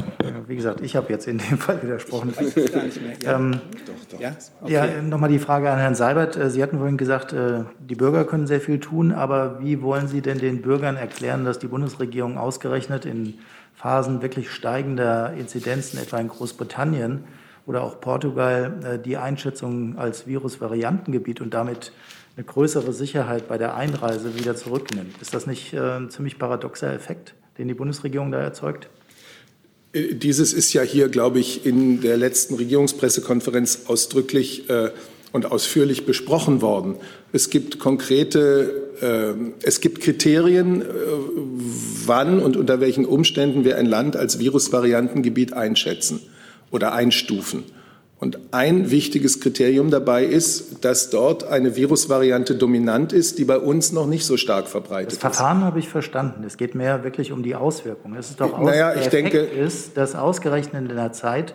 wie 0.48 0.56
gesagt, 0.56 0.80
ich 0.82 0.96
habe 0.96 1.12
jetzt 1.12 1.28
in 1.28 1.40
dem 1.40 1.58
Fall 1.58 1.82
widersprochen. 1.84 2.30
Ich 2.30 2.56
weiß 2.56 2.72
gar 2.72 2.84
nicht 2.84 3.02
mehr. 3.02 3.14
Ja, 3.22 3.36
Ähm, 3.36 3.60
doch, 3.86 4.12
doch. 4.12 4.20
Ja, 4.20 4.32
okay. 4.62 4.74
Ja, 4.74 5.02
nochmal 5.02 5.30
die 5.30 5.40
Frage 5.40 5.70
an 5.70 5.78
Herrn 5.78 5.96
Seibert. 5.96 6.38
Äh, 6.38 6.50
Sie 6.50 6.64
hatten 6.64 6.78
vorhin 6.78 6.98
gesagt, 6.98 7.34
äh, 7.34 7.64
die 7.80 7.96
Bürger 7.96 8.24
können 8.24 8.48
sehr 8.48 8.62
viel 8.62 8.80
tun, 8.80 9.12
aber 9.12 9.60
wie 9.62 9.82
wollen 9.82 10.08
Sie 10.08 10.22
denn 10.22 10.38
den 10.40 10.62
Bürgern 10.62 10.96
erklären, 10.96 11.44
dass 11.44 11.60
die 11.60 11.68
Bundesregierung 11.68 12.38
ausgerechnet 12.38 13.06
in 13.06 13.36
Phasen 13.76 14.22
wirklich 14.22 14.52
steigender 14.52 15.34
Inzidenzen, 15.34 16.00
etwa 16.00 16.18
in 16.18 16.30
Großbritannien 16.30 17.26
oder 17.66 17.84
auch 17.84 18.00
Portugal, 18.00 18.74
äh, 18.84 19.00
die 19.00 19.18
Einschätzung 19.18 19.98
als 19.98 20.28
Virusvariantengebiet 20.28 21.42
und 21.42 21.54
damit 21.54 21.92
eine 22.38 22.46
größere 22.46 22.94
Sicherheit 22.94 23.50
bei 23.50 23.58
der 23.58 23.76
Einreise 23.76 24.36
wieder 24.40 24.56
zurücknimmt? 24.56 25.22
Ist 25.22 25.34
das 25.34 25.46
nicht 25.46 25.74
ein 25.74 26.10
ziemlich 26.10 26.40
paradoxer 26.40 26.94
Effekt, 26.94 27.34
den 27.58 27.68
die 27.68 27.74
Bundesregierung 27.74 28.32
da 28.32 28.40
erzeugt? 28.40 28.90
Dieses 30.14 30.54
ist 30.54 30.74
ja 30.74 30.82
hier, 30.82 31.10
glaube 31.10 31.40
ich, 31.40 31.66
in 31.66 32.02
der 32.02 32.18
letzten 32.18 32.56
Regierungspressekonferenz 32.56 33.82
ausdrücklich 33.88 34.70
äh, 34.70 34.92
und 35.32 35.52
ausführlich 35.52 36.06
besprochen 36.06 36.62
worden. 36.62 36.96
Es 37.32 37.50
gibt 37.50 37.80
konkrete, 37.80 38.90
äh, 39.02 39.66
es 39.66 39.82
gibt 39.82 40.02
Kriterien, 40.02 40.82
äh, 40.82 40.86
wann 42.06 42.40
und 42.40 42.58
unter 42.58 42.80
welchen 42.80 43.06
Umständen 43.06 43.66
wir 43.66 43.78
ein 43.78 43.86
Land 43.86 44.16
als 44.16 44.40
Virusvariantengebiet 44.40 45.54
einschätzen 45.54 46.22
oder 46.72 46.94
einstufen. 46.94 47.64
Und 48.20 48.40
ein 48.52 48.90
wichtiges 48.90 49.40
Kriterium 49.42 49.92
dabei 49.92 50.26
ist, 50.26 50.84
dass 50.84 51.12
dort 51.12 51.44
eine 51.44 51.76
Virusvariante 51.76 52.56
dominant 52.56 53.14
ist, 53.14 53.38
die 53.38 53.46
bei 53.46 53.60
uns 53.60 53.92
noch 53.92 54.08
nicht 54.08 54.26
so 54.26 54.38
stark 54.38 54.68
verbreitet 54.68 55.12
Das 55.12 55.20
Verfahren 55.20 55.64
habe 55.64 55.78
ich 55.78 55.88
verstanden. 55.88 56.44
Es 56.44 56.58
geht 56.58 56.74
mehr 56.74 57.04
wirklich 57.04 57.32
um 57.32 57.44
die 57.44 57.54
Auswirkungen. 57.54 58.16
Es 58.18 58.32
ist 58.32 58.42
doch 58.42 58.54
aus, 58.58 58.66
Naja, 58.66 58.92
der 58.92 59.02
ich 59.02 59.08
Effekt 59.08 59.34
denke- 59.34 59.46
ist, 59.46 59.98
dass 59.98 60.16
ausgerechnet 60.16 60.86
in 60.90 60.98
einer 60.98 61.14
Zeit, 61.14 61.54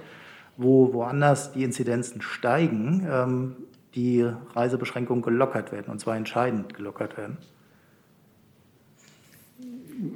wo 0.56 0.92
woanders 0.92 1.50
die 1.52 1.64
Inzidenzen 1.64 2.22
steigen, 2.22 3.08
ähm, 3.10 3.56
die 3.96 4.24
Reisebeschränkungen 4.54 5.22
gelockert 5.22 5.72
werden, 5.72 5.90
und 5.90 5.98
zwar 6.00 6.16
entscheidend 6.16 6.74
gelockert 6.74 7.16
werden. 7.16 7.38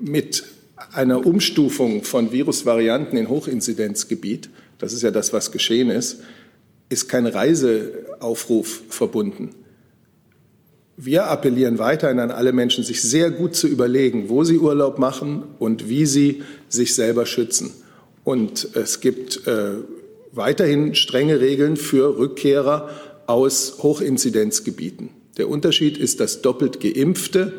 mit 0.02 0.44
einer 0.92 1.24
Umstufung 1.26 2.02
von 2.02 2.32
Virusvarianten 2.32 3.16
in 3.18 3.28
Hochinzidenzgebiet, 3.28 4.50
das 4.78 4.92
ist 4.92 5.02
ja 5.02 5.10
das, 5.10 5.32
was 5.32 5.52
geschehen 5.52 5.90
ist, 5.90 6.20
ist 6.88 7.08
kein 7.08 7.26
Reiseaufruf 7.26 8.82
verbunden. 8.88 9.50
Wir 10.96 11.26
appellieren 11.26 11.78
weiterhin 11.78 12.20
an 12.20 12.30
alle 12.30 12.52
Menschen, 12.52 12.82
sich 12.82 13.02
sehr 13.02 13.30
gut 13.30 13.54
zu 13.54 13.68
überlegen, 13.68 14.28
wo 14.28 14.44
sie 14.44 14.58
Urlaub 14.58 14.98
machen 14.98 15.42
und 15.58 15.88
wie 15.88 16.06
sie 16.06 16.42
sich 16.68 16.94
selber 16.94 17.26
schützen. 17.26 17.72
Und 18.24 18.68
es 18.74 19.00
gibt 19.00 19.46
äh, 19.46 19.72
weiterhin 20.32 20.94
strenge 20.94 21.40
Regeln 21.40 21.76
für 21.76 22.18
Rückkehrer 22.18 22.88
aus 23.26 23.78
Hochinzidenzgebieten. 23.82 25.10
Der 25.36 25.50
Unterschied 25.50 25.98
ist, 25.98 26.20
dass 26.20 26.40
doppelt 26.40 26.80
geimpfte 26.80 27.52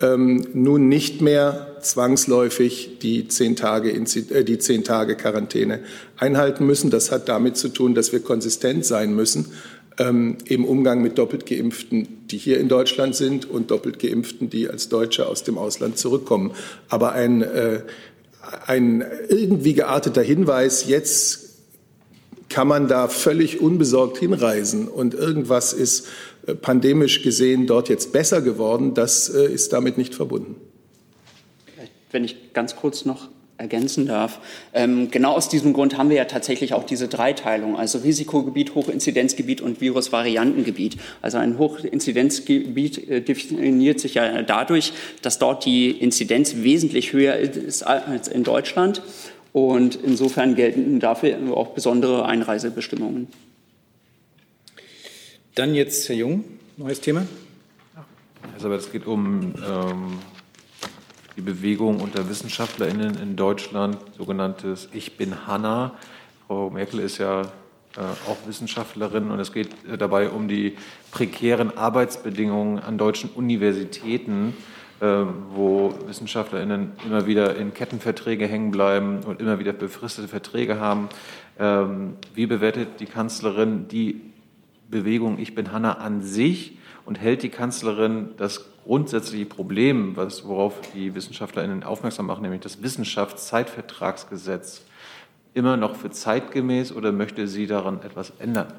ähm, 0.00 0.46
nun 0.52 0.88
nicht 0.88 1.20
mehr 1.20 1.76
zwangsläufig 1.80 2.98
die 3.00 3.28
zehn, 3.28 3.56
Tage, 3.56 3.90
äh, 3.92 4.44
die 4.44 4.58
zehn 4.58 4.84
Tage 4.84 5.16
Quarantäne 5.16 5.80
einhalten 6.16 6.66
müssen. 6.66 6.90
Das 6.90 7.10
hat 7.10 7.28
damit 7.28 7.56
zu 7.56 7.68
tun, 7.68 7.94
dass 7.94 8.12
wir 8.12 8.20
konsistent 8.20 8.84
sein 8.84 9.14
müssen 9.14 9.46
ähm, 9.98 10.36
im 10.44 10.64
Umgang 10.64 11.02
mit 11.02 11.18
doppelt 11.18 11.46
geimpften, 11.46 12.26
die 12.26 12.38
hier 12.38 12.60
in 12.60 12.68
Deutschland 12.68 13.14
sind 13.14 13.48
und 13.48 13.70
doppelt 13.70 13.98
geimpften, 13.98 14.50
die 14.50 14.68
als 14.68 14.88
Deutsche 14.88 15.26
aus 15.26 15.44
dem 15.44 15.58
Ausland 15.58 15.98
zurückkommen. 15.98 16.52
Aber 16.88 17.12
ein, 17.12 17.42
äh, 17.42 17.80
ein 18.66 19.04
irgendwie 19.28 19.74
gearteter 19.74 20.22
Hinweis, 20.22 20.86
jetzt 20.86 21.45
kann 22.48 22.68
man 22.68 22.88
da 22.88 23.08
völlig 23.08 23.60
unbesorgt 23.60 24.18
hinreisen 24.18 24.88
und 24.88 25.14
irgendwas 25.14 25.72
ist 25.72 26.08
äh, 26.46 26.54
pandemisch 26.54 27.22
gesehen 27.22 27.66
dort 27.66 27.88
jetzt 27.88 28.12
besser 28.12 28.40
geworden, 28.40 28.94
das 28.94 29.28
äh, 29.28 29.52
ist 29.52 29.72
damit 29.72 29.98
nicht 29.98 30.14
verbunden. 30.14 30.56
wenn 32.12 32.24
ich 32.24 32.52
ganz 32.54 32.76
kurz 32.76 33.04
noch 33.04 33.28
ergänzen 33.58 34.06
darf. 34.06 34.40
Ähm, 34.74 35.10
genau 35.10 35.32
aus 35.32 35.48
diesem 35.48 35.72
Grund 35.72 35.96
haben 35.96 36.10
wir 36.10 36.16
ja 36.16 36.26
tatsächlich 36.26 36.74
auch 36.74 36.84
diese 36.84 37.08
Dreiteilung, 37.08 37.76
also 37.76 37.98
Risikogebiet, 37.98 38.74
Hochinzidenzgebiet 38.74 39.60
und 39.60 39.80
Virusvariantengebiet. 39.80 40.98
Also 41.22 41.38
ein 41.38 41.58
Hochinzidenzgebiet 41.58 43.08
äh, 43.08 43.20
definiert 43.22 44.00
sich 44.00 44.14
ja 44.14 44.42
dadurch, 44.42 44.92
dass 45.22 45.38
dort 45.38 45.64
die 45.64 45.90
Inzidenz 45.90 46.56
wesentlich 46.56 47.12
höher 47.12 47.36
ist 47.36 47.82
als 47.82 48.28
in 48.28 48.44
Deutschland. 48.44 49.02
Und 49.56 49.94
insofern 49.94 50.54
gelten 50.54 51.00
dafür 51.00 51.38
auch 51.56 51.68
besondere 51.68 52.26
Einreisebestimmungen. 52.26 53.28
Dann 55.54 55.74
jetzt 55.74 56.10
Herr 56.10 56.16
Jung, 56.16 56.44
neues 56.76 57.00
Thema. 57.00 57.26
Also, 58.52 58.66
aber 58.66 58.76
es 58.76 58.92
geht 58.92 59.06
um 59.06 59.54
ähm, 59.66 60.18
die 61.38 61.40
Bewegung 61.40 62.00
unter 62.00 62.28
WissenschaftlerInnen 62.28 63.16
in 63.16 63.36
Deutschland, 63.36 63.96
sogenanntes 64.18 64.90
Ich 64.92 65.16
bin 65.16 65.46
Hanna. 65.46 65.94
Frau 66.46 66.68
Merkel 66.68 67.00
ist 67.00 67.16
ja 67.16 67.40
äh, 67.40 68.00
auch 68.28 68.36
Wissenschaftlerin 68.46 69.30
und 69.30 69.40
es 69.40 69.54
geht 69.54 69.70
äh, 69.90 69.96
dabei 69.96 70.28
um 70.28 70.48
die 70.48 70.76
prekären 71.12 71.74
Arbeitsbedingungen 71.74 72.78
an 72.78 72.98
deutschen 72.98 73.30
Universitäten, 73.30 74.50
äh, 74.50 74.75
wo 75.00 75.94
WissenschaftlerInnen 76.06 76.92
immer 77.04 77.26
wieder 77.26 77.56
in 77.56 77.74
Kettenverträge 77.74 78.46
hängen 78.46 78.70
bleiben 78.70 79.20
und 79.24 79.40
immer 79.40 79.58
wieder 79.58 79.72
befristete 79.72 80.28
Verträge 80.28 80.80
haben. 80.80 81.08
Ähm, 81.58 82.14
wie 82.34 82.46
bewertet 82.46 83.00
die 83.00 83.06
Kanzlerin 83.06 83.88
die 83.88 84.20
Bewegung 84.88 85.38
Ich 85.38 85.54
bin 85.54 85.72
Hanna 85.72 85.98
an 85.98 86.22
sich 86.22 86.78
und 87.04 87.20
hält 87.20 87.42
die 87.42 87.48
Kanzlerin 87.48 88.30
das 88.36 88.64
grundsätzliche 88.84 89.46
Problem, 89.46 90.16
was, 90.16 90.46
worauf 90.46 90.80
die 90.94 91.14
WissenschaftlerInnen 91.14 91.82
aufmerksam 91.82 92.26
machen, 92.26 92.42
nämlich 92.42 92.60
das 92.60 92.82
Wissenschaftszeitvertragsgesetz, 92.82 94.84
immer 95.54 95.76
noch 95.76 95.96
für 95.96 96.10
zeitgemäß 96.10 96.92
oder 96.92 97.12
möchte 97.12 97.48
sie 97.48 97.66
daran 97.66 98.00
etwas 98.02 98.32
ändern? 98.38 98.72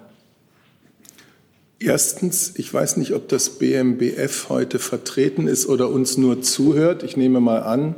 Erstens, 1.80 2.54
ich 2.58 2.74
weiß 2.74 2.98
nicht, 2.98 3.14
ob 3.14 3.28
das 3.28 3.60
BMBF 3.60 4.50
heute 4.50 4.80
vertreten 4.80 5.48
ist 5.48 5.68
oder 5.68 5.90
uns 5.90 6.18
nur 6.18 6.42
zuhört. 6.42 7.04
Ich 7.04 7.18
nehme 7.18 7.40
mal 7.40 7.60
an, 7.60 7.96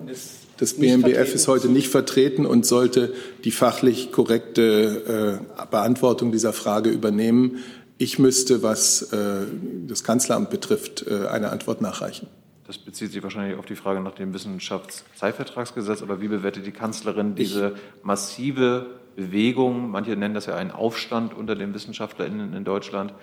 das 0.58 0.74
BMBF 0.74 1.34
ist 1.34 1.48
heute 1.48 1.70
nicht 1.70 1.88
vertreten 1.88 2.46
und 2.46 2.66
sollte 2.66 3.14
die 3.46 3.52
fachlich 3.52 4.12
korrekte 4.12 5.40
äh, 5.58 5.66
Beantwortung 5.72 6.34
dieser 6.34 6.52
Frage 6.52 6.90
übernehmen. 6.90 7.60
Ich 7.98 8.20
müsste, 8.20 8.62
was 8.62 9.14
äh, 9.14 9.46
das 9.88 10.04
Kanzleramt 10.04 10.50
betrifft, 10.50 11.06
äh, 11.08 11.28
eine 11.28 11.50
Antwort 11.50 11.82
nachreichen. 11.82 12.28
das 12.68 12.78
bezieht 12.78 13.14
sich 13.14 13.24
wahrscheinlich 13.24 13.58
auf 13.58 13.66
die 13.66 13.76
Frage 13.76 14.02
nach 14.02 14.16
dem 14.16 14.34
Wissenschaftszeitvertragsgesetz, 14.34 16.02
aber 16.02 16.20
wie 16.20 16.28
bewertet 16.28 16.66
die 16.66 16.72
Kanzlerin 16.72 17.36
diese 17.36 17.76
massive 18.04 18.99
Bewegung, 19.20 19.90
manche 19.90 20.16
nennen 20.16 20.34
das 20.34 20.46
ja 20.46 20.56
einen 20.56 20.72
Aufstand 20.72 21.34
unter 21.34 21.54
den 21.56 21.74
WissenschaftlerInnen 21.74 22.54
in 22.54 22.64
Deutschland, 22.64 23.14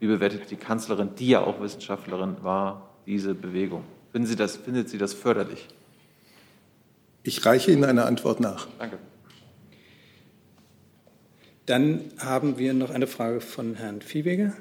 wie 0.00 0.06
bewertet 0.06 0.50
die 0.50 0.56
Kanzlerin, 0.56 1.10
die 1.18 1.28
ja 1.28 1.42
auch 1.42 1.60
Wissenschaftlerin 1.60 2.36
war, 2.40 2.96
diese 3.06 3.34
Bewegung? 3.34 3.84
Finden 4.12 4.26
Sie 4.26 4.36
das, 4.36 4.56
findet 4.56 4.88
sie 4.88 4.96
das 4.96 5.12
förderlich? 5.12 5.68
Ich 7.22 7.44
reiche 7.44 7.70
Ihnen 7.70 7.84
eine 7.84 8.04
Antwort 8.04 8.40
nach. 8.40 8.66
Danke. 8.78 8.98
Dann 11.66 12.00
haben 12.18 12.58
wir 12.58 12.72
noch 12.72 12.90
eine 12.90 13.06
Frage 13.06 13.40
von 13.40 13.74
Herrn 13.74 14.00
Viehweger. 14.00 14.54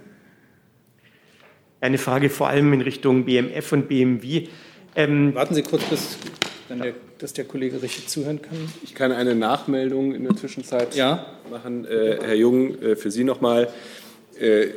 Eine 1.80 1.98
Frage 1.98 2.30
vor 2.30 2.50
allem 2.50 2.72
in 2.74 2.82
Richtung 2.82 3.26
BMF 3.26 3.72
und 3.72 3.88
BMW. 3.88 4.50
Ähm 4.96 5.34
Warten 5.34 5.56
Sie 5.56 5.64
kurz, 5.64 5.84
bis 5.86 6.18
der, 6.80 6.94
dass 7.20 7.34
der 7.34 7.46
Kollege 7.46 7.82
richtig 7.82 8.08
zuhören 8.08 8.42
kann. 8.42 8.58
Ich 8.84 8.96
kann 8.96 9.12
eine 9.12 9.36
Nachmeldung 9.36 10.14
in 10.14 10.24
der 10.24 10.36
Zwischenzeit 10.36 10.96
ja? 10.96 11.26
machen. 11.50 11.86
Äh, 11.86 12.20
Herr 12.22 12.36
Jung, 12.36 12.82
äh, 12.82 12.96
für 12.96 13.12
Sie 13.12 13.24
nochmal. 13.24 13.70
Äh, 14.40 14.68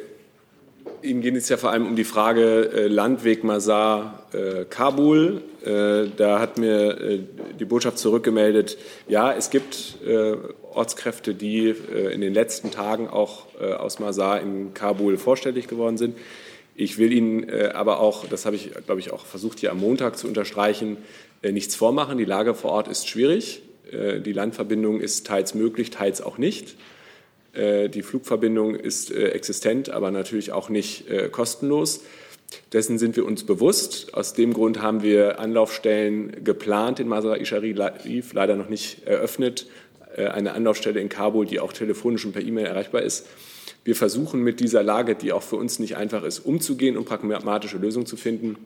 Ihnen 1.03 1.20
geht 1.20 1.36
es 1.36 1.49
ja 1.51 1.57
vor 1.59 1.70
allem 1.70 1.86
um 1.86 1.97
die 1.97 2.05
Frage 2.05 2.70
äh, 2.72 2.86
Landweg 2.88 3.45
Masar-Kabul. 3.45 5.42
Äh, 5.62 6.07
da 6.16 6.40
hat 6.40 6.59
mir 6.59 6.99
äh, 6.99 7.18
die 7.59 7.66
Botschaft 7.66 7.99
zurückgemeldet, 7.99 8.78
ja, 9.07 9.32
es 9.32 9.51
gibt 9.51 9.99
Ortskräfte, 10.72 11.34
die 11.34 11.68
in 11.68 12.20
den 12.20 12.34
letzten 12.34 12.72
Tagen 12.72 13.09
auch 13.09 13.47
aus 13.78 14.01
Masar 14.01 14.40
in 14.40 14.74
Kabul 14.74 15.16
vorstellig 15.18 15.68
geworden 15.68 15.97
sind. 15.99 16.16
Ich 16.74 16.99
will 16.99 17.12
Ihnen 17.12 17.49
aber 17.72 18.01
auch, 18.01 18.26
das 18.26 18.45
habe 18.45 18.57
ich, 18.57 18.72
glaube 18.84 19.01
ich, 19.01 19.12
auch 19.12 19.24
versucht 19.24 19.61
hier 19.61 19.70
am 19.70 19.78
Montag 19.78 20.18
zu 20.18 20.26
unterstreichen, 20.26 20.97
nichts 21.53 21.74
vormachen. 21.74 22.18
Die 22.18 22.24
Lage 22.24 22.55
vor 22.55 22.70
Ort 22.72 22.88
ist 22.88 23.09
schwierig. 23.09 23.62
Die 23.92 24.32
Landverbindung 24.32 25.01
ist 25.01 25.26
teils 25.26 25.55
möglich, 25.55 25.90
teils 25.90 26.20
auch 26.20 26.38
nicht. 26.38 26.76
Äh, 27.55 27.88
die 27.88 28.03
Flugverbindung 28.03 28.74
ist 28.74 29.11
äh, 29.11 29.28
existent, 29.28 29.90
aber 29.90 30.11
natürlich 30.11 30.53
auch 30.53 30.68
nicht 30.68 31.09
äh, 31.09 31.28
kostenlos. 31.28 32.01
Dessen 32.72 32.99
sind 32.99 33.16
wir 33.16 33.24
uns 33.24 33.45
bewusst. 33.45 34.14
Aus 34.14 34.34
dem 34.34 34.53
Grund 34.53 34.82
haben 34.82 35.03
wir 35.03 35.40
Anlaufstellen 35.40 36.45
geplant 36.45 37.01
in 37.01 37.09
Masar-i 37.09 37.45
Sharif, 37.47 38.32
leider 38.32 38.57
noch 38.57 38.68
nicht 38.68 39.07
eröffnet. 39.07 39.66
Eine 40.16 40.53
Anlaufstelle 40.53 41.01
in 41.01 41.09
Kabul, 41.09 41.47
die 41.47 41.59
auch 41.59 41.72
telefonisch 41.72 42.24
und 42.24 42.32
per 42.32 42.42
E-Mail 42.42 42.66
erreichbar 42.66 43.03
ist. 43.03 43.26
Wir 43.82 43.97
versuchen 43.97 44.40
mit 44.40 44.61
dieser 44.61 44.84
Lage, 44.84 45.16
die 45.16 45.32
auch 45.32 45.42
für 45.42 45.57
uns 45.57 45.80
nicht 45.80 45.97
einfach 45.97 46.22
ist, 46.22 46.38
umzugehen 46.40 46.97
und 46.97 47.07
pragmatische 47.07 47.78
Lösungen 47.78 48.07
zu 48.07 48.16
finden. 48.16 48.57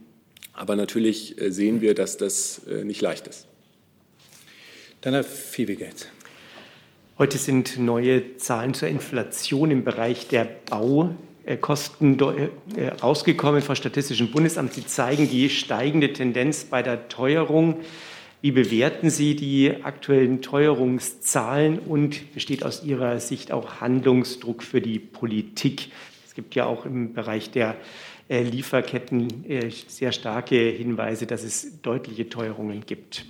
Aber 0.58 0.74
natürlich 0.74 1.36
sehen 1.38 1.80
wir, 1.80 1.94
dass 1.94 2.16
das 2.16 2.62
nicht 2.82 3.00
leicht 3.00 3.28
ist. 3.28 3.46
Dann 5.02 5.14
Herr 5.14 5.22
Fiebegeld. 5.22 6.10
Heute 7.16 7.38
sind 7.38 7.78
neue 7.78 8.36
Zahlen 8.38 8.74
zur 8.74 8.88
Inflation 8.88 9.70
im 9.70 9.84
Bereich 9.84 10.26
der 10.26 10.48
Baukosten 10.68 12.18
äh, 12.76 12.88
rausgekommen 12.88 13.62
vom 13.62 13.76
Statistischen 13.76 14.32
Bundesamt. 14.32 14.74
Sie 14.74 14.84
zeigen 14.84 15.30
die 15.30 15.48
steigende 15.48 16.12
Tendenz 16.12 16.64
bei 16.64 16.82
der 16.82 17.08
Teuerung. 17.08 17.76
Wie 18.40 18.50
bewerten 18.50 19.10
Sie 19.10 19.36
die 19.36 19.72
aktuellen 19.84 20.42
Teuerungszahlen 20.42 21.78
und 21.78 22.34
besteht 22.34 22.64
aus 22.64 22.82
Ihrer 22.82 23.20
Sicht 23.20 23.52
auch 23.52 23.80
Handlungsdruck 23.80 24.64
für 24.64 24.80
die 24.80 24.98
Politik? 24.98 25.92
Es 26.26 26.34
gibt 26.34 26.56
ja 26.56 26.66
auch 26.66 26.84
im 26.84 27.14
Bereich 27.14 27.52
der 27.52 27.70
äh, 27.70 27.74
Lieferketten 28.28 29.44
äh, 29.48 29.70
sehr 29.70 30.12
starke 30.12 30.56
Hinweise, 30.56 31.26
dass 31.26 31.42
es 31.42 31.80
deutliche 31.82 32.28
Teuerungen 32.28 32.84
gibt. 32.84 33.24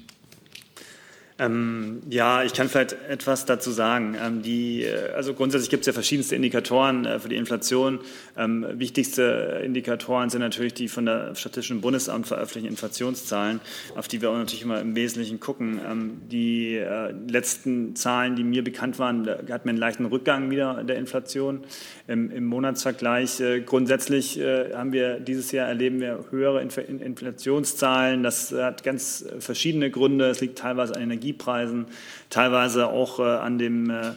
Ähm, 1.41 2.01
ja, 2.11 2.43
ich 2.43 2.53
kann 2.53 2.69
vielleicht 2.69 2.97
etwas 3.09 3.45
dazu 3.45 3.71
sagen. 3.71 4.17
Ähm, 4.21 4.43
die, 4.43 4.83
äh, 4.83 5.13
also 5.15 5.35
grundsätzlich 5.35 5.71
gibt 5.71 5.83
es 5.83 5.87
ja 5.87 5.93
verschiedenste 5.93 6.35
Indikatoren 6.35 7.05
äh, 7.05 7.21
für 7.21 7.29
die 7.29 7.37
Inflation. 7.37 8.01
Ähm, 8.37 8.67
wichtigste 8.73 9.63
Indikatoren 9.65 10.31
sind 10.31 10.41
natürlich 10.41 10.75
die 10.75 10.89
von 10.89 11.07
der 11.07 11.37
Statistischen 11.37 11.81
Bundesamt 11.81 12.27
veröffentlichten 12.27 12.69
Inflationszahlen, 12.69 13.61
auf 13.95 14.09
die 14.09 14.21
wir 14.21 14.31
auch 14.31 14.37
natürlich 14.37 14.63
immer 14.63 14.81
im 14.81 14.97
Wesentlichen 14.97 15.39
gucken. 15.39 15.81
Ähm, 15.89 16.23
die 16.29 16.75
äh, 16.75 17.13
letzten 17.29 17.95
Zahlen, 17.95 18.35
die 18.35 18.43
mir 18.43 18.65
bekannt 18.65 18.99
waren, 18.99 19.23
da 19.23 19.37
hatten 19.37 19.67
wir 19.67 19.71
einen 19.71 19.79
leichten 19.79 20.07
Rückgang 20.07 20.51
wieder 20.51 20.83
der 20.83 20.97
Inflation 20.97 21.61
im, 22.09 22.33
im 22.33 22.47
Monatsvergleich. 22.47 23.39
Äh, 23.39 23.61
grundsätzlich 23.61 24.41
äh, 24.41 24.75
haben 24.75 24.93
wir 24.93 25.21
dieses 25.21 25.53
Jahr 25.53 25.69
erleben 25.69 26.01
wir 26.01 26.25
höhere 26.31 26.63
Inf 26.63 26.79
Inflationszahlen. 26.79 28.25
Das 28.25 28.51
hat 28.51 28.83
ganz 28.83 29.25
verschiedene 29.39 29.91
Gründe. 29.93 30.31
Es 30.31 30.41
liegt 30.41 30.59
teilweise 30.59 30.97
an 30.97 31.03
Energie 31.03 31.28
Energiepreisen, 31.29 31.87
teilweise 32.31 32.89
auch 32.89 33.19
äh, 33.19 33.23
an, 33.23 33.59
dem, 33.59 33.91
äh, 33.91 34.13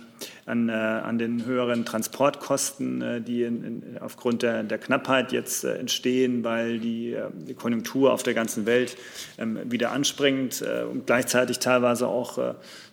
an, 0.46 0.70
äh, 0.70 0.72
an, 0.72 1.18
den 1.18 1.46
höheren 1.46 1.86
Transportkosten, 1.86 3.24
die 3.26 3.44
in, 3.44 3.64
in, 3.64 3.98
aufgrund 4.00 4.42
der, 4.44 4.64
der, 4.64 4.78
Knappheit 4.78 5.32
jetzt 5.32 5.64
entstehen, 5.64 6.44
weil 6.44 6.80
die, 6.80 7.18
die, 7.34 7.54
Konjunktur 7.54 8.14
auf 8.14 8.24
der 8.24 8.34
ganzen 8.34 8.66
Welt 8.66 8.98
ähm, 9.38 9.60
wieder 9.66 9.92
anspringt 9.92 10.62
und 10.62 11.06
gleichzeitig 11.06 11.60
teilweise 11.60 12.08
auch 12.08 12.38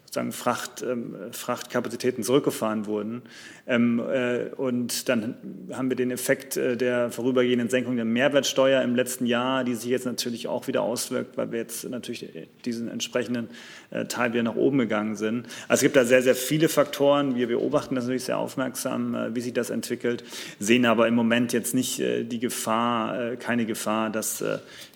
sozusagen 0.09 0.33
Fracht, 0.33 0.83
ähm, 0.83 1.17
Frachtkapazitäten 1.33 2.23
zurückgefahren 2.23 2.87
wurden. 2.87 3.21
Ähm, 3.67 4.01
äh, 4.01 4.47
und 4.57 5.11
dann 5.11 5.35
haben 5.71 5.91
wir 5.91 5.97
den 5.97 6.11
Effekt 6.11 6.57
äh, 6.57 6.79
der 6.79 7.11
vorübergehenden 7.11 7.69
Senkung 7.69 7.97
der 7.97 8.07
Mehrwertsteuer 8.07 8.81
im 8.81 8.97
letzten 8.97 9.27
Jahr, 9.27 9.65
die 9.65 9.75
sich 9.75 9.91
jetzt 9.91 10.07
natürlich 10.07 10.49
auch 10.49 10.67
wieder 10.67 10.81
auswirkt, 10.81 11.37
weil 11.37 11.53
wir 11.53 11.59
jetzt 11.59 11.87
natürlich 11.91 12.27
diesen 12.65 12.89
entsprechenden 12.89 13.51
äh, 13.91 14.07
Teil 14.07 14.33
wieder 14.33 14.43
nach 14.45 14.57
oben 14.57 14.79
gegangen 14.79 15.15
sind. 15.15 15.47
Also 15.69 15.81
es 15.81 15.83
gibt 15.83 15.97
da 15.97 16.07
sehr, 16.07 16.23
sehr 16.23 16.35
viele 16.35 16.71
Faktoren. 16.71 17.37
Wir 17.37 17.47
beobachten 17.47 17.95
das 17.95 18.05
natürlich 18.05 18.25
sehr 18.25 18.39
aufmerksam, 18.39 19.15
äh, 19.15 19.35
wie 19.35 19.43
sich 19.43 19.53
das 19.53 19.69
entwickelt, 19.69 20.25
sehen 20.59 20.87
aber 20.87 21.07
im 21.07 21.15
Moment 21.15 21.53
jetzt 21.53 21.75
nicht 21.75 22.01
äh, 22.01 22.25
die 22.25 22.39
Gefahr, 22.39 23.33
äh, 23.33 23.37
keine 23.37 23.67
Gefahr, 23.67 24.09
dass 24.09 24.43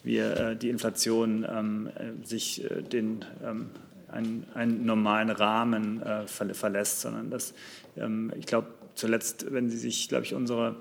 wir 0.05 0.55
die 0.55 0.69
Inflation 0.69 1.47
ähm, 1.49 1.89
sich 2.25 2.65
den 2.91 3.25
ähm, 3.45 3.67
einen, 4.13 4.47
einen 4.55 4.85
normalen 4.85 5.31
Rahmen 5.31 6.03
äh, 6.03 6.27
verlässt, 6.27 7.01
sondern 7.01 7.31
dass 7.31 7.55
ähm, 7.97 8.33
ich 8.39 8.47
glaube, 8.47 8.69
zuletzt, 8.95 9.53
wenn 9.53 9.71
Sie 9.71 9.79
sich, 9.79 10.09
glaube 10.09 10.25
ich, 10.25 10.35
unsere 10.35 10.77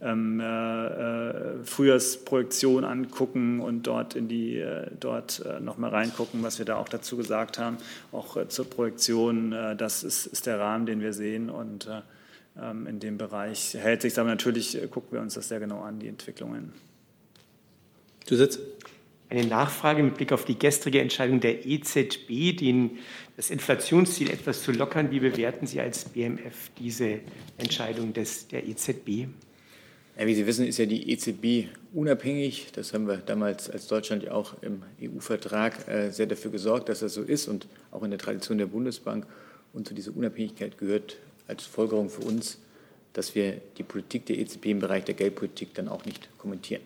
ähm, 0.00 0.40
äh, 0.40 0.86
äh, 0.86 1.64
Frühjahrsprojektion 1.64 2.84
angucken 2.84 3.60
und 3.60 3.84
dort 3.86 4.16
in 4.16 4.28
die 4.28 4.58
äh, 4.58 4.90
dort 5.00 5.44
äh, 5.44 5.60
nochmal 5.60 5.90
reingucken, 5.90 6.42
was 6.42 6.58
wir 6.58 6.66
da 6.66 6.76
auch 6.76 6.88
dazu 6.88 7.16
gesagt 7.16 7.58
haben, 7.58 7.78
auch 8.12 8.36
äh, 8.36 8.48
zur 8.48 8.68
Projektion, 8.68 9.52
äh, 9.52 9.76
das 9.76 10.04
ist, 10.04 10.26
ist, 10.26 10.46
der 10.46 10.58
Rahmen, 10.60 10.86
den 10.86 11.00
wir 11.00 11.12
sehen 11.12 11.50
und 11.50 11.86
äh, 11.86 12.00
ähm, 12.60 12.86
in 12.86 13.00
dem 13.00 13.18
Bereich 13.18 13.74
hält 13.74 14.02
sich, 14.02 14.18
aber 14.18 14.28
natürlich 14.28 14.78
gucken 14.90 15.12
wir 15.12 15.20
uns 15.20 15.34
das 15.34 15.48
sehr 15.48 15.60
genau 15.60 15.80
an, 15.80 15.98
die 15.98 16.08
Entwicklungen. 16.08 16.72
Sitzt. 18.26 18.60
Eine 19.34 19.48
Nachfrage 19.48 20.00
mit 20.00 20.14
Blick 20.14 20.30
auf 20.30 20.44
die 20.44 20.56
gestrige 20.56 21.00
Entscheidung 21.00 21.40
der 21.40 21.66
EZB, 21.66 22.56
den, 22.56 22.98
das 23.36 23.50
Inflationsziel 23.50 24.30
etwas 24.30 24.62
zu 24.62 24.70
lockern. 24.70 25.10
Wie 25.10 25.18
bewerten 25.18 25.66
Sie 25.66 25.80
als 25.80 26.04
BMF 26.04 26.70
diese 26.78 27.18
Entscheidung 27.58 28.12
des, 28.12 28.46
der 28.46 28.64
EZB? 28.64 29.26
Ja, 30.16 30.26
wie 30.28 30.36
Sie 30.36 30.46
wissen, 30.46 30.64
ist 30.64 30.78
ja 30.78 30.86
die 30.86 31.10
EZB 31.10 31.68
unabhängig. 31.92 32.68
Das 32.74 32.94
haben 32.94 33.08
wir 33.08 33.16
damals 33.16 33.68
als 33.68 33.88
Deutschland 33.88 34.22
ja 34.22 34.30
auch 34.30 34.54
im 34.62 34.84
EU-Vertrag 35.02 35.88
äh, 35.88 36.10
sehr 36.12 36.26
dafür 36.26 36.52
gesorgt, 36.52 36.88
dass 36.88 37.00
das 37.00 37.14
so 37.14 37.22
ist 37.22 37.48
und 37.48 37.66
auch 37.90 38.04
in 38.04 38.10
der 38.10 38.20
Tradition 38.20 38.58
der 38.58 38.66
Bundesbank. 38.66 39.26
Und 39.72 39.88
zu 39.88 39.94
dieser 39.94 40.16
Unabhängigkeit 40.16 40.78
gehört 40.78 41.16
als 41.48 41.64
Folgerung 41.64 42.08
für 42.08 42.22
uns, 42.22 42.60
dass 43.14 43.34
wir 43.34 43.60
die 43.78 43.82
Politik 43.82 44.26
der 44.26 44.38
EZB 44.38 44.66
im 44.66 44.78
Bereich 44.78 45.02
der 45.02 45.14
Geldpolitik 45.16 45.74
dann 45.74 45.88
auch 45.88 46.04
nicht 46.04 46.28
kommentieren. 46.38 46.82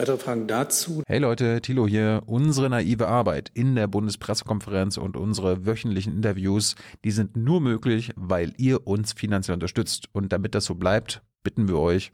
Weitere 0.00 0.16
Fragen 0.16 0.46
dazu? 0.46 1.02
Hey 1.06 1.18
Leute, 1.18 1.60
Thilo 1.60 1.86
hier. 1.86 2.22
Unsere 2.24 2.70
naive 2.70 3.06
Arbeit 3.06 3.50
in 3.52 3.74
der 3.74 3.86
Bundespressekonferenz 3.86 4.96
und 4.96 5.14
unsere 5.14 5.66
wöchentlichen 5.66 6.14
Interviews, 6.14 6.74
die 7.04 7.10
sind 7.10 7.36
nur 7.36 7.60
möglich, 7.60 8.10
weil 8.16 8.54
ihr 8.56 8.86
uns 8.86 9.12
finanziell 9.12 9.52
unterstützt. 9.52 10.08
Und 10.12 10.32
damit 10.32 10.54
das 10.54 10.64
so 10.64 10.74
bleibt, 10.74 11.20
bitten 11.42 11.68
wir 11.68 11.76
euch, 11.76 12.12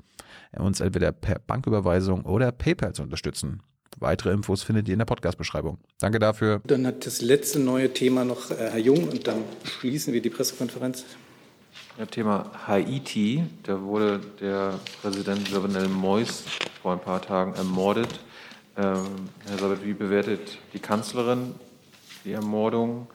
uns 0.58 0.80
entweder 0.80 1.12
per 1.12 1.38
Banküberweisung 1.38 2.24
oder 2.24 2.50
PayPal 2.50 2.92
zu 2.92 3.04
unterstützen. 3.04 3.62
Weitere 4.00 4.32
Infos 4.32 4.64
findet 4.64 4.88
ihr 4.88 4.94
in 4.94 4.98
der 4.98 5.06
Podcast-Beschreibung. 5.06 5.78
Danke 6.00 6.18
dafür. 6.18 6.62
Dann 6.66 6.88
hat 6.88 7.06
das 7.06 7.22
letzte 7.22 7.60
neue 7.60 7.92
Thema 7.92 8.24
noch 8.24 8.50
äh, 8.50 8.56
Herr 8.56 8.78
Jung 8.78 9.08
und 9.08 9.28
dann 9.28 9.44
schließen 9.62 10.12
wir 10.12 10.20
die 10.20 10.30
Pressekonferenz. 10.30 11.04
Ja, 11.98 12.06
Thema 12.06 12.50
Haiti. 12.66 13.44
Da 13.62 13.80
wurde 13.82 14.20
der 14.40 14.78
Präsident 15.00 15.48
Jovenel 15.48 15.86
Moïse 15.86 16.44
vor 16.82 16.92
ein 16.92 17.00
paar 17.00 17.22
Tagen 17.22 17.54
ermordet. 17.54 18.20
Ähm, 18.76 19.06
Herr 19.46 19.58
Sabet, 19.58 19.84
wie 19.84 19.94
bewertet 19.94 20.58
die 20.72 20.78
Kanzlerin 20.78 21.54
die 22.24 22.32
Ermordung? 22.32 23.06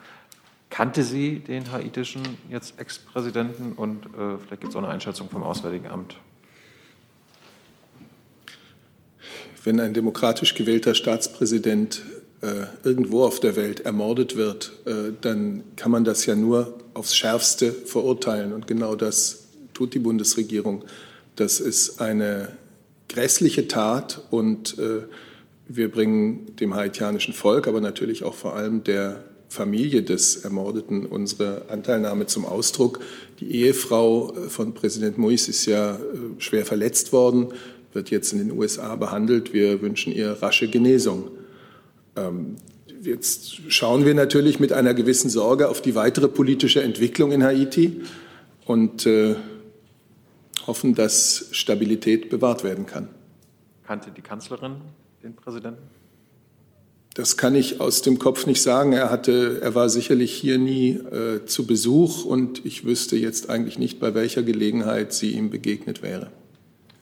Kannte 0.70 1.04
sie 1.04 1.38
den 1.38 1.70
haitischen 1.70 2.22
jetzt 2.50 2.78
Ex-Präsidenten? 2.78 3.72
Und 3.72 4.06
äh, 4.06 4.38
vielleicht 4.38 4.62
gibt 4.62 4.68
es 4.68 4.74
auch 4.76 4.82
eine 4.82 4.88
Einschätzung 4.88 5.28
vom 5.28 5.42
Auswärtigen 5.42 5.86
Amt. 5.88 6.16
wenn 9.64 9.80
ein 9.80 9.94
demokratisch 9.94 10.54
gewählter 10.54 10.94
Staatspräsident 10.94 12.02
irgendwo 12.82 13.22
auf 13.22 13.38
der 13.38 13.54
Welt 13.54 13.80
ermordet 13.80 14.36
wird, 14.36 14.72
äh, 14.84 15.12
dann 15.20 15.62
kann 15.76 15.92
man 15.92 16.04
das 16.04 16.26
ja 16.26 16.34
nur 16.34 16.74
aufs 16.92 17.14
Schärfste 17.14 17.72
verurteilen. 17.72 18.52
Und 18.52 18.66
genau 18.66 18.96
das 18.96 19.44
tut 19.74 19.94
die 19.94 20.00
Bundesregierung. 20.00 20.84
Das 21.36 21.60
ist 21.60 22.00
eine 22.00 22.48
grässliche 23.08 23.68
Tat 23.68 24.22
und 24.30 24.76
äh, 24.78 25.02
wir 25.68 25.90
bringen 25.90 26.56
dem 26.56 26.74
haitianischen 26.74 27.32
Volk, 27.32 27.68
aber 27.68 27.80
natürlich 27.80 28.24
auch 28.24 28.34
vor 28.34 28.56
allem 28.56 28.82
der 28.82 29.22
Familie 29.48 30.02
des 30.02 30.36
Ermordeten 30.36 31.06
unsere 31.06 31.66
Anteilnahme 31.68 32.26
zum 32.26 32.44
Ausdruck. 32.44 33.00
Die 33.38 33.54
Ehefrau 33.54 34.34
von 34.48 34.74
Präsident 34.74 35.18
Moïse 35.18 35.50
ist 35.50 35.66
ja 35.66 35.98
schwer 36.38 36.64
verletzt 36.66 37.12
worden, 37.12 37.48
wird 37.92 38.10
jetzt 38.10 38.32
in 38.32 38.38
den 38.38 38.50
USA 38.50 38.96
behandelt. 38.96 39.52
Wir 39.52 39.80
wünschen 39.82 40.12
ihr 40.12 40.32
rasche 40.42 40.68
Genesung. 40.68 41.30
Ähm, 42.16 42.56
jetzt 43.02 43.72
schauen 43.72 44.04
wir 44.04 44.14
natürlich 44.14 44.60
mit 44.60 44.72
einer 44.72 44.94
gewissen 44.94 45.30
Sorge 45.30 45.68
auf 45.68 45.82
die 45.82 45.94
weitere 45.94 46.28
politische 46.28 46.82
Entwicklung 46.82 47.32
in 47.32 47.42
Haiti 47.42 48.02
und 48.66 49.06
äh, 49.06 49.36
hoffen, 50.66 50.94
dass 50.94 51.48
Stabilität 51.50 52.30
bewahrt 52.30 52.64
werden 52.64 52.86
kann. 52.86 53.08
Kannte 53.86 54.10
die 54.10 54.22
Kanzlerin 54.22 54.76
den 55.22 55.34
Präsidenten? 55.34 55.82
Das 57.14 57.36
kann 57.36 57.54
ich 57.54 57.80
aus 57.80 58.00
dem 58.00 58.18
Kopf 58.18 58.46
nicht 58.46 58.62
sagen. 58.62 58.94
Er, 58.94 59.10
hatte, 59.10 59.60
er 59.60 59.74
war 59.74 59.90
sicherlich 59.90 60.32
hier 60.32 60.56
nie 60.56 60.92
äh, 60.92 61.44
zu 61.44 61.66
Besuch 61.66 62.24
und 62.24 62.64
ich 62.64 62.86
wüsste 62.86 63.16
jetzt 63.16 63.50
eigentlich 63.50 63.78
nicht, 63.78 64.00
bei 64.00 64.14
welcher 64.14 64.42
Gelegenheit 64.42 65.12
sie 65.12 65.32
ihm 65.32 65.50
begegnet 65.50 66.02
wäre. 66.02 66.30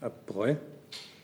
Herr 0.00 0.10
Breu? 0.10 0.56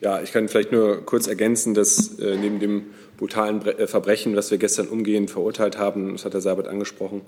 Ja, 0.01 0.22
ich 0.22 0.30
kann 0.30 0.49
vielleicht 0.49 0.70
nur 0.70 1.05
kurz 1.05 1.26
ergänzen, 1.26 1.74
dass 1.74 2.18
äh, 2.20 2.37
neben 2.37 2.61
dem 2.61 2.82
brutalen 3.16 3.64
äh, 3.66 3.86
Verbrechen, 3.86 4.36
was 4.36 4.50
wir 4.50 4.58
gestern 4.58 4.88
umgehend 4.88 5.30
verurteilt 5.30 5.78
haben, 5.78 6.12
das 6.12 6.24
hat 6.24 6.34
Herr 6.34 6.40
Seibert 6.40 6.68
angesprochen, 6.68 7.22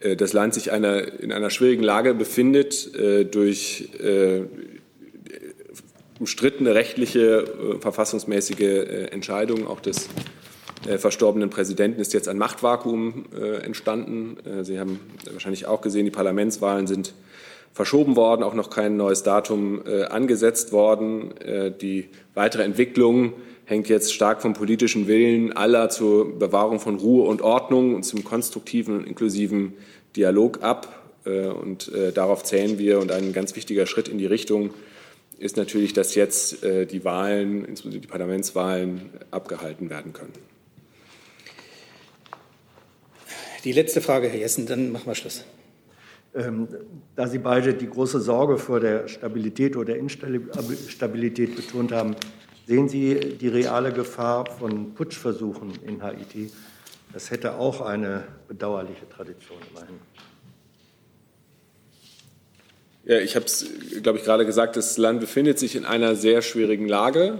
äh, 0.00 0.16
das 0.16 0.32
Land 0.32 0.54
sich 0.54 0.70
einer, 0.72 1.20
in 1.20 1.32
einer 1.32 1.50
schwierigen 1.50 1.82
Lage 1.82 2.14
befindet 2.14 2.94
äh, 2.94 3.24
durch 3.24 3.88
umstrittene 6.18 6.74
rechtliche, 6.74 7.44
verfassungsmäßige 7.80 9.10
Entscheidungen. 9.12 9.68
Auch 9.68 9.78
des 9.78 10.08
verstorbenen 10.98 11.48
Präsidenten 11.48 12.00
ist 12.00 12.12
jetzt 12.12 12.26
ein 12.26 12.38
Machtvakuum 12.38 13.26
entstanden. 13.62 14.36
Sie 14.62 14.80
haben 14.80 14.98
wahrscheinlich 15.30 15.66
auch 15.66 15.80
gesehen, 15.80 16.06
die 16.06 16.10
Parlamentswahlen 16.10 16.88
sind 16.88 17.14
verschoben 17.72 18.16
worden, 18.16 18.42
auch 18.42 18.54
noch 18.54 18.68
kein 18.68 18.96
neues 18.96 19.22
Datum 19.22 19.80
angesetzt 19.86 20.72
worden. 20.72 21.34
Die 21.80 22.08
weitere 22.34 22.64
Entwicklung 22.64 23.34
hängt 23.68 23.90
jetzt 23.90 24.14
stark 24.14 24.40
vom 24.40 24.54
politischen 24.54 25.06
Willen 25.08 25.52
aller 25.52 25.90
zur 25.90 26.38
Bewahrung 26.38 26.80
von 26.80 26.96
Ruhe 26.96 27.28
und 27.28 27.42
Ordnung 27.42 27.94
und 27.94 28.02
zum 28.02 28.24
konstruktiven 28.24 28.96
und 28.96 29.06
inklusiven 29.06 29.74
Dialog 30.16 30.62
ab. 30.62 31.10
Äh, 31.26 31.48
und 31.48 31.92
äh, 31.92 32.10
darauf 32.10 32.44
zählen 32.44 32.78
wir. 32.78 32.98
Und 32.98 33.12
ein 33.12 33.34
ganz 33.34 33.54
wichtiger 33.56 33.84
Schritt 33.86 34.08
in 34.08 34.16
die 34.16 34.24
Richtung 34.24 34.70
ist 35.38 35.58
natürlich, 35.58 35.92
dass 35.92 36.14
jetzt 36.14 36.64
äh, 36.64 36.86
die 36.86 37.04
Wahlen, 37.04 37.66
insbesondere 37.66 38.00
die 38.00 38.08
Parlamentswahlen, 38.08 39.10
abgehalten 39.30 39.90
werden 39.90 40.14
können. 40.14 40.32
Die 43.64 43.72
letzte 43.72 44.00
Frage, 44.00 44.28
Herr 44.28 44.38
Jessen, 44.38 44.64
dann 44.64 44.92
machen 44.92 45.06
wir 45.06 45.14
Schluss. 45.14 45.44
Ähm, 46.34 46.68
da 47.16 47.26
Sie 47.26 47.38
beide 47.38 47.74
die 47.74 47.88
große 47.88 48.20
Sorge 48.20 48.56
vor 48.56 48.80
der 48.80 49.08
Stabilität 49.08 49.76
oder 49.76 49.94
Instabilität 49.96 51.54
betont 51.54 51.92
haben, 51.92 52.16
Sehen 52.68 52.86
Sie 52.86 53.14
die 53.18 53.48
reale 53.48 53.94
Gefahr 53.94 54.44
von 54.44 54.92
Putschversuchen 54.92 55.72
in 55.86 56.02
Haiti? 56.02 56.52
Das 57.14 57.30
hätte 57.30 57.54
auch 57.54 57.80
eine 57.80 58.24
bedauerliche 58.46 59.08
Tradition 59.08 59.56
immerhin. 59.70 59.98
Ja, 63.06 63.20
ich 63.20 63.36
habe 63.36 63.46
es, 63.46 63.64
glaube 64.02 64.18
ich, 64.18 64.24
gerade 64.26 64.44
gesagt, 64.44 64.76
das 64.76 64.98
Land 64.98 65.20
befindet 65.20 65.58
sich 65.58 65.76
in 65.76 65.86
einer 65.86 66.14
sehr 66.14 66.42
schwierigen 66.42 66.86
Lage 66.86 67.38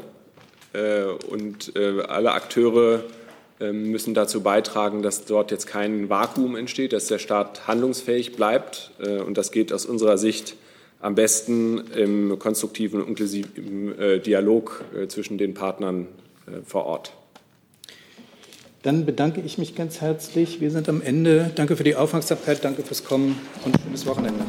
äh, 0.73 1.03
und 1.03 1.77
äh, 1.77 2.01
alle 2.09 2.33
Akteure 2.33 3.03
äh, 3.61 3.71
müssen 3.71 4.15
dazu 4.15 4.41
beitragen, 4.41 5.03
dass 5.03 5.27
dort 5.27 5.51
jetzt 5.51 5.67
kein 5.67 6.09
Vakuum 6.09 6.57
entsteht, 6.57 6.95
dass 6.95 7.07
der 7.07 7.19
Staat 7.19 7.69
handlungsfähig 7.69 8.35
bleibt 8.35 8.93
äh, 8.99 9.19
und 9.19 9.37
das 9.37 9.53
geht 9.53 9.75
aus 9.75 9.85
unserer 9.85 10.17
Sicht 10.17 10.57
am 11.01 11.15
besten 11.15 11.79
im 11.95 12.39
konstruktiven 12.39 13.01
und 13.01 13.09
inklusiven 13.09 13.99
äh, 13.99 14.21
Dialog 14.21 14.85
äh, 14.95 15.07
zwischen 15.09 15.39
den 15.39 15.55
Partnern 15.55 16.07
äh, 16.47 16.63
vor 16.65 16.87
Ort. 16.87 17.13
Dann 18.83 19.07
bedanke 19.07 19.41
ich 19.41 19.59
mich 19.59 19.75
ganz 19.75 20.01
herzlich. 20.01 20.61
Wir 20.61 20.71
sind 20.71 20.89
am 20.89 21.03
Ende. 21.03 21.51
Danke 21.57 21.77
für 21.77 21.85
die 21.85 21.97
Aufmerksamkeit, 21.97 22.65
danke 22.65 22.83
fürs 22.83 23.05
Kommen 23.05 23.39
und 23.65 23.77
schönes 23.83 24.07
Wochenende. 24.07 24.45